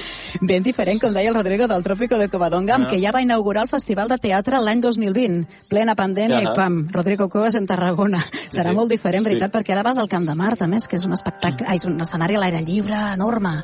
Ben 0.41 0.63
diferent, 0.63 1.01
com 1.01 1.13
deia 1.13 1.29
el 1.31 1.35
Rodrigo 1.35 1.67
del 1.67 1.83
Trópico 1.83 2.17
de 2.17 2.29
Covadonga, 2.29 2.77
ah. 2.77 2.87
que 2.87 2.99
ja 3.01 3.11
va 3.11 3.21
inaugurar 3.21 3.63
el 3.63 3.69
Festival 3.69 4.07
de 4.07 4.17
Teatre 4.21 4.61
l'any 4.61 4.79
2020, 4.81 5.67
plena 5.69 5.97
pandèmia 5.97 6.39
ah. 6.39 6.45
i 6.45 6.53
pam, 6.55 6.85
Rodrigo 6.93 7.29
Cuevas 7.29 7.57
en 7.59 7.67
Tarragona. 7.67 8.23
Serà 8.53 8.71
sí, 8.71 8.77
molt 8.77 8.91
diferent, 8.93 9.25
sí. 9.25 9.31
veritat, 9.31 9.51
perquè 9.53 9.75
ara 9.75 9.85
vas 9.87 9.99
al 9.99 10.09
Camp 10.11 10.27
de 10.27 10.37
Mar, 10.37 10.55
també, 10.55 10.79
que 10.87 10.99
és 10.99 11.05
un 11.07 11.17
espectacle, 11.17 11.67
és 11.73 11.85
un 11.89 11.99
escenari 11.99 12.37
a 12.37 12.45
l'aire 12.45 12.63
lliure 12.63 13.01
enorme. 13.15 13.57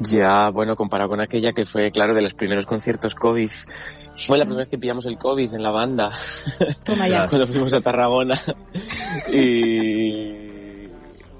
Ya, 0.00 0.50
bueno, 0.50 0.76
comparado 0.76 1.10
con 1.10 1.20
aquella 1.20 1.52
que 1.52 1.64
fue, 1.64 1.90
claro, 1.90 2.14
de 2.14 2.22
los 2.22 2.34
primeros 2.34 2.66
conciertos 2.66 3.14
COVID, 3.14 3.50
fue 4.14 4.38
la 4.38 4.44
primera 4.44 4.60
vez 4.62 4.68
que 4.68 4.78
pillamos 4.78 5.06
el 5.06 5.18
COVID 5.18 5.54
en 5.54 5.62
la 5.62 5.70
banda. 5.70 6.10
Toma 6.84 7.08
ya. 7.08 7.26
Cuando 7.28 7.46
fuimos 7.46 7.72
a 7.74 7.80
Tarragona. 7.80 8.40
y 9.32 10.54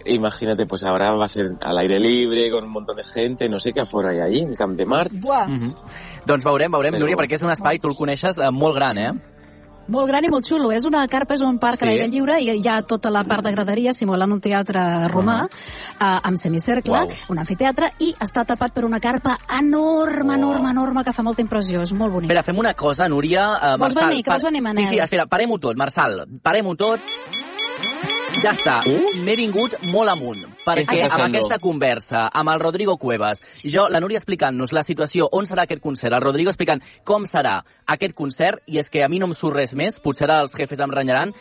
imagínate, 0.06 0.66
pues 0.66 0.84
ahora 0.84 1.12
va 1.12 1.24
a 1.24 1.28
ser 1.28 1.52
al 1.60 1.78
aire 1.78 1.98
libre, 1.98 2.50
con 2.50 2.64
un 2.64 2.72
montón 2.72 2.96
de 2.96 3.04
gente, 3.04 3.48
no 3.48 3.58
sé 3.58 3.72
què 3.72 3.82
afora 3.82 4.14
hi 4.14 4.20
ha 4.20 4.24
allí, 4.24 4.42
el 4.42 4.56
Camp 4.56 4.76
de 4.76 4.86
Mart. 4.86 5.12
Buah. 5.12 5.48
Mm 5.48 5.60
-hmm. 5.60 5.74
Doncs 6.26 6.44
veurem, 6.44 6.70
veurem, 6.72 6.94
Però... 6.94 7.00
Núria, 7.00 7.16
perquè 7.16 7.34
és 7.34 7.42
un 7.42 7.50
espai, 7.50 7.78
tu 7.78 7.88
el 7.88 7.96
coneixes, 7.96 8.38
eh, 8.38 8.50
molt 8.50 8.74
gran, 8.76 8.98
eh? 8.98 9.12
Molt 9.88 10.08
gran 10.08 10.24
i 10.24 10.30
molt 10.32 10.46
xulo. 10.48 10.70
És 10.72 10.86
una 10.88 11.02
carpa, 11.10 11.36
és 11.36 11.42
un 11.44 11.58
parc 11.60 11.80
sí. 11.80 11.84
a 11.84 11.88
l'aire 11.88 12.08
lliure 12.08 12.38
i 12.40 12.50
hi 12.54 12.68
ha 12.68 12.80
tota 12.88 13.10
la 13.12 13.24
part 13.28 13.44
de 13.44 13.52
graderia 13.52 13.92
simulant 13.92 14.32
un 14.32 14.40
teatre 14.40 14.80
romà 15.12 15.44
uh 15.44 15.48
-huh. 15.48 16.00
uh, 16.00 16.20
amb 16.30 16.36
semicercle, 16.40 16.92
wow. 16.92 17.10
un 17.28 17.38
amfiteatre 17.38 17.92
i 17.98 18.14
està 18.18 18.44
tapat 18.44 18.72
per 18.72 18.84
una 18.84 19.00
carpa 19.00 19.38
enorme, 19.58 20.32
oh. 20.32 20.38
enorme, 20.38 20.70
enorme 20.70 21.04
que 21.04 21.12
fa 21.12 21.22
molta 21.22 21.42
impressió. 21.42 21.82
És 21.82 21.92
molt 21.92 22.12
bonic. 22.12 22.30
Espera, 22.30 22.42
fem 22.42 22.58
una 22.58 22.74
cosa, 22.74 23.08
Núria. 23.08 23.50
Uh, 23.50 23.78
vols 23.78 23.94
Marçal, 23.94 24.08
venir? 24.08 24.22
Que 24.22 24.30
vols 24.30 24.42
venir, 24.42 24.62
Manel? 24.62 24.84
Sí, 24.84 24.94
sí, 24.94 25.00
espera, 25.00 25.26
parem-ho 25.26 25.58
tot, 25.58 25.76
Marçal. 25.76 26.26
Parem-ho 26.42 26.74
tot. 26.76 27.00
Ja 28.42 28.50
està, 28.52 28.80
uh? 28.88 29.12
m'he 29.22 29.34
vingut 29.38 29.76
molt 29.92 30.10
amunt, 30.10 30.42
perquè 30.64 31.04
amb 31.06 31.22
aquesta 31.28 31.58
conversa 31.62 32.24
amb 32.34 32.50
el 32.52 32.60
Rodrigo 32.62 32.96
Cuevas, 33.00 33.40
jo, 33.62 33.86
la 33.92 34.00
Núria 34.02 34.18
explicant-nos 34.18 34.72
la 34.74 34.82
situació, 34.86 35.28
on 35.32 35.46
serà 35.46 35.64
aquest 35.68 35.82
concert, 35.84 36.16
el 36.16 36.24
Rodrigo 36.24 36.50
explicant 36.50 36.82
com 37.06 37.28
serà 37.30 37.60
aquest 37.94 38.16
concert, 38.18 38.64
i 38.66 38.80
és 38.82 38.90
que 38.90 39.04
a 39.04 39.08
mi 39.08 39.20
no 39.22 39.30
em 39.30 39.36
surt 39.36 39.58
res 39.58 39.74
més, 39.78 40.00
potser 40.02 40.28
els 40.34 40.56
jefes 40.58 40.82
em 40.82 40.92
renyaran, 40.92 41.34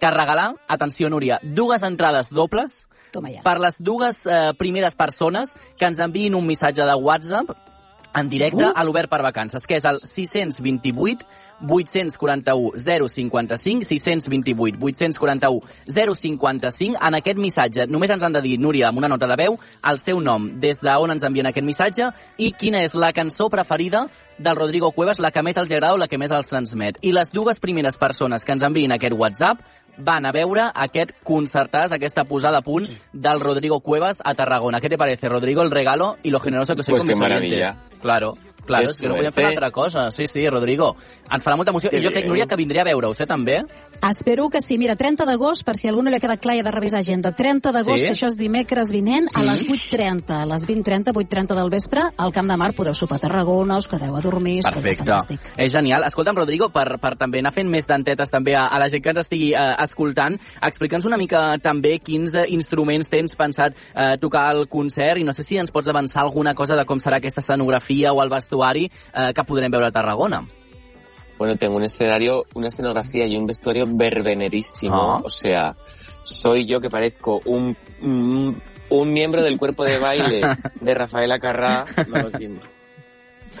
que 0.00 0.12
regalar, 0.12 0.50
atenció 0.68 1.10
Núria, 1.12 1.38
dues 1.42 1.84
entrades 1.86 2.32
dobles 2.34 2.80
Toma 3.12 3.30
ja. 3.32 3.42
per 3.46 3.58
les 3.62 3.76
dues 3.78 4.24
eh, 4.26 4.52
primeres 4.58 4.96
persones 4.98 5.54
que 5.78 5.88
ens 5.88 6.00
enviïn 6.02 6.36
un 6.38 6.46
missatge 6.46 6.86
de 6.86 6.96
WhatsApp 6.96 7.54
en 8.14 8.30
directe 8.30 8.64
uh. 8.64 8.72
a 8.74 8.84
l'Obert 8.84 9.10
per 9.10 9.22
Vacances, 9.22 9.66
que 9.66 9.78
és 9.78 9.86
el 9.86 10.00
628 10.02 11.26
841 11.68 12.78
055 12.80 13.88
628 13.88 14.78
841 14.80 15.60
055 15.86 16.96
en 17.00 17.18
aquest 17.18 17.38
missatge 17.38 17.86
només 17.90 18.10
ens 18.10 18.24
han 18.24 18.32
de 18.32 18.42
dir, 18.44 18.58
Núria, 18.60 18.88
amb 18.88 18.98
una 18.98 19.08
nota 19.08 19.28
de 19.30 19.36
veu 19.40 19.58
el 19.90 19.98
seu 19.98 20.20
nom, 20.20 20.48
des 20.60 20.80
d'on 20.80 21.16
ens 21.16 21.26
envien 21.26 21.50
aquest 21.50 21.66
missatge 21.66 22.10
i 22.38 22.52
quina 22.52 22.84
és 22.84 22.94
la 22.94 23.12
cançó 23.12 23.48
preferida 23.50 24.06
del 24.40 24.56
Rodrigo 24.56 24.90
Cuevas, 24.92 25.20
la 25.20 25.30
que 25.30 25.42
més 25.44 25.58
els 25.60 25.70
agrada 25.70 25.94
o 25.94 26.00
la 26.00 26.08
que 26.08 26.18
més 26.18 26.32
els 26.32 26.48
transmet. 26.48 26.96
I 27.04 27.12
les 27.12 27.28
dues 27.30 27.60
primeres 27.60 27.98
persones 28.00 28.44
que 28.44 28.56
ens 28.56 28.64
enviïn 28.64 28.94
aquest 28.96 29.12
WhatsApp 29.12 29.60
van 30.00 30.24
a 30.26 30.32
veure 30.32 30.70
aquest 30.74 31.12
concertàs, 31.26 31.92
aquesta 31.92 32.24
posada 32.24 32.62
a 32.62 32.64
punt 32.64 32.88
del 33.12 33.40
Rodrigo 33.40 33.80
Cuevas 33.80 34.18
a 34.24 34.34
Tarragona. 34.34 34.80
¿Qué 34.80 34.88
te 34.88 34.98
parece, 34.98 35.28
Rodrigo, 35.28 35.62
el 35.62 35.70
regalo 35.70 36.16
y 36.22 36.30
lo 36.30 36.40
generoso 36.40 36.74
que 36.74 36.82
soy 36.82 36.92
pues 36.92 37.02
con 37.02 37.08
mis 37.08 37.18
maravilla. 37.18 37.76
Claro. 38.00 38.34
Clar, 38.66 38.82
és, 38.84 38.94
és 38.94 39.00
que 39.00 39.08
no 39.10 39.16
podem 39.18 39.34
fer 39.34 39.44
una 39.44 39.52
altra 39.54 39.70
cosa. 39.70 40.10
Sí, 40.14 40.26
sí, 40.30 40.44
Rodrigo. 40.48 40.94
Ens 41.30 41.44
farà 41.46 41.56
molta 41.56 41.72
emoció. 41.72 41.92
I 41.94 42.02
jo 42.02 42.12
crec, 42.12 42.26
Núria, 42.28 42.46
que 42.50 42.58
vindré 42.58 42.82
a 42.82 42.86
veure-ho, 42.88 43.12
eh, 43.14 43.26
també? 43.26 43.60
Espero 44.00 44.48
que 44.50 44.60
sí. 44.60 44.78
Mira, 44.78 44.96
30 44.96 45.26
d'agost, 45.28 45.64
per 45.64 45.76
si 45.76 45.88
a 45.88 45.90
algú 45.92 46.02
no 46.02 46.10
li 46.10 46.16
ha 46.16 46.22
quedat 46.22 46.40
clar, 46.42 46.56
ha 46.58 46.66
de 46.66 46.72
revisar 46.74 47.00
agenda. 47.00 47.32
30 47.36 47.72
d'agost, 47.72 48.00
sí? 48.00 48.08
que 48.08 48.14
això 48.16 48.30
és 48.30 48.38
dimecres 48.38 48.92
vinent, 48.92 49.28
a 49.34 49.44
les 49.46 49.62
8.30, 49.66 50.34
a 50.42 50.46
les 50.50 50.66
20.30, 50.66 51.14
8.30 51.14 51.58
del 51.58 51.70
vespre, 51.70 52.06
al 52.16 52.34
Camp 52.34 52.50
de 52.50 52.56
Mar 52.60 52.72
podeu 52.76 52.94
sopar 52.94 53.20
a 53.20 53.24
Tarragona, 53.26 53.78
us 53.78 53.88
quedeu 53.90 54.16
a 54.16 54.22
dormir. 54.24 54.60
Perfecte. 54.66 55.38
És 55.56 55.72
genial. 55.72 56.04
Escolta'm, 56.08 56.38
Rodrigo, 56.40 56.70
per, 56.74 56.98
per 57.00 57.14
també 57.20 57.40
anar 57.44 57.54
fent 57.54 57.70
més 57.70 57.86
dentetes 57.86 58.32
també 58.32 58.56
a, 58.56 58.66
a 58.66 58.80
la 58.80 58.88
gent 58.90 59.04
que 59.04 59.12
ens 59.14 59.22
estigui 59.24 59.52
eh, 59.54 59.66
escoltant, 59.84 60.38
explica'ns 60.66 61.06
una 61.08 61.18
mica 61.20 61.58
també 61.62 61.98
quins 62.02 62.34
eh, 62.34 62.46
instruments 62.54 63.10
tens 63.12 63.36
pensat 63.38 63.76
eh, 63.76 64.16
tocar 64.20 64.48
al 64.50 64.66
concert 64.72 65.20
i 65.20 65.26
no 65.26 65.34
sé 65.36 65.44
si 65.46 65.60
ens 65.60 65.72
pots 65.74 65.88
avançar 65.92 66.24
alguna 66.24 66.54
cosa 66.58 66.76
de 66.78 66.86
com 66.88 66.98
serà 67.00 67.20
aquesta 67.20 67.44
escenografia 67.44 68.12
o 68.12 68.22
el 68.24 68.32
vestuari 68.32 68.49
eh, 68.52 69.32
que 69.34 69.44
podrem 69.44 69.70
veure 69.70 69.86
a 69.86 69.90
Tarragona. 69.90 70.46
Bueno, 71.38 71.56
tengo 71.56 71.76
un 71.76 71.84
escenario, 71.84 72.44
una 72.54 72.66
escenografía 72.66 73.26
y 73.26 73.36
un 73.36 73.46
vestuario 73.46 73.86
verbenerísimo. 73.88 74.94
Ah. 74.94 75.22
O 75.24 75.30
sea, 75.30 75.74
soy 76.22 76.66
yo 76.66 76.80
que 76.80 76.90
parezco 76.90 77.40
un, 77.46 77.76
un, 78.02 78.62
un 78.90 79.12
miembro 79.12 79.42
del 79.42 79.56
cuerpo 79.56 79.84
de 79.84 79.98
baile 79.98 80.42
de 80.80 80.94
Rafaela 80.94 81.38
Carrà. 81.38 81.86
No, 82.08 82.30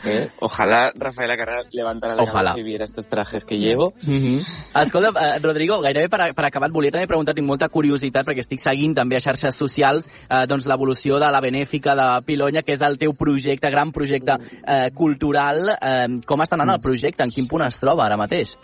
Eh? 0.04 0.30
Ojalà 0.40 0.92
Rafaela 0.94 1.36
Carrà 1.36 1.60
levantara 1.72 2.14
la 2.14 2.22
Ojalà. 2.22 2.54
i 2.56 2.62
viera 2.62 2.84
estos 2.84 3.08
trajes 3.08 3.44
que 3.44 3.56
llevo. 3.56 3.92
Mm 4.02 4.18
-hmm. 4.18 4.38
Escolta, 4.82 5.10
uh, 5.10 5.42
Rodrigo, 5.42 5.80
gairebé 5.80 6.08
per, 6.08 6.34
per 6.34 6.44
acabar 6.44 6.68
et 6.68 6.74
volia 6.74 6.90
també 6.90 7.06
preguntar, 7.06 7.34
tinc 7.34 7.46
molta 7.46 7.68
curiositat 7.68 8.26
perquè 8.26 8.40
estic 8.40 8.60
seguint 8.60 8.94
també 8.94 9.16
a 9.16 9.20
xarxes 9.20 9.54
socials 9.54 10.06
uh, 10.06 10.46
doncs 10.46 10.66
l'evolució 10.66 11.18
de 11.18 11.30
la 11.30 11.40
Benèfica 11.40 11.94
de 11.94 12.22
Pilonya, 12.24 12.62
que 12.62 12.72
és 12.72 12.80
el 12.80 12.98
teu 12.98 13.12
projecte, 13.12 13.70
gran 13.70 13.92
projecte 13.92 14.32
uh, 14.32 14.90
cultural. 14.94 15.76
Uh, 15.80 16.20
com 16.26 16.40
està 16.40 16.54
anant 16.54 16.74
el 16.74 16.80
projecte? 16.80 17.22
En 17.22 17.30
quin 17.30 17.46
punt 17.48 17.62
es 17.62 17.78
troba 17.78 18.06
ara 18.06 18.16
mateix? 18.16 18.56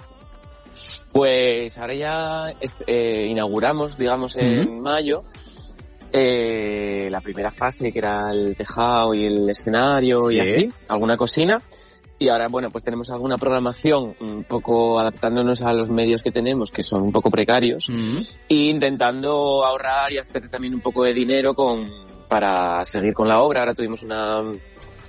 Pues 1.12 1.78
ahora 1.78 1.94
ya 1.94 2.54
eh, 2.86 3.26
inauguramos, 3.30 3.96
digamos, 3.96 4.36
en 4.36 4.60
mm 4.60 4.66
-hmm. 4.66 4.82
mayo, 4.82 5.24
eh, 6.12 7.08
la 7.10 7.20
primera 7.20 7.50
fase 7.50 7.92
que 7.92 7.98
era 7.98 8.30
el 8.30 8.56
tejado 8.56 9.14
y 9.14 9.26
el 9.26 9.48
escenario 9.50 10.28
Sí. 10.28 10.36
y 10.36 10.40
así, 10.40 10.68
alguna 10.88 11.16
cocina. 11.16 11.58
Y 12.18 12.30
ahora, 12.30 12.48
bueno, 12.48 12.70
pues 12.70 12.82
tenemos 12.82 13.10
alguna 13.10 13.36
programación 13.36 14.14
un 14.20 14.44
poco 14.44 14.98
adaptándonos 14.98 15.60
a 15.60 15.72
los 15.74 15.90
medios 15.90 16.22
que 16.22 16.30
tenemos, 16.32 16.70
que 16.70 16.82
son 16.82 17.02
un 17.02 17.12
poco 17.12 17.28
precarios, 17.30 17.90
Mm. 17.90 18.16
e 18.48 18.54
intentando 18.54 19.62
ahorrar 19.64 20.10
y 20.12 20.18
hacer 20.18 20.48
también 20.48 20.74
un 20.74 20.80
poco 20.80 21.04
de 21.04 21.12
dinero 21.12 21.52
con, 21.54 21.90
para 22.28 22.82
seguir 22.86 23.12
con 23.12 23.28
la 23.28 23.42
obra. 23.42 23.60
Ahora 23.60 23.74
tuvimos 23.74 24.02
una, 24.02 24.40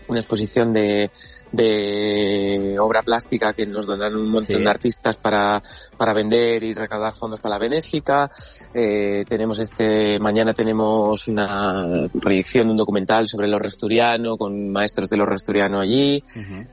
una 0.08 0.20
exposición 0.20 0.72
de, 0.74 1.12
de 1.52 2.78
obra 2.80 3.02
plástica 3.04 3.54
que 3.54 3.66
nos 3.66 3.86
donaron 3.86 4.20
un 4.20 4.32
montón 4.32 4.58
Sí. 4.58 4.64
de 4.64 4.70
artistas 4.70 5.18
para, 5.18 5.62
para 5.98 6.14
vender 6.14 6.64
y 6.64 6.74
recaudar 6.74 7.14
fondos 7.14 7.40
para 7.42 7.56
la 7.56 7.60
benéfica. 7.60 8.30
Eh, 8.74 9.24
tenemos 9.28 9.60
este, 9.60 10.20
mañana 10.20 10.54
tenemos 10.54 11.28
una 11.28 12.08
proyección 12.22 12.68
de 12.68 12.72
un 12.72 12.78
documental 12.78 13.28
sobre 13.28 13.48
el 13.48 13.60
resturiano 13.60 14.38
con 14.38 14.70
maestros 14.72 15.10
del 15.10 15.26
resturiano 15.26 15.80
allí. 15.80 16.24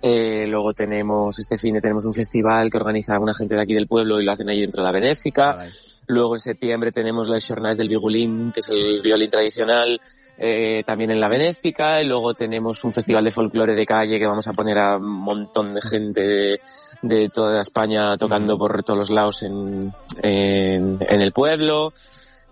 Eh, 0.03 0.47
luego 0.47 0.73
tenemos, 0.73 1.38
este 1.38 1.59
fin 1.59 1.75
de 1.75 1.81
tenemos 1.81 2.05
un 2.05 2.14
festival 2.14 2.70
que 2.70 2.77
organiza 2.77 3.18
una 3.18 3.35
gente 3.35 3.55
de 3.57 3.62
aquí 3.62 3.75
del 3.75 3.87
pueblo 3.88 4.20
y 4.20 4.25
lo 4.25 4.33
hacen 4.33 4.49
allí 4.49 4.61
dentro 4.61 4.83
de 4.83 4.87
la 4.87 4.92
benéfica. 4.92 5.66
Luego 6.07 6.35
en 6.35 6.40
septiembre 6.40 6.92
tenemos 6.92 7.29
las 7.29 7.47
jornadas 7.47 7.79
del 7.79 7.88
violín, 7.88 8.53
que 8.53 8.61
es 8.61 8.68
el 8.68 9.01
violín 9.03 9.31
tradicional, 9.31 9.99
eh, 10.38 10.83
también 10.85 11.11
en 11.11 11.20
la 11.20 11.29
Benéfica. 11.29 12.03
Y 12.03 12.09
luego 12.09 12.35
tenemos 12.35 12.83
un 12.85 12.92
festival 12.92 13.25
de 13.25 13.31
folclore 13.31 13.75
de 13.75 13.87
calle 13.87 14.18
que 14.18 14.27
vamos 14.27 14.47
a 14.49 14.53
poner 14.53 14.79
a 14.79 14.97
un 14.97 15.05
montón 15.05 15.75
de 15.75 15.81
gente 15.83 16.20
de, 16.20 16.61
de 17.03 17.29
toda 17.29 17.61
España 17.61 18.16
tocando 18.16 18.57
por 18.57 18.83
todos 18.83 18.99
los 18.99 19.11
lados 19.11 19.42
en, 19.42 19.92
en, 20.23 20.99
en 21.01 21.20
el 21.20 21.33
pueblo. 21.33 21.92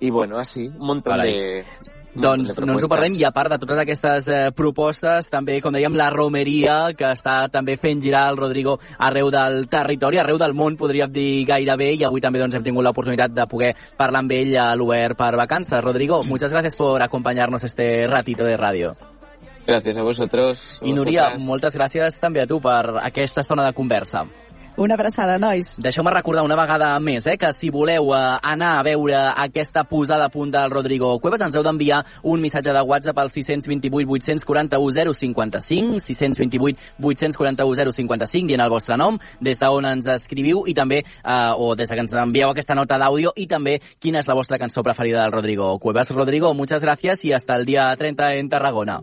Y 0.00 0.10
bueno, 0.10 0.36
así, 0.36 0.66
un 0.66 0.86
montón 0.86 1.20
de... 1.22 1.64
Doncs 2.12 2.50
no 2.60 2.74
ens 2.74 2.84
ho 2.84 2.88
parlem 2.92 3.14
i 3.16 3.22
a 3.24 3.30
part 3.32 3.48
de 3.54 3.56
totes 3.62 3.78
aquestes 3.80 4.26
eh, 4.28 4.40
propostes, 4.52 5.30
també, 5.32 5.54
com 5.64 5.72
dèiem, 5.72 5.94
la 5.96 6.10
romeria, 6.12 6.92
que 6.96 7.08
està 7.08 7.46
també 7.52 7.78
fent 7.80 8.02
girar 8.04 8.26
el 8.28 8.36
Rodrigo 8.36 8.74
arreu 8.98 9.30
del 9.32 9.64
territori, 9.72 10.20
arreu 10.20 10.36
del 10.40 10.52
món, 10.52 10.76
podríem 10.76 11.08
dir 11.12 11.46
gairebé, 11.48 11.94
i 11.96 12.04
avui 12.04 12.20
també 12.20 12.42
doncs, 12.42 12.58
hem 12.58 12.66
tingut 12.66 12.84
l'oportunitat 12.84 13.32
de 13.32 13.48
poder 13.48 13.72
parlar 13.96 14.20
amb 14.26 14.36
ell 14.36 14.52
a 14.60 14.68
l'Obert 14.76 15.16
per 15.16 15.32
vacances. 15.40 15.80
Rodrigo, 15.80 16.22
muchas 16.22 16.52
gracias 16.52 16.76
por 16.76 17.02
acompañarnos 17.02 17.64
este 17.64 18.06
ratito 18.06 18.44
de 18.44 18.58
ràdio. 18.60 18.92
Gracias 19.66 19.96
a 19.96 20.02
vosotros. 20.02 20.80
I 20.82 20.92
Núria, 20.92 21.30
moltes 21.38 21.72
gràcies 21.78 22.18
també 22.20 22.42
a 22.42 22.48
tu 22.50 22.60
per 22.60 22.98
aquesta 23.00 23.40
estona 23.40 23.64
de 23.64 23.72
conversa. 23.72 24.26
Una 24.76 24.94
abraçada, 24.94 25.36
nois. 25.38 25.74
Deixeu-me 25.84 26.10
recordar 26.10 26.42
una 26.46 26.56
vegada 26.56 26.94
més 26.98 27.26
eh, 27.28 27.36
que 27.36 27.50
si 27.52 27.68
voleu 27.70 28.14
eh, 28.16 28.20
anar 28.40 28.70
a 28.78 28.84
veure 28.86 29.18
aquesta 29.44 29.84
posada 29.84 30.30
a 30.30 30.32
punt 30.32 30.50
del 30.54 30.72
Rodrigo 30.72 31.10
Cuevas 31.20 31.44
ens 31.44 31.58
heu 31.58 31.64
d'enviar 31.66 32.00
un 32.24 32.40
missatge 32.40 32.72
de 32.72 32.80
WhatsApp 32.80 33.20
al 33.20 33.28
628 33.28 34.08
841 34.08 35.12
055 35.20 36.00
628 36.00 36.96
841 37.04 37.92
055 38.00 38.48
dient 38.48 38.64
el 38.64 38.72
vostre 38.72 38.96
nom, 38.96 39.20
des 39.44 39.60
d'on 39.60 39.92
ens 39.92 40.08
escriviu 40.16 40.64
i 40.64 40.72
també, 40.72 41.02
eh, 41.04 41.52
o 41.52 41.74
des 41.76 41.92
que 41.92 42.00
ens 42.00 42.16
envieu 42.16 42.48
aquesta 42.48 42.74
nota 42.74 42.96
d'àudio 42.96 43.36
i 43.36 43.46
també 43.46 43.78
quina 44.00 44.24
és 44.24 44.28
la 44.30 44.38
vostra 44.40 44.58
cançó 44.58 44.82
preferida 44.82 45.20
del 45.22 45.36
Rodrigo 45.36 45.78
Cuevas. 45.78 46.08
Rodrigo, 46.16 46.54
muchas 46.54 46.80
gracias 46.80 47.26
y 47.26 47.34
hasta 47.34 47.56
el 47.56 47.66
día 47.66 47.94
30 47.94 48.34
en 48.36 48.48
Tarragona. 48.48 49.02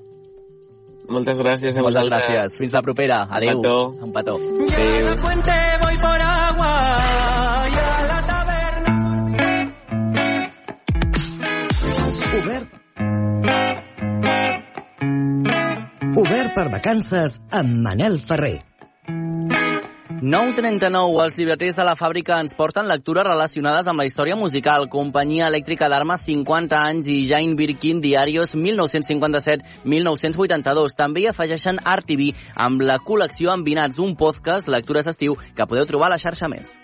Moltes 1.10 1.38
gràcies 1.38 1.76
a 1.76 1.82
Moltes 1.82 2.03
vosaltres. 2.03 2.30
gràcies. 2.30 2.57
Fins 2.60 2.74
la 2.74 2.82
propera. 2.82 3.28
Adéu. 3.30 3.57
Un 3.57 3.62
petó. 3.62 3.78
Un 4.05 4.14
petó. 4.14 4.36
a 4.36 5.01
la 5.01 5.16
fuente 5.18 5.51
voy 5.82 5.97
por 5.97 6.22
agua 6.22 6.72
y 7.68 7.78
a 7.78 8.07
la. 8.07 8.20
Obert 16.20 16.53
per 16.53 16.70
vacances 16.70 17.39
amb 17.49 17.80
Manel 17.86 18.20
Ferrer. 18.20 18.68
9.39. 20.30 21.24
Els 21.24 21.34
llibreters 21.40 21.78
de 21.80 21.86
la 21.88 21.96
fàbrica 21.98 22.36
ens 22.44 22.52
porten 22.54 22.86
lectures 22.86 23.26
relacionades 23.26 23.88
amb 23.90 23.98
la 23.98 24.06
història 24.06 24.36
musical. 24.38 24.86
Companyia 24.94 25.50
Elèctrica 25.50 25.90
d'Armes, 25.90 26.22
50 26.28 26.78
anys 26.78 27.10
i 27.10 27.26
Jane 27.26 27.58
Birkin, 27.58 27.98
Diarios 28.04 28.54
1957-1982. 28.54 30.94
També 31.00 31.24
hi 31.24 31.32
afegeixen 31.32 31.80
Art 31.82 32.06
TV 32.06 32.30
amb 32.54 32.86
la 32.86 33.02
col·lecció 33.02 33.50
Envinats, 33.56 33.98
un 33.98 34.14
podcast, 34.20 34.68
lectures 34.70 35.10
estiu, 35.10 35.34
que 35.34 35.66
podeu 35.66 35.90
trobar 35.90 36.12
a 36.12 36.14
la 36.14 36.22
xarxa 36.22 36.46
més. 36.52 36.78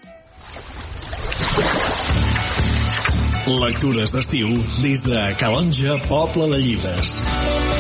Lectures 3.45 4.09
d'estiu 4.15 4.57
des 4.81 5.05
de 5.05 5.21
Calonja, 5.37 6.01
Poble 6.09 6.49
de 6.49 6.57
Llibres. 6.65 7.74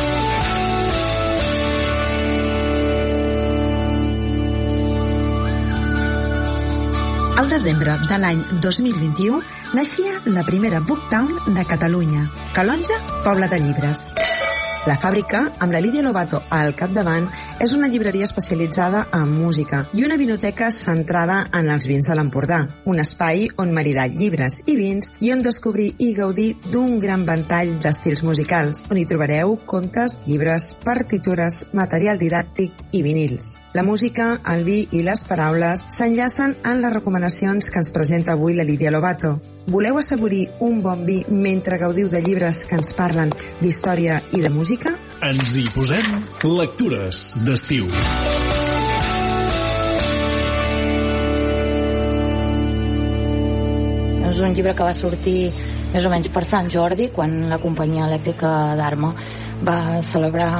Al 7.35 7.49
desembre 7.51 7.97
de 8.07 8.15
l'any 8.15 8.39
2021 8.63 9.41
naixia 9.75 10.21
la 10.31 10.45
primera 10.47 10.79
Booktown 10.79 11.51
de 11.57 11.65
Catalunya, 11.67 12.21
Calonja, 12.55 12.95
Poble 13.25 13.49
de 13.51 13.57
Llibres. 13.59 14.03
La 14.87 14.95
fàbrica, 15.01 15.41
amb 15.59 15.75
la 15.75 15.81
Lídia 15.83 16.03
Lobato 16.05 16.39
al 16.55 16.71
capdavant, 16.79 17.25
és 17.59 17.73
una 17.75 17.89
llibreria 17.91 18.23
especialitzada 18.29 19.01
en 19.19 19.33
música 19.41 19.81
i 19.97 20.05
una 20.07 20.15
vinoteca 20.21 20.69
centrada 20.71 21.41
en 21.59 21.73
els 21.75 21.89
vins 21.91 22.07
de 22.07 22.15
l'Empordà, 22.15 22.61
un 22.85 23.03
espai 23.03 23.49
on 23.59 23.75
maridar 23.75 24.07
llibres 24.13 24.61
i 24.63 24.77
vins 24.79 25.11
i 25.19 25.33
on 25.35 25.43
descobrir 25.43 25.89
i 25.99 26.13
gaudir 26.15 26.53
d'un 26.69 27.01
gran 27.03 27.27
ventall 27.27 27.75
d'estils 27.83 28.23
musicals, 28.23 28.85
on 28.87 29.01
hi 29.01 29.05
trobareu 29.11 29.57
contes, 29.65 30.21
llibres, 30.23 30.71
partitures, 30.87 31.65
material 31.75 32.21
didàctic 32.21 32.87
i 32.93 33.03
vinils. 33.03 33.54
La 33.75 33.83
música, 33.83 34.39
el 34.47 34.61
vi 34.63 34.77
i 34.95 35.01
les 35.03 35.25
paraules 35.27 35.81
s'enllacen 35.91 36.53
en 36.63 36.77
les 36.79 36.93
recomanacions 36.93 37.65
que 37.67 37.81
ens 37.81 37.89
presenta 37.91 38.31
avui 38.31 38.53
la 38.55 38.63
Lídia 38.63 38.93
Lobato. 38.93 39.33
Voleu 39.67 39.99
assaborir 39.99 40.45
un 40.63 40.77
bon 40.79 41.01
vi 41.03 41.17
mentre 41.27 41.75
gaudiu 41.81 42.07
de 42.07 42.21
llibres 42.23 42.61
que 42.69 42.79
ens 42.79 42.93
parlen 42.95 43.33
d'història 43.59 44.21
i 44.31 44.39
de 44.39 44.53
música? 44.53 44.95
Ens 45.27 45.57
hi 45.59 45.65
posem 45.75 46.07
lectures 46.55 47.25
d'estiu. 47.43 47.91
És 54.31 54.39
un 54.39 54.55
llibre 54.55 54.71
que 54.71 54.87
va 54.87 54.95
sortir 54.95 55.51
més 55.91 56.07
o 56.07 56.15
menys 56.15 56.31
per 56.31 56.47
Sant 56.47 56.71
Jordi, 56.71 57.11
quan 57.11 57.41
la 57.51 57.59
companyia 57.59 58.07
elèctrica 58.07 58.55
d'Arma 58.79 59.15
va 59.67 59.79
celebrar 60.15 60.51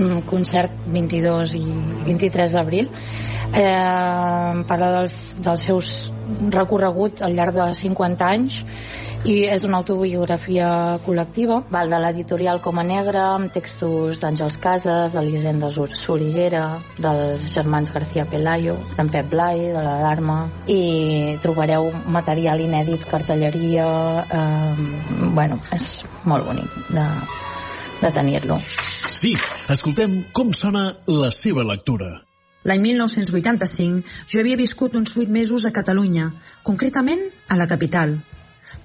un 0.00 0.22
concert 0.28 0.72
22 0.86 1.56
i 1.58 1.64
23 2.06 2.54
d'abril. 2.56 2.90
Eh, 3.48 4.64
parla 4.68 4.92
dels, 4.98 5.18
dels 5.40 5.66
seus 5.70 5.92
recorreguts 6.52 7.24
al 7.24 7.36
llarg 7.36 7.56
de 7.56 7.68
50 7.74 8.26
anys 8.28 8.62
i 9.26 9.40
és 9.50 9.64
una 9.66 9.80
autobiografia 9.80 10.68
col·lectiva 11.02 11.58
val 11.72 11.90
de 11.90 11.98
l'editorial 11.98 12.60
Coma 12.62 12.84
Negra 12.86 13.24
amb 13.32 13.50
textos 13.54 14.20
d'Àngels 14.22 14.58
Casas, 14.62 15.16
d'Elisenda 15.16 15.72
Soriguera 15.72 16.78
dels 16.98 17.48
germans 17.54 17.90
García 17.94 18.28
Pelayo 18.30 18.76
d'en 18.94 19.10
Pep 19.10 19.32
Blai, 19.32 19.72
de 19.74 19.82
l'Alarma 19.82 20.38
i 20.70 21.34
trobareu 21.42 21.90
material 22.06 22.62
inèdit 22.62 23.08
cartelleria 23.10 23.88
eh, 24.22 24.88
bueno, 25.34 25.58
és 25.74 26.02
molt 26.28 26.46
bonic 26.46 26.80
de, 26.92 27.10
de 28.02 28.12
tenir-lo 28.14 28.60
Sí, 29.18 29.32
escoltem 29.66 30.12
com 30.30 30.52
sona 30.54 30.92
la 31.10 31.32
seva 31.34 31.64
lectura. 31.66 32.20
L'any 32.68 32.84
1985 32.84 34.28
jo 34.30 34.38
havia 34.38 34.58
viscut 34.60 34.94
uns 34.94 35.16
8 35.16 35.32
mesos 35.34 35.64
a 35.66 35.72
Catalunya, 35.74 36.28
concretament 36.62 37.24
a 37.50 37.56
la 37.58 37.66
capital. 37.66 38.20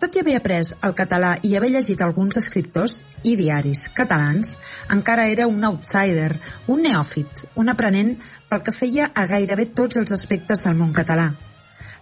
Tot 0.01 0.15
i 0.15 0.23
haver 0.23 0.39
après 0.39 0.71
el 0.87 0.95
català 0.97 1.35
i 1.45 1.53
haver 1.53 1.69
llegit 1.75 2.01
alguns 2.01 2.39
escriptors 2.41 3.01
i 3.21 3.35
diaris 3.37 3.83
catalans, 3.93 4.55
encara 4.95 5.27
era 5.29 5.45
un 5.51 5.61
outsider, 5.69 6.39
un 6.65 6.81
neòfit, 6.87 7.45
un 7.53 7.69
aprenent 7.69 8.15
pel 8.49 8.63
que 8.65 8.73
feia 8.73 9.11
a 9.13 9.27
gairebé 9.29 9.67
tots 9.77 10.01
els 10.01 10.17
aspectes 10.17 10.65
del 10.65 10.79
món 10.79 10.95
català. 10.97 11.29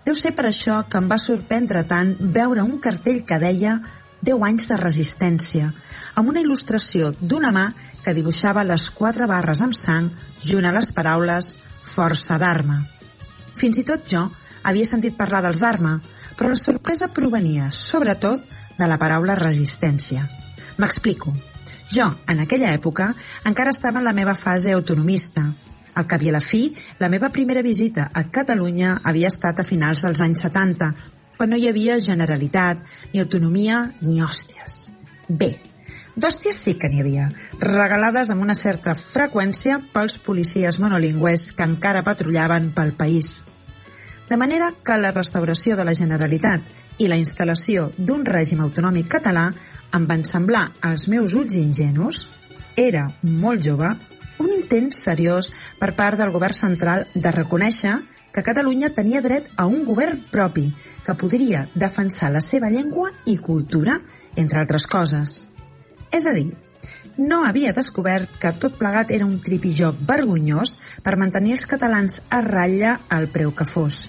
Deu 0.05 0.16
ser 0.16 0.32
per 0.38 0.47
això 0.47 0.86
que 0.88 1.03
em 1.03 1.12
va 1.12 1.20
sorprendre 1.20 1.84
tant 1.89 2.16
veure 2.38 2.64
un 2.64 2.80
cartell 2.80 3.26
que 3.28 3.41
deia 3.43 3.82
10 4.22 4.45
anys 4.45 4.68
de 4.70 4.78
resistència, 4.78 5.74
amb 6.22 6.30
una 6.30 6.41
il·lustració 6.43 7.11
d'una 7.17 7.49
mà 7.55 7.65
que 8.05 8.13
dibuixava 8.13 8.63
les 8.65 8.89
quatre 8.93 9.26
barres 9.30 9.61
amb 9.65 9.74
sang 9.78 10.09
junt 10.45 10.67
a 10.69 10.74
les 10.76 10.91
paraules 10.93 11.55
força 11.95 12.38
d'arma. 12.41 12.78
Fins 13.57 13.80
i 13.82 13.86
tot 13.88 14.05
jo 14.09 14.28
havia 14.63 14.86
sentit 14.86 15.17
parlar 15.17 15.41
dels 15.45 15.61
d'arma, 15.63 15.95
però 16.38 16.51
la 16.51 16.59
sorpresa 16.59 17.09
provenia, 17.13 17.72
sobretot, 17.74 18.45
de 18.78 18.88
la 18.89 18.97
paraula 19.01 19.36
resistència. 19.38 20.28
M'explico. 20.78 21.34
Jo, 21.91 22.07
en 22.30 22.39
aquella 22.45 22.72
època, 22.74 23.11
encara 23.45 23.74
estava 23.74 23.99
en 23.99 24.07
la 24.07 24.15
meva 24.15 24.38
fase 24.38 24.72
autonomista. 24.78 25.43
Al 25.97 26.07
cap 26.07 26.22
i 26.24 26.30
a 26.32 26.36
la 26.38 26.43
fi, 26.45 26.61
la 27.01 27.09
meva 27.11 27.32
primera 27.34 27.65
visita 27.65 28.07
a 28.13 28.24
Catalunya 28.32 28.99
havia 29.03 29.34
estat 29.34 29.59
a 29.59 29.67
finals 29.67 30.05
dels 30.05 30.22
anys 30.24 30.45
70, 30.47 30.93
quan 31.36 31.51
no 31.51 31.59
hi 31.59 31.67
havia 31.67 31.99
generalitat, 31.99 32.86
ni 33.11 33.26
autonomia, 33.26 33.84
ni 34.05 34.22
hòsties. 34.24 34.88
Bé, 35.28 35.51
D'hòsties 36.16 36.57
sí 36.59 36.74
que 36.76 36.89
n'hi 36.91 36.99
havia, 36.99 37.30
regalades 37.59 38.30
amb 38.34 38.43
una 38.43 38.55
certa 38.57 38.97
freqüència 38.99 39.78
pels 39.93 40.18
policies 40.20 40.80
monolingües 40.84 41.51
que 41.55 41.64
encara 41.64 42.03
patrullaven 42.03 42.74
pel 42.76 42.91
país. 42.99 43.41
De 44.28 44.38
manera 44.38 44.74
que 44.84 44.97
la 44.99 45.14
restauració 45.16 45.78
de 45.80 45.86
la 45.88 45.95
Generalitat 45.95 46.68
i 46.99 47.07
la 47.07 47.20
instal·lació 47.20 47.89
d'un 47.97 48.26
règim 48.28 48.59
autonòmic 48.64 49.07
català 49.16 49.49
em 49.95 50.07
van 50.07 50.24
semblar 50.28 50.66
als 50.88 51.07
meus 51.12 51.36
ulls 51.36 51.55
ingenus, 51.59 52.26
era 52.76 53.07
molt 53.24 53.64
jove, 53.64 53.91
un 54.39 54.51
intent 54.51 54.91
seriós 54.95 55.51
per 55.80 55.93
part 55.95 56.20
del 56.20 56.32
govern 56.36 56.57
central 56.57 57.05
de 57.14 57.32
reconèixer 57.32 57.95
que 58.32 58.43
Catalunya 58.43 58.91
tenia 58.95 59.22
dret 59.22 59.47
a 59.59 59.68
un 59.68 59.84
govern 59.86 60.24
propi 60.32 60.70
que 61.05 61.16
podria 61.20 61.66
defensar 61.76 62.32
la 62.32 62.43
seva 62.43 62.72
llengua 62.72 63.12
i 63.28 63.38
cultura, 63.38 63.99
entre 64.36 64.64
altres 64.64 64.88
coses. 64.88 65.50
És 66.12 66.28
a 66.28 66.34
dir, 66.36 66.49
no 67.18 67.43
havia 67.45 67.74
descobert 67.76 68.38
que 68.39 68.51
tot 68.59 68.78
plegat 68.80 69.12
era 69.12 69.28
un 69.28 69.39
tripijoc 69.43 69.99
vergonyós 70.07 70.76
per 71.03 71.18
mantenir 71.20 71.55
els 71.57 71.68
catalans 71.70 72.22
a 72.30 72.41
ratlla 72.45 72.97
al 73.09 73.28
preu 73.32 73.51
que 73.55 73.68
fos. 73.68 74.05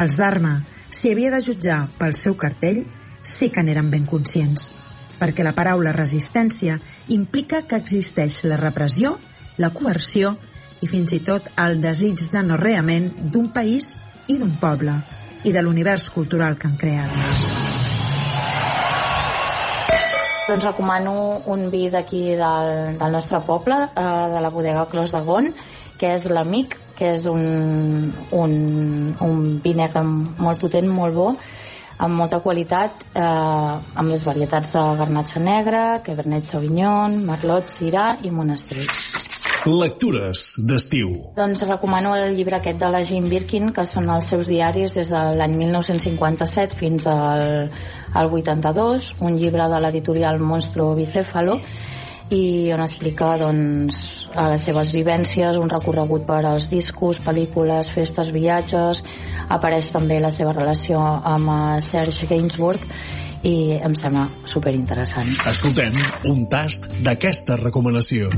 Els 0.00 0.16
d'Arma, 0.18 0.58
si 0.90 1.12
havia 1.12 1.30
de 1.34 1.42
jutjar 1.44 1.84
pel 1.98 2.16
seu 2.18 2.36
cartell, 2.36 2.84
sí 3.22 3.50
que 3.50 3.62
n'eren 3.62 3.90
ben 3.92 4.06
conscients, 4.06 4.70
perquè 5.20 5.44
la 5.46 5.54
paraula 5.56 5.94
resistència 5.96 6.78
implica 7.08 7.62
que 7.68 7.78
existeix 7.80 8.42
la 8.48 8.60
repressió, 8.60 9.16
la 9.58 9.70
coerció 9.70 10.34
i 10.82 10.90
fins 10.90 11.14
i 11.16 11.20
tot 11.24 11.46
el 11.60 11.80
desig 11.84 12.26
de 12.32 12.42
no 12.44 12.58
reament 12.60 13.12
d'un 13.32 13.52
país 13.54 13.94
i 14.28 14.40
d'un 14.40 14.56
poble 14.60 14.96
i 15.44 15.52
de 15.52 15.62
l'univers 15.62 16.10
cultural 16.10 16.58
que 16.58 16.68
han 16.68 16.80
creat. 16.80 17.63
Doncs 20.44 20.64
recomano 20.66 21.40
un 21.48 21.70
vi 21.72 21.86
d'aquí 21.88 22.34
del, 22.36 22.98
del 23.00 23.12
nostre 23.16 23.40
poble, 23.46 23.78
eh, 23.96 24.24
de 24.34 24.40
la 24.44 24.50
bodega 24.52 24.84
Clos 24.90 25.14
de 25.14 25.22
Gon, 25.24 25.48
que 25.96 26.10
és 26.18 26.26
l'Amic, 26.28 26.76
que 26.98 27.14
és 27.14 27.24
un, 27.30 28.12
un, 28.36 28.52
un 29.24 29.38
vi 29.64 29.72
negre 29.72 30.02
molt 30.04 30.60
potent, 30.60 30.90
molt 30.92 31.16
bo, 31.16 31.30
amb 31.96 32.20
molta 32.20 32.42
qualitat, 32.44 33.06
eh, 33.16 33.24
amb 33.24 34.12
les 34.12 34.28
varietats 34.28 34.76
de 34.76 34.84
garnatxa 35.00 35.40
negra, 35.40 35.84
Cabernet 36.04 36.44
Sauvignon, 36.52 37.22
Merlot, 37.24 37.72
Syrah 37.72 38.18
i 38.20 38.30
Monastrell. 38.34 38.90
Lectures 39.64 40.58
d'estiu. 40.68 41.08
Doncs 41.38 41.64
recomano 41.64 42.12
el 42.20 42.34
llibre 42.36 42.58
aquest 42.58 42.82
de 42.82 42.90
la 42.92 43.00
Jane 43.00 43.30
Birkin, 43.32 43.70
que 43.72 43.86
són 43.88 44.12
els 44.12 44.28
seus 44.28 44.50
diaris 44.52 44.92
des 44.92 45.08
de 45.08 45.22
l'any 45.40 45.56
1957 45.56 46.76
fins 46.76 47.08
al, 47.08 47.70
al 48.14 48.30
82, 48.32 49.16
un 49.20 49.36
llibre 49.38 49.66
de 49.68 49.80
l'editorial 49.82 50.38
Monstro 50.40 50.94
Bicéfalo, 50.94 51.58
i 52.32 52.72
on 52.72 52.80
explica 52.80 53.34
doncs, 53.40 53.98
les 54.34 54.64
seves 54.64 54.92
vivències, 54.94 55.58
un 55.60 55.70
recorregut 55.70 56.24
per 56.26 56.40
als 56.48 56.70
discos, 56.70 57.20
pel·lícules, 57.22 57.90
festes, 57.94 58.32
viatges, 58.34 59.02
apareix 59.48 59.90
també 59.92 60.18
la 60.22 60.32
seva 60.32 60.54
relació 60.56 61.02
amb 61.02 61.52
Serge 61.84 62.26
Gainsbourg 62.30 62.86
i 63.44 63.76
em 63.76 63.94
sembla 63.98 64.24
super 64.48 64.72
interessant. 64.74 65.28
Escoltem 65.50 65.98
un 66.30 66.46
tast 66.48 66.88
d'aquesta 67.04 67.58
recomanació. 67.60 68.30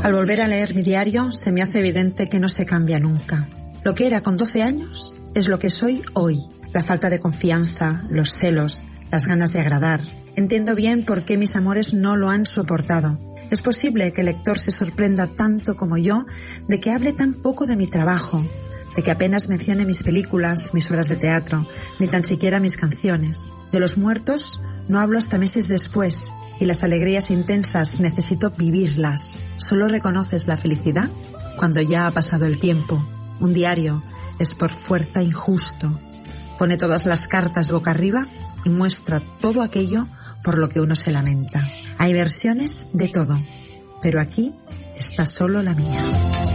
Al 0.00 0.14
volver 0.16 0.40
a 0.40 0.48
leer 0.48 0.74
mi 0.74 0.82
diario, 0.82 1.30
se 1.30 1.52
me 1.52 1.62
hace 1.62 1.78
evidente 1.78 2.26
que 2.26 2.40
no 2.40 2.48
se 2.48 2.66
cambia 2.66 2.98
nunca. 2.98 3.48
Lo 3.84 3.94
que 3.94 4.06
era 4.06 4.22
con 4.22 4.36
12 4.36 4.62
años 4.62 5.19
es 5.34 5.48
lo 5.48 5.58
que 5.58 5.70
soy 5.70 6.02
hoy. 6.14 6.38
La 6.72 6.84
falta 6.84 7.10
de 7.10 7.20
confianza, 7.20 8.02
los 8.10 8.34
celos, 8.34 8.84
las 9.10 9.26
ganas 9.26 9.52
de 9.52 9.60
agradar. 9.60 10.02
Entiendo 10.36 10.74
bien 10.74 11.04
por 11.04 11.24
qué 11.24 11.36
mis 11.36 11.56
amores 11.56 11.94
no 11.94 12.16
lo 12.16 12.30
han 12.30 12.46
soportado. 12.46 13.18
Es 13.50 13.60
posible 13.62 14.12
que 14.12 14.20
el 14.20 14.26
lector 14.26 14.58
se 14.58 14.70
sorprenda 14.70 15.26
tanto 15.26 15.76
como 15.76 15.96
yo 15.96 16.24
de 16.68 16.78
que 16.78 16.92
hable 16.92 17.12
tan 17.12 17.34
poco 17.34 17.66
de 17.66 17.76
mi 17.76 17.88
trabajo, 17.88 18.46
de 18.96 19.02
que 19.02 19.10
apenas 19.10 19.48
mencione 19.48 19.84
mis 19.84 20.04
películas, 20.04 20.72
mis 20.72 20.88
obras 20.90 21.08
de 21.08 21.16
teatro, 21.16 21.66
ni 21.98 22.06
tan 22.06 22.22
siquiera 22.22 22.60
mis 22.60 22.76
canciones. 22.76 23.52
De 23.72 23.80
los 23.80 23.98
muertos 23.98 24.60
no 24.88 25.00
hablo 25.00 25.18
hasta 25.18 25.38
meses 25.38 25.66
después 25.66 26.32
y 26.60 26.66
las 26.66 26.84
alegrías 26.84 27.30
intensas 27.30 28.00
necesito 28.00 28.50
vivirlas. 28.50 29.40
Solo 29.56 29.88
reconoces 29.88 30.46
la 30.46 30.56
felicidad 30.56 31.10
cuando 31.58 31.80
ya 31.80 32.06
ha 32.06 32.10
pasado 32.10 32.46
el 32.46 32.60
tiempo. 32.60 33.04
Un 33.40 33.52
diario 33.52 34.04
es 34.40 34.54
por 34.54 34.70
fuerza 34.70 35.22
injusto. 35.22 36.00
Pone 36.58 36.76
todas 36.76 37.06
las 37.06 37.28
cartas 37.28 37.70
boca 37.70 37.92
arriba 37.92 38.22
y 38.64 38.70
muestra 38.70 39.22
todo 39.40 39.62
aquello 39.62 40.06
por 40.42 40.58
lo 40.58 40.68
que 40.68 40.80
uno 40.80 40.96
se 40.96 41.12
lamenta. 41.12 41.68
Hay 41.98 42.12
versiones 42.12 42.88
de 42.92 43.08
todo, 43.08 43.36
pero 44.02 44.20
aquí 44.20 44.54
está 44.96 45.26
solo 45.26 45.62
la 45.62 45.74
mía. 45.74 46.49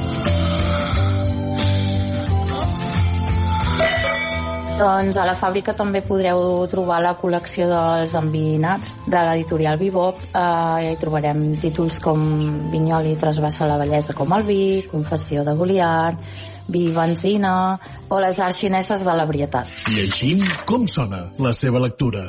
Doncs 4.75 5.15
a 5.15 5.23
la 5.23 5.37
fàbrica 5.39 5.71
també 5.71 6.01
podreu 6.03 6.65
trobar 6.67 6.97
la 6.99 7.13
col·lecció 7.15 7.69
dels 7.69 8.11
envinats 8.19 8.89
de 9.07 9.21
l'editorial 9.23 9.79
Bebop. 9.79 10.19
Eh, 10.27 10.89
hi 10.89 10.97
trobarem 10.99 11.45
títols 11.61 12.01
com 12.03 12.25
Vinyoli 12.73 13.15
trasbassa 13.21 13.69
la 13.69 13.79
bellesa 13.79 14.15
com 14.17 14.35
el 14.35 14.43
vi, 14.43 14.59
Confessió 14.91 15.45
de 15.47 15.55
Goliat, 15.55 16.19
Vi 16.67 16.89
benzina 16.91 17.53
o 18.09 18.19
les 18.19 18.39
arts 18.41 18.59
xineses 18.65 19.05
de 19.05 19.15
la 19.15 19.27
varietat. 19.29 19.69
Llegim 19.93 20.43
com 20.65 20.89
sona 20.89 21.27
la 21.39 21.53
seva 21.53 21.79
lectura. 21.79 22.25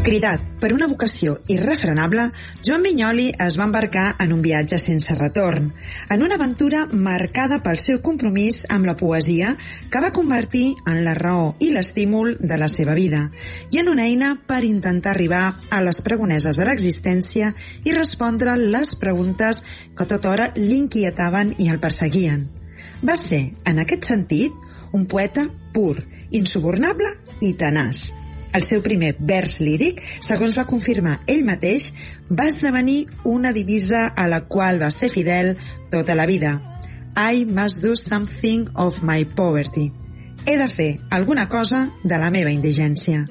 Cridat 0.00 0.40
per 0.62 0.70
una 0.72 0.86
vocació 0.88 1.34
irrefrenable, 1.52 2.22
Joan 2.64 2.86
Vinyoli 2.86 3.26
es 3.44 3.58
va 3.60 3.66
embarcar 3.68 4.04
en 4.24 4.30
un 4.32 4.40
viatge 4.40 4.78
sense 4.80 5.12
retorn, 5.18 5.66
en 6.08 6.22
una 6.24 6.38
aventura 6.40 6.86
marcada 6.90 7.58
pel 7.60 7.76
seu 7.84 7.98
compromís 8.06 8.62
amb 8.72 8.88
la 8.88 8.94
poesia 8.96 9.50
que 9.92 10.00
va 10.00 10.12
convertir 10.16 10.62
en 10.88 11.02
la 11.04 11.12
raó 11.18 11.50
i 11.60 11.68
l'estímul 11.74 12.32
de 12.40 12.56
la 12.62 12.70
seva 12.72 12.94
vida 12.96 13.26
i 13.68 13.82
en 13.82 13.90
una 13.92 14.06
eina 14.08 14.30
per 14.48 14.62
intentar 14.64 15.12
arribar 15.12 15.42
a 15.68 15.82
les 15.84 16.00
pregoneses 16.06 16.56
de 16.56 16.64
l'existència 16.64 17.50
i 17.84 17.92
respondre 17.92 18.56
les 18.56 18.94
preguntes 18.96 19.60
que 19.96 20.08
tota 20.14 20.32
hora 20.32 20.48
l'inquietaven 20.56 21.58
i 21.58 21.68
el 21.68 21.82
perseguien. 21.82 22.48
Va 23.04 23.20
ser, 23.20 23.42
en 23.68 23.84
aquest 23.84 24.08
sentit, 24.08 24.56
un 24.96 25.04
poeta 25.04 25.44
pur, 25.76 26.00
insubornable 26.32 27.12
i 27.44 27.52
tenaç, 27.60 28.08
el 28.52 28.64
seu 28.66 28.82
primer 28.82 29.14
vers 29.18 29.58
líric, 29.62 30.02
segons 30.24 30.56
va 30.58 30.66
confirmar 30.68 31.20
ell 31.30 31.44
mateix, 31.46 31.90
va 32.30 32.48
esdevenir 32.50 33.06
una 33.24 33.52
divisa 33.56 34.06
a 34.08 34.26
la 34.30 34.42
qual 34.48 34.80
va 34.82 34.90
ser 34.94 35.10
fidel 35.12 35.56
tota 35.90 36.16
la 36.18 36.26
vida. 36.26 36.58
I 37.16 37.44
must 37.44 37.82
do 37.82 37.96
something 37.96 38.68
of 38.74 39.02
my 39.02 39.24
poverty. 39.24 39.90
He 40.46 40.56
de 40.56 40.68
fer 40.68 40.90
alguna 41.10 41.48
cosa 41.48 41.90
de 42.02 42.18
la 42.18 42.30
meva 42.30 42.52
indigència. 42.54 43.26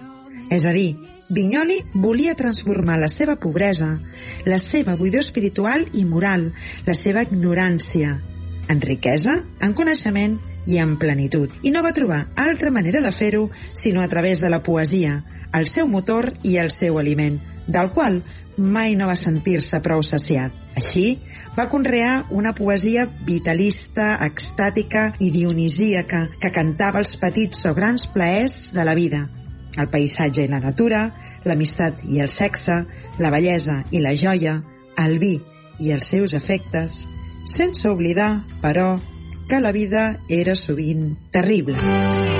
És 0.51 0.65
a 0.65 0.73
dir, 0.73 0.95
Vinyoli 1.29 1.83
volia 1.93 2.33
transformar 2.33 2.97
la 2.97 3.07
seva 3.07 3.35
pobresa, 3.37 3.99
la 4.45 4.57
seva 4.57 4.95
buidor 4.97 5.21
espiritual 5.21 5.85
i 5.93 6.05
moral, 6.05 6.47
la 6.87 6.95
seva 6.97 7.21
ignorància, 7.21 8.15
en 8.69 8.81
riquesa, 8.81 9.35
en 9.61 9.75
coneixement 9.77 10.39
i 10.69 10.77
en 10.77 10.97
plenitud. 11.01 11.51
I 11.65 11.73
no 11.73 11.81
va 11.83 11.95
trobar 11.97 12.27
altra 12.37 12.71
manera 12.71 13.01
de 13.01 13.11
fer-ho 13.11 13.47
sinó 13.73 14.01
a 14.01 14.07
través 14.07 14.39
de 14.39 14.51
la 14.53 14.61
poesia, 14.63 15.23
el 15.53 15.65
seu 15.65 15.87
motor 15.89 16.33
i 16.45 16.59
el 16.61 16.69
seu 16.69 16.99
aliment, 17.01 17.39
del 17.67 17.89
qual 17.95 18.21
mai 18.59 18.93
no 18.99 19.07
va 19.09 19.17
sentir-se 19.17 19.79
prou 19.81 20.03
saciat. 20.03 20.53
Així, 20.77 21.19
va 21.57 21.69
conrear 21.71 22.27
una 22.35 22.53
poesia 22.55 23.07
vitalista, 23.25 24.11
extàtica 24.25 25.09
i 25.19 25.31
dionisíaca 25.33 26.25
que 26.39 26.53
cantava 26.55 27.01
els 27.01 27.15
petits 27.19 27.65
o 27.65 27.73
grans 27.73 28.05
plaers 28.13 28.69
de 28.75 28.85
la 28.85 28.95
vida, 28.95 29.25
el 29.79 29.89
paisatge 29.89 30.45
i 30.45 30.51
la 30.51 30.61
natura, 30.63 31.05
l'amistat 31.47 32.03
i 32.09 32.19
el 32.21 32.29
sexe, 32.29 32.83
la 33.19 33.31
bellesa 33.33 33.81
i 33.91 34.03
la 34.03 34.15
joia, 34.15 34.59
el 34.99 35.17
vi 35.19 35.37
i 35.79 35.93
els 35.95 36.11
seus 36.11 36.35
efectes, 36.35 37.05
sense 37.47 37.87
oblidar, 37.89 38.41
però, 38.61 38.97
que 39.49 39.59
la 39.59 39.71
vida 39.73 40.19
era 40.29 40.53
sovint 40.55 41.17
terrible. 41.31 42.38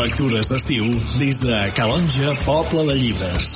Lectures 0.00 0.48
d'estiu 0.54 0.88
des 1.20 1.42
de 1.44 1.60
Calonja, 1.76 2.32
Poble 2.48 2.88
de 2.88 2.96
Llibres. 3.02 3.52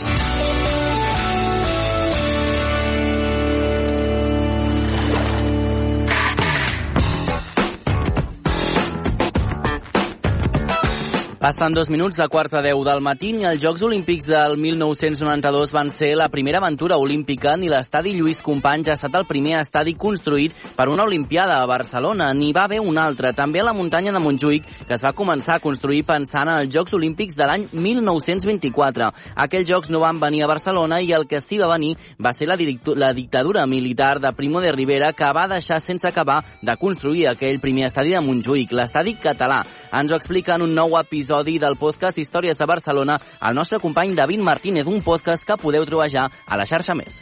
Passen 11.41 11.73
dos 11.73 11.89
minuts 11.89 12.19
de 12.21 12.27
quarts 12.29 12.53
de 12.53 12.61
deu 12.61 12.83
del 12.85 13.01
matí 13.01 13.31
i 13.33 13.47
els 13.49 13.63
Jocs 13.63 13.81
Olímpics 13.87 14.27
del 14.29 14.59
1992 14.61 15.71
van 15.73 15.89
ser 15.89 16.11
la 16.21 16.27
primera 16.29 16.59
aventura 16.61 16.99
olímpica 17.01 17.55
ni 17.57 17.71
l'estadi 17.73 18.11
Lluís 18.13 18.43
Companys 18.45 18.91
ha 18.91 18.97
estat 18.99 19.15
el 19.17 19.25
primer 19.25 19.55
estadi 19.57 19.95
construït 19.97 20.53
per 20.77 20.91
una 20.93 21.07
Olimpiada 21.09 21.57
a 21.57 21.65
Barcelona. 21.65 22.27
N'hi 22.37 22.51
va 22.53 22.67
haver 22.69 22.83
un 22.85 22.99
altre, 23.01 23.31
també 23.33 23.63
a 23.63 23.65
la 23.65 23.73
muntanya 23.73 24.13
de 24.13 24.21
Montjuïc, 24.21 24.67
que 24.85 24.93
es 24.99 25.01
va 25.01 25.15
començar 25.17 25.55
a 25.55 25.63
construir 25.65 26.03
pensant 26.05 26.45
en 26.45 26.61
els 26.61 26.75
Jocs 26.75 26.93
Olímpics 26.99 27.39
de 27.41 27.49
l'any 27.49 27.65
1924. 27.73 29.09
Aquells 29.47 29.73
Jocs 29.73 29.89
no 29.89 30.05
van 30.05 30.21
venir 30.21 30.45
a 30.45 30.53
Barcelona 30.53 31.01
i 31.01 31.15
el 31.17 31.25
que 31.25 31.41
sí 31.41 31.57
va 31.57 31.73
venir 31.73 31.95
va 32.21 32.35
ser 32.37 32.51
la, 32.53 32.59
la 33.01 33.15
dictadura 33.15 33.65
militar 33.65 34.19
de 34.21 34.35
Primo 34.37 34.61
de 34.61 34.75
Rivera 34.77 35.15
que 35.15 35.33
va 35.33 35.49
deixar 35.49 35.81
sense 35.81 36.05
acabar 36.05 36.43
de 36.61 36.77
construir 36.77 37.31
aquell 37.33 37.65
primer 37.65 37.89
estadi 37.89 38.13
de 38.13 38.21
Montjuïc, 38.29 38.77
l'estadi 38.77 39.17
català. 39.17 39.65
Ens 39.89 40.13
ho 40.13 40.21
explica 40.21 40.61
en 40.61 40.69
un 40.69 40.77
nou 40.77 41.01
episodi 41.01 41.30
episodi 41.31 41.61
del 41.63 41.77
podcast 41.79 42.19
Històries 42.19 42.59
de 42.59 42.67
Barcelona 42.67 43.21
el 43.47 43.55
nostre 43.55 43.79
company 43.79 44.17
David 44.17 44.41
Martínez, 44.43 44.87
un 44.87 45.01
podcast 45.01 45.47
que 45.47 45.57
podeu 45.57 45.85
trobar 45.87 46.09
ja 46.11 46.25
a 46.27 46.57
la 46.59 46.67
xarxa 46.67 46.97
més. 46.99 47.21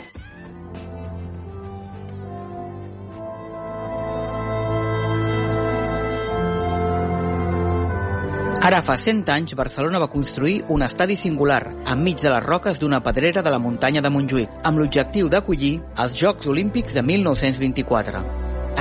Ara 8.65 8.81
fa 8.83 8.97
100 8.97 9.29
anys, 9.29 9.55
Barcelona 9.55 10.01
va 10.01 10.09
construir 10.09 10.63
un 10.69 10.83
estadi 10.83 11.17
singular, 11.17 11.61
enmig 11.85 12.23
de 12.23 12.33
les 12.33 12.43
roques 12.43 12.81
d'una 12.81 13.03
pedrera 13.05 13.43
de 13.43 13.53
la 13.53 13.61
muntanya 13.61 14.01
de 14.01 14.09
Montjuïc, 14.09 14.57
amb 14.65 14.81
l'objectiu 14.81 15.29
d'acollir 15.29 15.79
els 16.01 16.17
Jocs 16.17 16.49
Olímpics 16.49 16.97
de 16.97 17.05
1924. 17.05 18.25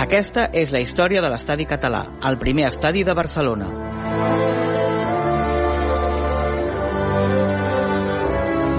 Aquesta 0.07 0.49
és 0.53 0.71
la 0.71 0.79
història 0.79 1.21
de 1.21 1.35
l'estadi 1.35 1.67
català, 1.67 2.05
el 2.23 2.39
primer 2.39 2.67
estadi 2.71 3.03
de 3.03 3.15
Barcelona. 3.17 4.76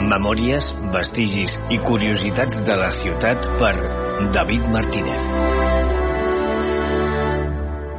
Memòries, 0.08 0.68
vestigis 0.94 1.54
i 1.70 1.78
curiositats 1.84 2.60
de 2.66 2.76
la 2.80 2.90
ciutat 2.92 3.48
per 3.60 3.74
David 4.34 4.68
Martínez. 4.74 5.28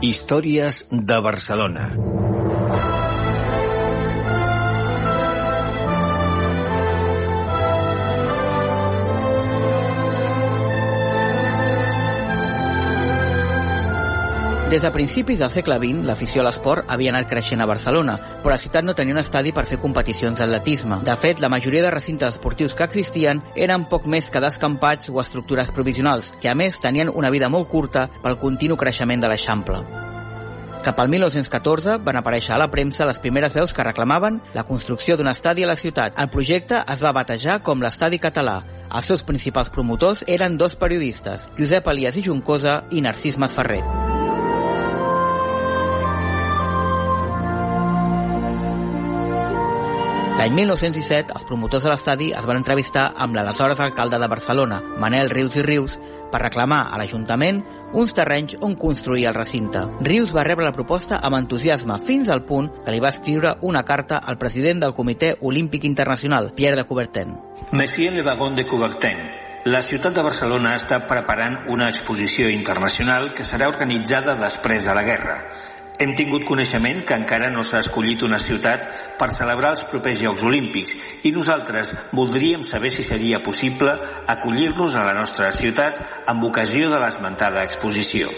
Històries 0.10 0.84
de 0.92 1.22
Barcelona. 1.26 1.90
Des 14.70 14.84
de 14.84 14.92
principis 14.92 15.40
del 15.40 15.50
segle 15.50 15.80
XX, 15.82 16.04
l'afició 16.06 16.44
a 16.44 16.46
l'esport 16.46 16.92
havia 16.94 17.10
anat 17.10 17.26
creixent 17.26 17.64
a 17.64 17.66
Barcelona, 17.66 18.20
però 18.44 18.52
la 18.52 18.60
ciutat 18.62 18.86
no 18.86 18.94
tenia 18.94 19.16
un 19.16 19.20
estadi 19.22 19.50
per 19.50 19.64
fer 19.66 19.80
competicions 19.82 20.38
d'atletisme. 20.38 21.00
De 21.08 21.16
fet, 21.18 21.40
la 21.42 21.50
majoria 21.50 21.82
de 21.82 21.90
recintes 21.90 22.36
esportius 22.36 22.76
que 22.78 22.86
existien 22.86 23.42
eren 23.56 23.88
poc 23.90 24.06
més 24.06 24.28
que 24.30 24.42
descampats 24.44 25.10
o 25.10 25.18
estructures 25.24 25.72
provisionals, 25.74 26.30
que 26.40 26.52
a 26.52 26.54
més 26.54 26.78
tenien 26.78 27.10
una 27.10 27.32
vida 27.34 27.50
molt 27.50 27.66
curta 27.72 28.12
pel 28.22 28.38
continu 28.38 28.78
creixement 28.78 29.24
de 29.24 29.32
l'Eixample. 29.32 29.80
Cap 30.86 31.02
al 31.02 31.10
1914 31.10 31.98
van 32.06 32.22
aparèixer 32.22 32.54
a 32.54 32.60
la 32.62 32.70
premsa 32.70 33.08
les 33.10 33.18
primeres 33.18 33.58
veus 33.58 33.74
que 33.74 33.84
reclamaven 33.84 34.38
la 34.54 34.68
construcció 34.70 35.18
d'un 35.18 35.32
estadi 35.34 35.66
a 35.66 35.72
la 35.72 35.80
ciutat. 35.82 36.14
El 36.14 36.30
projecte 36.30 36.84
es 36.86 37.02
va 37.02 37.16
batejar 37.18 37.64
com 37.66 37.82
l'Estadi 37.82 38.22
Català. 38.22 38.62
Els 38.94 39.10
seus 39.10 39.26
principals 39.26 39.74
promotors 39.74 40.22
eren 40.28 40.62
dos 40.62 40.78
periodistes, 40.78 41.50
Josep 41.58 41.90
Elias 41.90 42.22
i 42.22 42.26
Juncosa 42.30 42.84
i 42.92 43.02
Narcís 43.02 43.42
Masferrer. 43.42 44.09
L'any 50.40 50.54
1917, 50.56 51.34
els 51.36 51.44
promotors 51.44 51.84
de 51.84 51.90
l'estadi 51.92 52.30
es 52.32 52.46
van 52.48 52.56
entrevistar 52.62 53.10
amb 53.26 53.36
l'aleshores 53.36 53.82
alcalde 53.84 54.16
de 54.22 54.30
Barcelona, 54.32 54.78
Manel 55.04 55.28
Rius 55.34 55.58
i 55.60 55.64
Rius, 55.66 55.98
per 56.32 56.40
reclamar 56.40 56.78
a 56.88 57.00
l'Ajuntament 57.02 57.60
uns 58.00 58.14
terrenys 58.16 58.56
on 58.64 58.78
construir 58.80 59.26
el 59.28 59.36
recinte. 59.36 59.82
Rius 60.08 60.32
va 60.32 60.46
rebre 60.48 60.64
la 60.64 60.72
proposta 60.78 61.20
amb 61.20 61.36
entusiasme 61.42 61.98
fins 62.08 62.32
al 62.32 62.46
punt 62.48 62.70
que 62.86 62.96
li 62.96 63.04
va 63.04 63.12
escriure 63.12 63.58
una 63.68 63.84
carta 63.84 64.22
al 64.24 64.40
president 64.40 64.80
del 64.86 64.96
Comitè 64.96 65.34
Olímpic 65.42 65.84
Internacional, 65.92 66.54
Pierre 66.56 66.80
de 66.80 66.88
Coubertin. 66.88 67.36
Monsieur 67.74 68.16
Le 68.16 68.24
Wagon 68.24 68.56
de 68.56 68.64
Coubertin, 68.66 69.20
la 69.68 69.82
ciutat 69.84 70.16
de 70.16 70.24
Barcelona 70.24 70.78
està 70.80 71.02
preparant 71.04 71.66
una 71.68 71.90
exposició 71.92 72.48
internacional 72.48 73.34
que 73.36 73.44
serà 73.44 73.68
organitzada 73.68 74.40
després 74.40 74.88
de 74.88 74.96
la 74.96 75.04
guerra. 75.04 75.36
Hem 76.00 76.14
tingut 76.16 76.46
coneixement 76.48 77.02
que 77.04 77.16
encara 77.20 77.50
no 77.52 77.60
s'ha 77.68 77.82
escollit 77.84 78.22
una 78.24 78.38
ciutat 78.40 78.86
per 79.20 79.28
celebrar 79.36 79.74
els 79.76 79.82
propers 79.92 80.22
Jocs 80.22 80.46
Olímpics 80.48 80.94
i 81.28 81.34
nosaltres 81.36 81.92
voldríem 82.16 82.64
saber 82.64 82.94
si 82.96 83.04
seria 83.04 83.42
possible 83.44 83.98
acollir-los 84.32 84.96
a 84.96 85.04
la 85.04 85.18
nostra 85.18 85.50
ciutat 85.52 86.00
amb 86.32 86.48
ocasió 86.48 86.88
de 86.94 87.02
l'esmentada 87.04 87.66
exposició. 87.68 88.32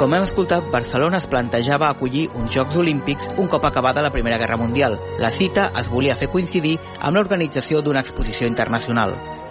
Com 0.00 0.16
hem 0.16 0.24
escoltat, 0.24 0.72
Barcelona 0.72 1.20
es 1.20 1.28
plantejava 1.28 1.92
acollir 1.92 2.30
uns 2.32 2.56
Jocs 2.56 2.80
Olímpics 2.80 3.28
un 3.36 3.52
cop 3.52 3.68
acabada 3.68 4.00
la 4.00 4.14
Primera 4.16 4.40
Guerra 4.40 4.56
Mundial. 4.56 4.96
La 5.20 5.30
cita 5.30 5.68
es 5.84 5.92
volia 5.92 6.16
fer 6.16 6.32
coincidir 6.32 6.78
amb 6.98 7.20
l'organització 7.20 7.84
d'una 7.84 8.00
exposició 8.00 8.48
internacional. 8.48 9.41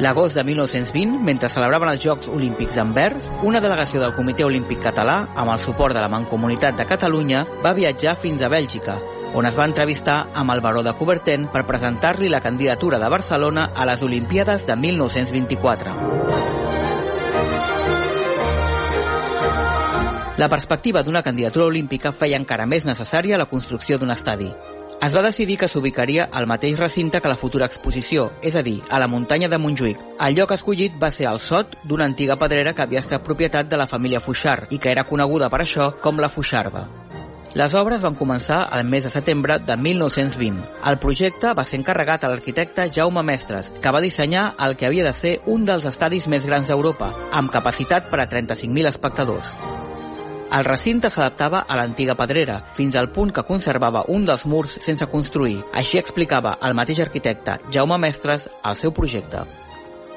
L'agost 0.00 0.34
de 0.34 0.42
1920, 0.48 1.18
mentre 1.20 1.50
celebraven 1.52 1.90
els 1.92 2.00
Jocs 2.00 2.28
Olímpics 2.32 2.78
d'Anvers, 2.78 3.26
una 3.44 3.60
delegació 3.60 4.00
del 4.00 4.14
Comitè 4.16 4.46
Olímpic 4.46 4.80
Català, 4.80 5.26
amb 5.36 5.52
el 5.52 5.60
suport 5.60 5.92
de 5.92 6.00
la 6.00 6.08
Mancomunitat 6.08 6.78
de 6.78 6.86
Catalunya, 6.88 7.42
va 7.60 7.74
viatjar 7.76 8.14
fins 8.22 8.40
a 8.40 8.48
Bèlgica, 8.48 8.96
on 9.36 9.44
es 9.44 9.58
va 9.58 9.68
entrevistar 9.68 10.30
amb 10.32 10.56
el 10.56 10.64
baró 10.64 10.80
de 10.82 10.96
Coubertin 10.96 11.50
per 11.52 11.66
presentar-li 11.68 12.32
la 12.32 12.40
candidatura 12.40 12.98
de 12.98 13.12
Barcelona 13.12 13.68
a 13.76 13.84
les 13.92 14.00
Olimpíades 14.00 14.64
de 14.64 14.76
1924. 14.88 15.92
La 20.40 20.48
perspectiva 20.48 21.04
d'una 21.04 21.20
candidatura 21.20 21.66
olímpica 21.68 22.16
feia 22.16 22.40
encara 22.40 22.64
més 22.64 22.88
necessària 22.88 23.36
la 23.36 23.50
construcció 23.52 24.00
d'un 24.00 24.16
estadi. 24.16 24.48
Es 25.00 25.14
va 25.16 25.22
decidir 25.24 25.54
que 25.56 25.66
s'ubicaria 25.72 26.26
al 26.30 26.44
mateix 26.46 26.74
recinte 26.76 27.22
que 27.24 27.30
la 27.32 27.38
futura 27.40 27.64
exposició, 27.70 28.26
és 28.44 28.56
a 28.56 28.62
dir, 28.62 28.82
a 28.92 28.98
la 29.00 29.06
muntanya 29.08 29.48
de 29.48 29.56
Montjuïc. 29.56 30.02
El 30.26 30.36
lloc 30.36 30.52
escollit 30.52 30.98
va 31.00 31.08
ser 31.16 31.24
el 31.30 31.40
sot 31.40 31.78
d'una 31.88 32.04
antiga 32.04 32.36
pedrera 32.36 32.74
que 32.76 32.84
havia 32.84 33.00
estat 33.00 33.24
propietat 33.24 33.70
de 33.70 33.78
la 33.80 33.88
família 33.88 34.20
Fuixart 34.20 34.74
i 34.76 34.78
que 34.78 34.92
era 34.92 35.06
coneguda 35.08 35.48
per 35.48 35.62
això 35.64 35.88
com 36.04 36.20
la 36.20 36.28
Fuixarda. 36.28 36.84
Les 37.56 37.72
obres 37.74 38.04
van 38.04 38.14
començar 38.14 38.60
al 38.68 38.84
mes 38.84 39.08
de 39.08 39.10
setembre 39.16 39.56
de 39.64 39.76
1920. 39.88 40.60
El 40.92 41.00
projecte 41.00 41.56
va 41.56 41.64
ser 41.64 41.80
encarregat 41.80 42.22
a 42.22 42.34
l'arquitecte 42.34 42.90
Jaume 42.92 43.24
Mestres, 43.24 43.72
que 43.80 43.96
va 43.96 44.04
dissenyar 44.04 44.50
el 44.66 44.76
que 44.76 44.86
havia 44.86 45.08
de 45.08 45.16
ser 45.16 45.38
un 45.46 45.64
dels 45.64 45.88
estadis 45.88 46.28
més 46.28 46.44
grans 46.44 46.68
d'Europa, 46.68 47.14
amb 47.32 47.50
capacitat 47.50 48.12
per 48.12 48.20
a 48.20 48.28
35.000 48.28 48.92
espectadors. 48.92 49.56
El 50.50 50.64
recinte 50.66 51.06
s'adaptava 51.14 51.60
a 51.62 51.76
l'antiga 51.78 52.16
pedrera, 52.18 52.56
fins 52.74 52.96
al 52.98 53.12
punt 53.14 53.30
que 53.30 53.44
conservava 53.46 54.02
un 54.10 54.24
dels 54.26 54.42
murs 54.50 54.72
sense 54.82 55.06
construir. 55.12 55.60
Així 55.80 56.00
explicava 56.00 56.56
el 56.66 56.74
mateix 56.74 56.98
arquitecte 57.04 57.54
Jaume 57.70 57.98
Mestres 58.02 58.48
el 58.50 58.78
seu 58.80 58.90
projecte. 58.90 59.44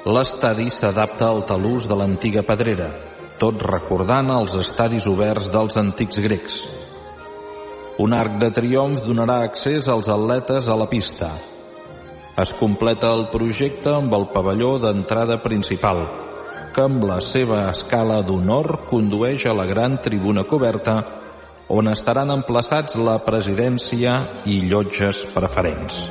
L'estadi 0.04 0.66
s'adapta 0.74 1.28
al 1.30 1.44
talús 1.46 1.86
de 1.86 1.94
l'antiga 2.00 2.42
pedrera, 2.42 2.90
tot 3.38 3.62
recordant 3.62 4.32
els 4.34 4.56
estadis 4.58 5.06
oberts 5.06 5.52
dels 5.54 5.78
antics 5.78 6.18
grecs. 6.26 6.58
Un 8.02 8.12
arc 8.18 8.34
de 8.42 8.50
triomf 8.50 9.04
donarà 9.06 9.38
accés 9.46 9.86
als 9.86 10.10
atletes 10.10 10.66
a 10.66 10.74
la 10.74 10.90
pista. 10.90 11.30
Es 12.42 12.50
completa 12.58 13.14
el 13.14 13.28
projecte 13.30 13.94
amb 13.94 14.18
el 14.18 14.26
pavelló 14.34 14.74
d'entrada 14.82 15.38
principal, 15.46 16.02
que 16.74 16.82
amb 16.82 17.04
la 17.06 17.20
seva 17.22 17.68
escala 17.70 18.18
d'honor 18.26 18.84
condueix 18.90 19.46
a 19.46 19.54
la 19.54 19.66
gran 19.70 20.00
tribuna 20.02 20.42
coberta 20.50 20.96
on 21.70 21.88
estaran 21.88 22.32
emplaçats 22.34 22.98
la 22.98 23.16
presidència 23.24 24.16
i 24.50 24.60
llotges 24.66 25.22
preferents. 25.32 26.04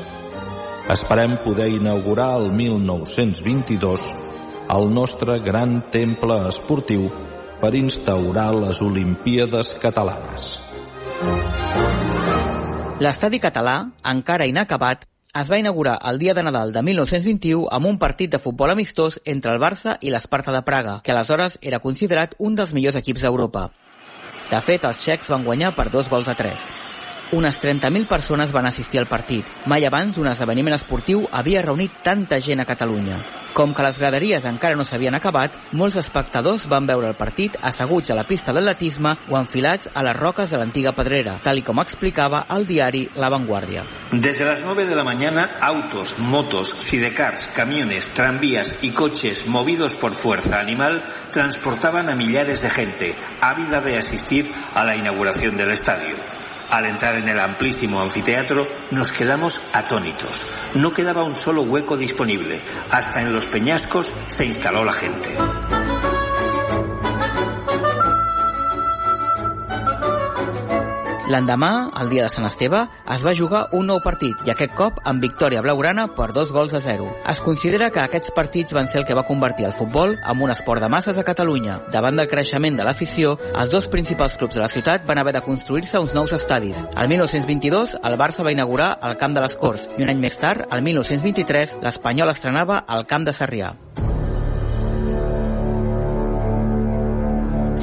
Esperem 0.94 1.38
poder 1.44 1.70
inaugurar 1.76 2.34
el 2.40 2.50
1922 2.56 4.08
el 4.74 4.90
nostre 4.96 5.38
gran 5.44 5.82
temple 5.92 6.40
esportiu 6.50 7.08
per 7.62 7.76
instaurar 7.76 8.50
les 8.56 8.82
Olimpíades 8.84 9.76
catalanes. 9.80 10.58
L'estadi 13.04 13.40
català, 13.44 13.78
encara 14.08 14.48
inacabat, 14.48 15.04
es 15.42 15.50
va 15.50 15.58
inaugurar 15.58 15.98
el 16.10 16.20
dia 16.20 16.36
de 16.38 16.44
Nadal 16.46 16.72
de 16.74 16.82
1921 16.86 17.66
amb 17.74 17.88
un 17.90 17.98
partit 17.98 18.30
de 18.30 18.40
futbol 18.42 18.70
amistós 18.70 19.20
entre 19.26 19.56
el 19.56 19.62
Barça 19.64 19.96
i 20.00 20.14
l'Esparta 20.14 20.54
de 20.54 20.62
Praga, 20.62 21.00
que 21.04 21.12
aleshores 21.12 21.58
era 21.62 21.80
considerat 21.82 22.36
un 22.38 22.54
dels 22.60 22.74
millors 22.78 23.00
equips 23.02 23.26
d'Europa. 23.26 23.72
De 24.52 24.62
fet, 24.62 24.86
els 24.86 25.02
txecs 25.02 25.34
van 25.34 25.48
guanyar 25.48 25.74
per 25.74 25.90
dos 25.90 26.10
gols 26.12 26.30
a 26.30 26.38
tres. 26.38 26.70
Unes 27.34 27.58
30.000 27.58 28.06
persones 28.06 28.54
van 28.54 28.70
assistir 28.70 29.02
al 29.02 29.10
partit. 29.10 29.50
Mai 29.66 29.90
abans 29.90 30.22
un 30.22 30.30
esdeveniment 30.30 30.78
esportiu 30.78 31.26
havia 31.32 31.66
reunit 31.66 32.04
tanta 32.06 32.38
gent 32.38 32.62
a 32.62 32.70
Catalunya. 32.70 33.43
Com 33.54 33.76
que 33.78 33.84
les 33.86 34.00
graderies 34.02 34.46
encara 34.50 34.74
no 34.74 34.84
s'havien 34.90 35.14
acabat, 35.14 35.54
molts 35.78 36.00
espectadors 36.02 36.64
van 36.72 36.88
veure 36.90 37.12
el 37.12 37.18
partit 37.20 37.54
asseguts 37.62 38.10
a 38.10 38.16
la 38.18 38.24
pista 38.26 38.50
d'atletisme 38.56 39.12
o 39.30 39.38
enfilats 39.38 39.92
a 39.94 40.02
les 40.08 40.18
roques 40.18 40.50
de 40.50 40.58
l'antiga 40.58 40.96
pedrera, 40.98 41.36
tal 41.46 41.62
i 41.62 41.66
com 41.68 41.82
explicava 41.84 42.48
el 42.56 42.66
diari 42.66 43.04
La 43.16 43.30
Vanguardia. 43.30 43.86
Desde 44.12 44.46
las 44.50 44.62
9 44.62 44.88
de 44.90 44.96
la 44.96 45.04
mañana, 45.04 45.58
autos, 45.62 46.18
motos, 46.18 46.74
sidecars, 46.80 47.48
camiones, 47.54 48.10
tranvías 48.10 48.76
y 48.82 48.92
coches 48.92 49.46
movidos 49.46 49.94
por 49.94 50.14
fuerza 50.14 50.60
animal 50.60 51.04
transportaban 51.32 52.10
a 52.10 52.16
millares 52.16 52.60
de 52.60 52.72
gente, 52.72 53.16
ávida 53.40 53.82
de 53.82 54.00
asistir 54.00 54.52
a 54.74 54.84
la 54.84 54.96
inauguración 54.96 55.58
del 55.58 55.72
estadio. 55.72 56.43
Al 56.70 56.86
entrar 56.86 57.16
en 57.16 57.28
el 57.28 57.40
amplísimo 57.40 58.02
anfiteatro 58.02 58.66
nos 58.92 59.12
quedamos 59.12 59.60
atónitos. 59.74 60.46
No 60.76 60.94
quedaba 60.94 61.24
un 61.24 61.36
solo 61.36 61.64
hueco 61.64 61.98
disponible. 61.98 62.62
Hasta 62.90 63.22
en 63.22 63.34
los 63.34 63.46
peñascos 63.48 64.12
se 64.28 64.46
instaló 64.46 64.84
la 64.84 64.94
gente. 64.94 65.36
L'endemà, 71.32 71.90
el 72.02 72.10
dia 72.12 72.26
de 72.26 72.32
Sant 72.34 72.44
Esteve, 72.50 72.82
es 73.14 73.22
va 73.24 73.32
jugar 73.38 73.62
un 73.78 73.86
nou 73.88 74.02
partit 74.04 74.42
i 74.44 74.52
aquest 74.52 74.74
cop 74.76 74.98
amb 75.08 75.24
victòria 75.24 75.62
blaugrana 75.64 76.10
per 76.18 76.34
dos 76.36 76.52
gols 76.52 76.76
a 76.76 76.82
zero. 76.84 77.08
Es 77.32 77.40
considera 77.40 77.90
que 77.96 78.02
aquests 78.04 78.34
partits 78.36 78.76
van 78.76 78.90
ser 78.92 79.00
el 79.02 79.06
que 79.08 79.16
va 79.16 79.24
convertir 79.30 79.66
el 79.70 79.76
futbol 79.78 80.18
en 80.18 80.42
un 80.44 80.52
esport 80.52 80.84
de 80.84 80.92
masses 80.92 81.18
a 81.18 81.24
Catalunya. 81.24 81.80
Davant 81.96 82.20
del 82.20 82.28
creixement 82.28 82.76
de 82.76 82.84
l'afició, 82.84 83.38
els 83.54 83.72
dos 83.72 83.88
principals 83.88 84.36
clubs 84.36 84.60
de 84.60 84.66
la 84.66 84.72
ciutat 84.74 85.08
van 85.08 85.24
haver 85.24 85.38
de 85.38 85.46
construir-se 85.48 86.04
uns 86.04 86.14
nous 86.14 86.36
estadis. 86.36 86.84
El 86.92 87.08
1922, 87.16 87.96
el 88.04 88.20
Barça 88.20 88.44
va 88.44 88.52
inaugurar 88.52 88.98
el 89.02 89.16
Camp 89.16 89.38
de 89.38 89.48
les 89.48 89.56
Corts 89.56 89.88
i 89.96 90.04
un 90.04 90.12
any 90.12 90.20
més 90.20 90.36
tard, 90.38 90.68
el 90.70 90.84
1923, 90.84 91.80
l'Espanyol 91.88 92.36
estrenava 92.36 92.84
al 92.84 93.08
Camp 93.08 93.24
de 93.24 93.38
Sarrià. 93.40 93.72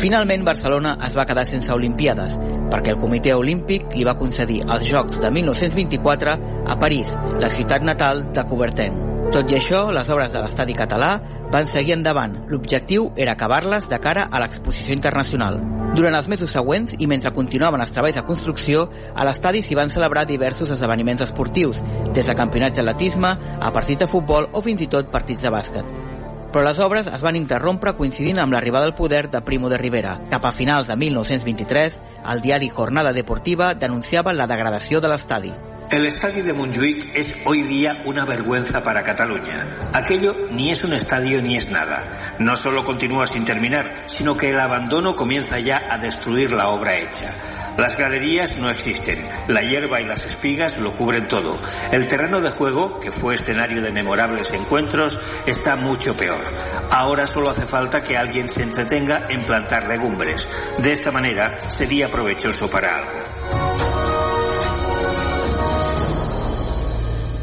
Finalment, 0.00 0.46
Barcelona 0.48 0.94
es 1.04 1.12
va 1.12 1.26
quedar 1.28 1.42
sense 1.44 1.74
Olimpiades, 1.76 2.32
perquè 2.72 2.94
el 2.94 3.00
Comitè 3.02 3.34
Olímpic 3.36 3.90
li 3.92 4.06
va 4.08 4.16
concedir 4.16 4.62
els 4.64 4.86
Jocs 4.88 5.18
de 5.20 5.28
1924 5.34 6.36
a 6.72 6.76
París, 6.80 7.10
la 7.36 7.50
ciutat 7.52 7.84
natal 7.84 8.22
de 8.32 8.44
Coubertin. 8.48 8.96
Tot 9.30 9.52
i 9.52 9.58
això, 9.58 9.82
les 9.92 10.08
obres 10.08 10.32
de 10.32 10.40
l'estadi 10.40 10.72
català 10.78 11.10
van 11.52 11.68
seguir 11.68 11.98
endavant. 11.98 12.38
L'objectiu 12.48 13.10
era 13.14 13.36
acabar-les 13.36 13.90
de 13.92 14.00
cara 14.00 14.24
a 14.24 14.40
l'exposició 14.40 14.96
internacional. 14.96 15.60
Durant 15.92 16.16
els 16.16 16.30
mesos 16.32 16.54
següents, 16.56 16.96
i 16.96 17.06
mentre 17.10 17.34
continuaven 17.36 17.84
els 17.84 17.92
treballs 17.92 18.16
de 18.16 18.24
construcció, 18.24 18.86
a 19.12 19.26
l'estadi 19.28 19.60
s'hi 19.60 19.76
van 19.76 19.92
celebrar 19.92 20.24
diversos 20.24 20.72
esdeveniments 20.72 21.28
esportius, 21.28 21.84
des 22.14 22.24
de 22.24 22.38
campionats 22.38 22.80
d'atletisme 22.80 23.36
a 23.60 23.74
partits 23.74 24.06
de 24.06 24.08
futbol 24.08 24.48
o 24.52 24.64
fins 24.64 24.80
i 24.80 24.88
tot 24.88 25.12
partits 25.12 25.44
de 25.44 25.52
bàsquet 25.52 26.09
però 26.50 26.64
les 26.66 26.78
obres 26.82 27.06
es 27.06 27.22
van 27.22 27.38
interrompre 27.38 27.94
coincidint 27.98 28.38
amb 28.42 28.52
l'arribada 28.52 28.86
al 28.90 28.96
poder 28.98 29.28
de 29.30 29.40
Primo 29.46 29.70
de 29.70 29.78
Rivera. 29.78 30.18
Cap 30.30 30.44
a 30.44 30.52
finals 30.52 30.88
de 30.88 30.96
1923, 30.96 32.00
el 32.34 32.40
diari 32.40 32.68
Jornada 32.68 33.12
Deportiva 33.12 33.74
denunciava 33.74 34.34
la 34.34 34.46
degradació 34.50 35.00
de 35.00 35.12
l'estadi. 35.12 35.52
El 35.90 36.06
estadio 36.06 36.44
de 36.44 36.52
Montjuic 36.52 37.16
es 37.16 37.32
hoy 37.46 37.62
día 37.62 38.02
una 38.04 38.24
vergüenza 38.24 38.80
para 38.80 39.02
Cataluña. 39.02 39.90
Aquello 39.92 40.46
ni 40.52 40.70
es 40.70 40.84
un 40.84 40.94
estadio 40.94 41.42
ni 41.42 41.56
es 41.56 41.68
nada. 41.68 42.36
No 42.38 42.54
solo 42.54 42.84
continúa 42.84 43.26
sin 43.26 43.44
terminar, 43.44 44.04
sino 44.06 44.36
que 44.36 44.50
el 44.50 44.60
abandono 44.60 45.16
comienza 45.16 45.58
ya 45.58 45.82
a 45.90 45.98
destruir 45.98 46.52
la 46.52 46.68
obra 46.68 46.96
hecha. 46.96 47.34
Las 47.76 47.96
graderías 47.96 48.56
no 48.56 48.70
existen, 48.70 49.28
la 49.48 49.62
hierba 49.62 50.00
y 50.00 50.06
las 50.06 50.24
espigas 50.24 50.78
lo 50.78 50.92
cubren 50.92 51.28
todo. 51.28 51.58
El 51.92 52.08
terreno 52.08 52.40
de 52.40 52.50
juego, 52.50 53.00
que 53.00 53.10
fue 53.10 53.34
escenario 53.34 53.82
de 53.82 53.92
memorables 53.92 54.52
encuentros, 54.52 55.18
está 55.46 55.76
mucho 55.76 56.16
peor. 56.16 56.42
Ahora 56.90 57.26
solo 57.26 57.50
hace 57.50 57.66
falta 57.66 58.02
que 58.02 58.16
alguien 58.16 58.48
se 58.48 58.62
entretenga 58.62 59.26
en 59.28 59.42
plantar 59.42 59.88
legumbres. 59.88 60.48
De 60.78 60.92
esta 60.92 61.10
manera 61.10 61.70
sería 61.70 62.10
provechoso 62.10 62.68
para 62.68 62.98
algo. 62.98 63.59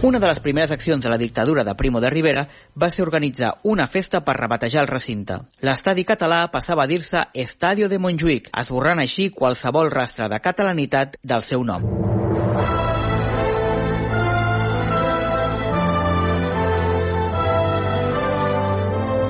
Una 0.04 0.20
de 0.20 0.28
les 0.28 0.40
primeres 0.40 0.70
accions 0.70 1.02
de 1.02 1.10
la 1.10 1.18
dictadura 1.18 1.64
de 1.64 1.74
Primo 1.74 2.00
de 2.00 2.12
Rivera 2.12 2.44
va 2.76 2.90
ser 2.94 3.02
organitzar 3.02 3.56
una 3.64 3.88
festa 3.88 4.22
per 4.28 4.36
rebatejar 4.38 4.84
el 4.84 4.92
recinte. 4.92 5.40
L'estadi 5.66 6.06
català 6.06 6.44
passava 6.54 6.86
a 6.86 6.92
dir-se 6.92 7.26
Estadio 7.34 7.90
de 7.90 7.98
Montjuïc, 7.98 8.52
esborrant 8.62 9.02
així 9.02 9.32
qualsevol 9.34 9.90
rastre 9.90 10.30
de 10.30 10.40
catalanitat 10.40 11.18
del 11.24 11.42
seu 11.50 11.66
nom. 11.66 11.90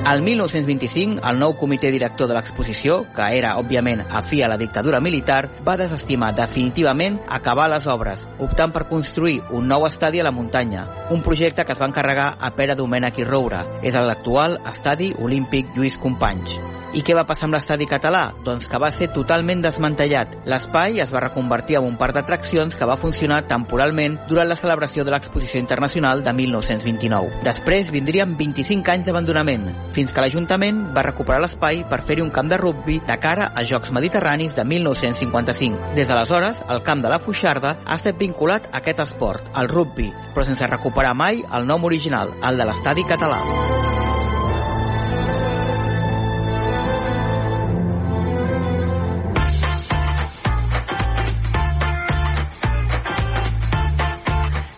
Al 0.07 0.21
1925, 0.21 1.19
el 1.27 1.39
nou 1.41 1.51
comitè 1.59 1.89
director 1.91 2.29
de 2.29 2.35
l'exposició, 2.37 3.01
que 3.11 3.25
era, 3.35 3.49
òbviament, 3.59 4.05
afí 4.15 4.39
a 4.39 4.47
la 4.47 4.55
dictadura 4.55 5.01
militar, 5.03 5.49
va 5.67 5.75
desestimar 5.75 6.29
definitivament 6.37 7.17
acabar 7.27 7.65
les 7.73 7.89
obres, 7.91 8.23
optant 8.39 8.71
per 8.71 8.85
construir 8.87 9.41
un 9.51 9.67
nou 9.67 9.83
estadi 9.83 10.23
a 10.23 10.29
la 10.29 10.31
muntanya, 10.31 10.85
un 11.11 11.25
projecte 11.27 11.67
que 11.67 11.75
es 11.75 11.83
va 11.83 11.91
encarregar 11.91 12.29
a 12.39 12.53
Pere 12.55 12.79
Domènech 12.79 13.19
i 13.19 13.27
Roura. 13.27 13.65
És 13.83 13.99
l'actual 13.99 14.61
Estadi 14.71 15.11
Olímpic 15.19 15.75
Lluís 15.75 15.99
Companys. 15.99 16.55
I 16.95 17.03
què 17.03 17.15
va 17.17 17.25
passar 17.27 17.47
amb 17.47 17.57
l'estadi 17.57 17.87
català? 17.89 18.31
Doncs 18.45 18.69
que 18.71 18.79
va 18.79 18.89
ser 18.93 19.09
totalment 19.15 19.61
desmantellat. 19.63 20.37
L'espai 20.47 21.01
es 21.03 21.11
va 21.11 21.23
reconvertir 21.25 21.77
en 21.79 21.87
un 21.87 21.97
parc 21.99 22.15
d'atraccions 22.15 22.77
que 22.77 22.87
va 22.87 22.97
funcionar 23.01 23.41
temporalment 23.49 24.17
durant 24.29 24.47
la 24.47 24.55
celebració 24.59 25.03
de 25.03 25.11
l'exposició 25.11 25.59
internacional 25.59 26.23
de 26.23 26.33
1929. 26.33 27.43
Després 27.47 27.91
vindrien 27.91 28.37
25 28.39 28.93
anys 28.93 29.09
d'abandonament, 29.09 29.67
fins 29.95 30.13
que 30.13 30.23
l'Ajuntament 30.23 30.85
va 30.95 31.05
recuperar 31.09 31.41
l'espai 31.43 31.83
per 31.89 32.01
fer-hi 32.07 32.23
un 32.23 32.31
camp 32.31 32.51
de 32.51 32.61
rugbi 32.61 33.01
de 33.07 33.19
cara 33.19 33.51
a 33.53 33.65
Jocs 33.67 33.91
Mediterranis 33.91 34.55
de 34.55 34.63
1955. 34.63 35.93
Des 35.97 36.07
d'aleshores, 36.07 36.63
el 36.69 36.83
camp 36.87 37.03
de 37.03 37.11
la 37.11 37.19
Fuixarda 37.19 37.77
ha 37.83 37.99
estat 37.99 38.17
vinculat 38.17 38.71
a 38.71 38.79
aquest 38.81 39.03
esport, 39.03 39.51
el 39.57 39.69
rugbi, 39.73 40.11
però 40.33 40.47
sense 40.47 40.71
recuperar 40.71 41.15
mai 41.17 41.43
el 41.51 41.67
nom 41.67 41.83
original, 41.83 42.33
el 42.47 42.57
de 42.57 42.71
l'estadi 42.71 43.07
català. 43.07 43.41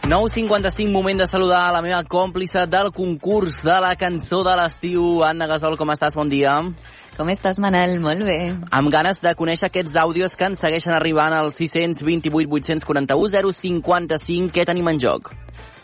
...9.55, 0.10 0.89
moment 0.89 1.20
de 1.20 1.28
saludar 1.28 1.68
a 1.68 1.72
la 1.72 1.84
meva 1.86 1.99
còmplice 2.01 2.64
del 2.66 2.88
concurs 2.89 3.60
de 3.62 3.76
la 3.78 3.91
cançó 3.93 4.39
de 4.41 4.55
l'estiu. 4.57 5.03
Anna 5.22 5.45
Gasol, 5.45 5.76
com 5.78 5.91
estàs? 5.93 6.16
Bon 6.18 6.26
dia. 6.26 6.55
Com 7.14 7.30
estàs, 7.30 7.60
Manel? 7.62 7.99
Molt 8.01 8.26
bé. 8.26 8.39
Amb 8.74 8.89
ganes 8.89 9.22
de 9.22 9.36
conèixer 9.38 9.70
aquests 9.70 9.93
àudios 10.01 10.34
que 10.34 10.49
ens 10.49 10.66
segueixen 10.66 10.95
arribant 10.97 11.36
al 11.38 11.53
628 11.53 12.49
841 12.49 13.53
055. 13.53 14.49
Què 14.49 14.66
tenim 14.66 14.89
en 14.89 14.97
joc? 14.97 15.30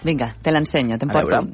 Vinga, 0.01 0.33
te 0.41 0.57
l'ensenyo, 0.57 0.97
te'n 0.97 1.13
porto. 1.13 1.45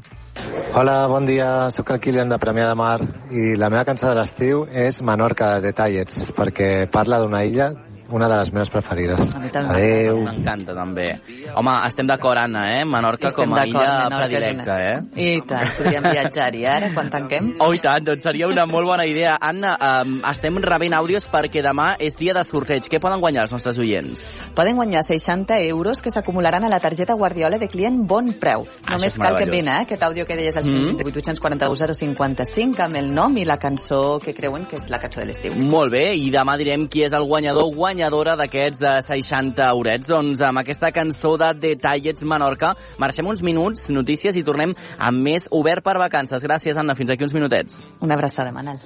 Hola, 0.71 0.95
bon 1.11 1.27
dia, 1.27 1.67
sóc 1.75 1.91
el 1.91 1.99
Kilian 1.99 2.31
de 2.31 2.39
Premià 2.39 2.71
de 2.71 2.79
Mar 2.79 3.01
i 3.35 3.49
la 3.59 3.67
meva 3.67 3.83
cançó 3.83 4.07
de 4.07 4.15
l'estiu 4.15 4.63
és 4.71 5.03
Menorca 5.03 5.57
de 5.59 5.75
Tallets 5.75 6.29
perquè 6.39 6.87
parla 6.87 7.19
d'una 7.19 7.43
illa 7.43 7.73
una 8.11 8.27
de 8.29 8.37
les 8.37 8.51
meves 8.53 8.69
preferides. 8.69 9.33
A 9.35 9.39
mi 9.39 9.49
també. 9.49 9.75
Adéu. 9.75 10.21
M'encanta, 10.23 10.73
també. 10.75 11.07
Home, 11.55 11.73
estem 11.87 12.07
d'acord, 12.07 12.37
Anna, 12.39 12.65
eh? 12.79 12.85
Menorca 12.85 13.27
Estem 13.27 13.45
com 13.49 13.57
a 13.57 13.65
illa 13.67 13.79
Menorca 13.79 14.17
predilecta, 14.27 14.75
una- 14.75 14.91
eh? 14.91 15.01
I 15.15 15.41
tant, 15.47 15.67
podríem 15.77 16.03
viatjar-hi 16.11 16.65
ara, 16.65 16.91
quan 16.93 17.09
tanquem. 17.15 17.51
Oh, 17.59 17.73
i 17.73 17.79
tant, 17.79 18.03
doncs 18.05 18.23
seria 18.23 18.47
una 18.47 18.65
molt 18.65 18.87
bona 18.87 19.05
idea. 19.05 19.37
Anna, 19.41 19.75
um, 20.05 20.19
estem 20.31 20.57
rebent 20.61 20.93
àudios 20.93 21.27
perquè 21.31 21.61
demà 21.63 21.95
és 21.99 22.15
dia 22.15 22.33
de 22.33 22.43
sorteig. 22.43 22.87
Què 22.91 22.99
poden 22.99 23.19
guanyar 23.21 23.43
els 23.47 23.51
nostres 23.53 23.77
oients? 23.79 24.23
Poden 24.55 24.75
guanyar 24.75 25.03
60 25.03 25.57
euros 25.67 26.01
que 26.01 26.09
s'acumularan 26.11 26.63
a 26.65 26.69
la 26.69 26.79
targeta 26.79 27.13
Guardiola 27.13 27.57
de 27.57 27.67
client 27.67 28.01
Bon 28.07 28.31
Preu. 28.33 28.67
Ah, 28.85 28.97
Només 28.97 29.17
cal 29.17 29.35
que 29.37 29.43
enviïn 29.45 29.67
eh, 29.67 29.81
aquest 29.85 30.03
àudio 30.03 30.25
que 30.25 30.35
deies 30.35 30.57
al 30.57 30.63
Mm. 30.65 30.95
528 30.97 31.17
841 31.41 31.93
055 31.93 32.81
amb 32.83 32.95
el 32.95 33.09
nom 33.13 33.35
i 33.37 33.45
la 33.45 33.57
cançó 33.57 34.19
que 34.23 34.33
creuen 34.33 34.65
que 34.65 34.75
és 34.77 34.89
la 34.89 34.99
cançó 34.99 35.19
de 35.21 35.25
l'estiu. 35.27 35.53
Molt 35.55 35.91
bé, 35.91 36.13
i 36.15 36.29
demà 36.31 36.55
direm 36.57 36.87
qui 36.87 37.03
és 37.03 37.13
el 37.13 37.25
guanyador 37.27 37.63
o 37.63 37.71
guanyadora 38.01 38.35
d'aquests 38.35 38.79
de 38.81 38.93
60 39.05 39.61
eurets. 39.69 40.07
Doncs 40.09 40.41
amb 40.41 40.61
aquesta 40.61 40.89
cançó 40.91 41.35
de 41.37 41.51
Detallets 41.53 42.23
Menorca 42.25 42.73
marxem 42.97 43.27
uns 43.27 43.43
minuts, 43.45 43.89
notícies, 43.89 44.35
i 44.35 44.43
tornem 44.43 44.73
amb 44.97 45.21
més 45.21 45.47
Obert 45.51 45.83
per 45.85 45.99
Vacances. 46.01 46.41
Gràcies, 46.41 46.77
Anna. 46.77 46.95
Fins 46.95 47.11
aquí 47.11 47.23
uns 47.23 47.35
minutets. 47.37 47.85
Una 48.01 48.15
abraçada, 48.15 48.51
Manel. 48.51 48.81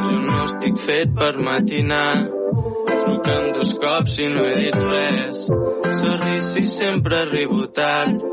Jo 0.00 0.16
no 0.24 0.44
estic 0.44 0.80
fet 0.86 1.12
per 1.14 1.34
matinar 1.44 2.24
Trucant 2.88 3.52
dos 3.54 3.74
cops 3.82 4.16
i 4.18 4.28
no 4.32 4.46
he 4.48 4.56
dit 4.64 4.80
res 4.80 5.44
Sorry 6.00 6.40
si 6.48 6.64
sempre 6.64 7.20
arribo 7.26 7.66
tard 7.76 8.24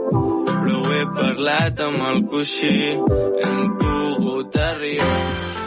Però 0.47 0.81
ho 0.81 0.95
he 0.95 1.05
parlat 1.19 1.83
amb 1.85 2.09
el 2.09 2.25
coixí 2.31 2.75
Hem 2.95 3.63
pogut 3.83 4.59
arribar 4.71 5.66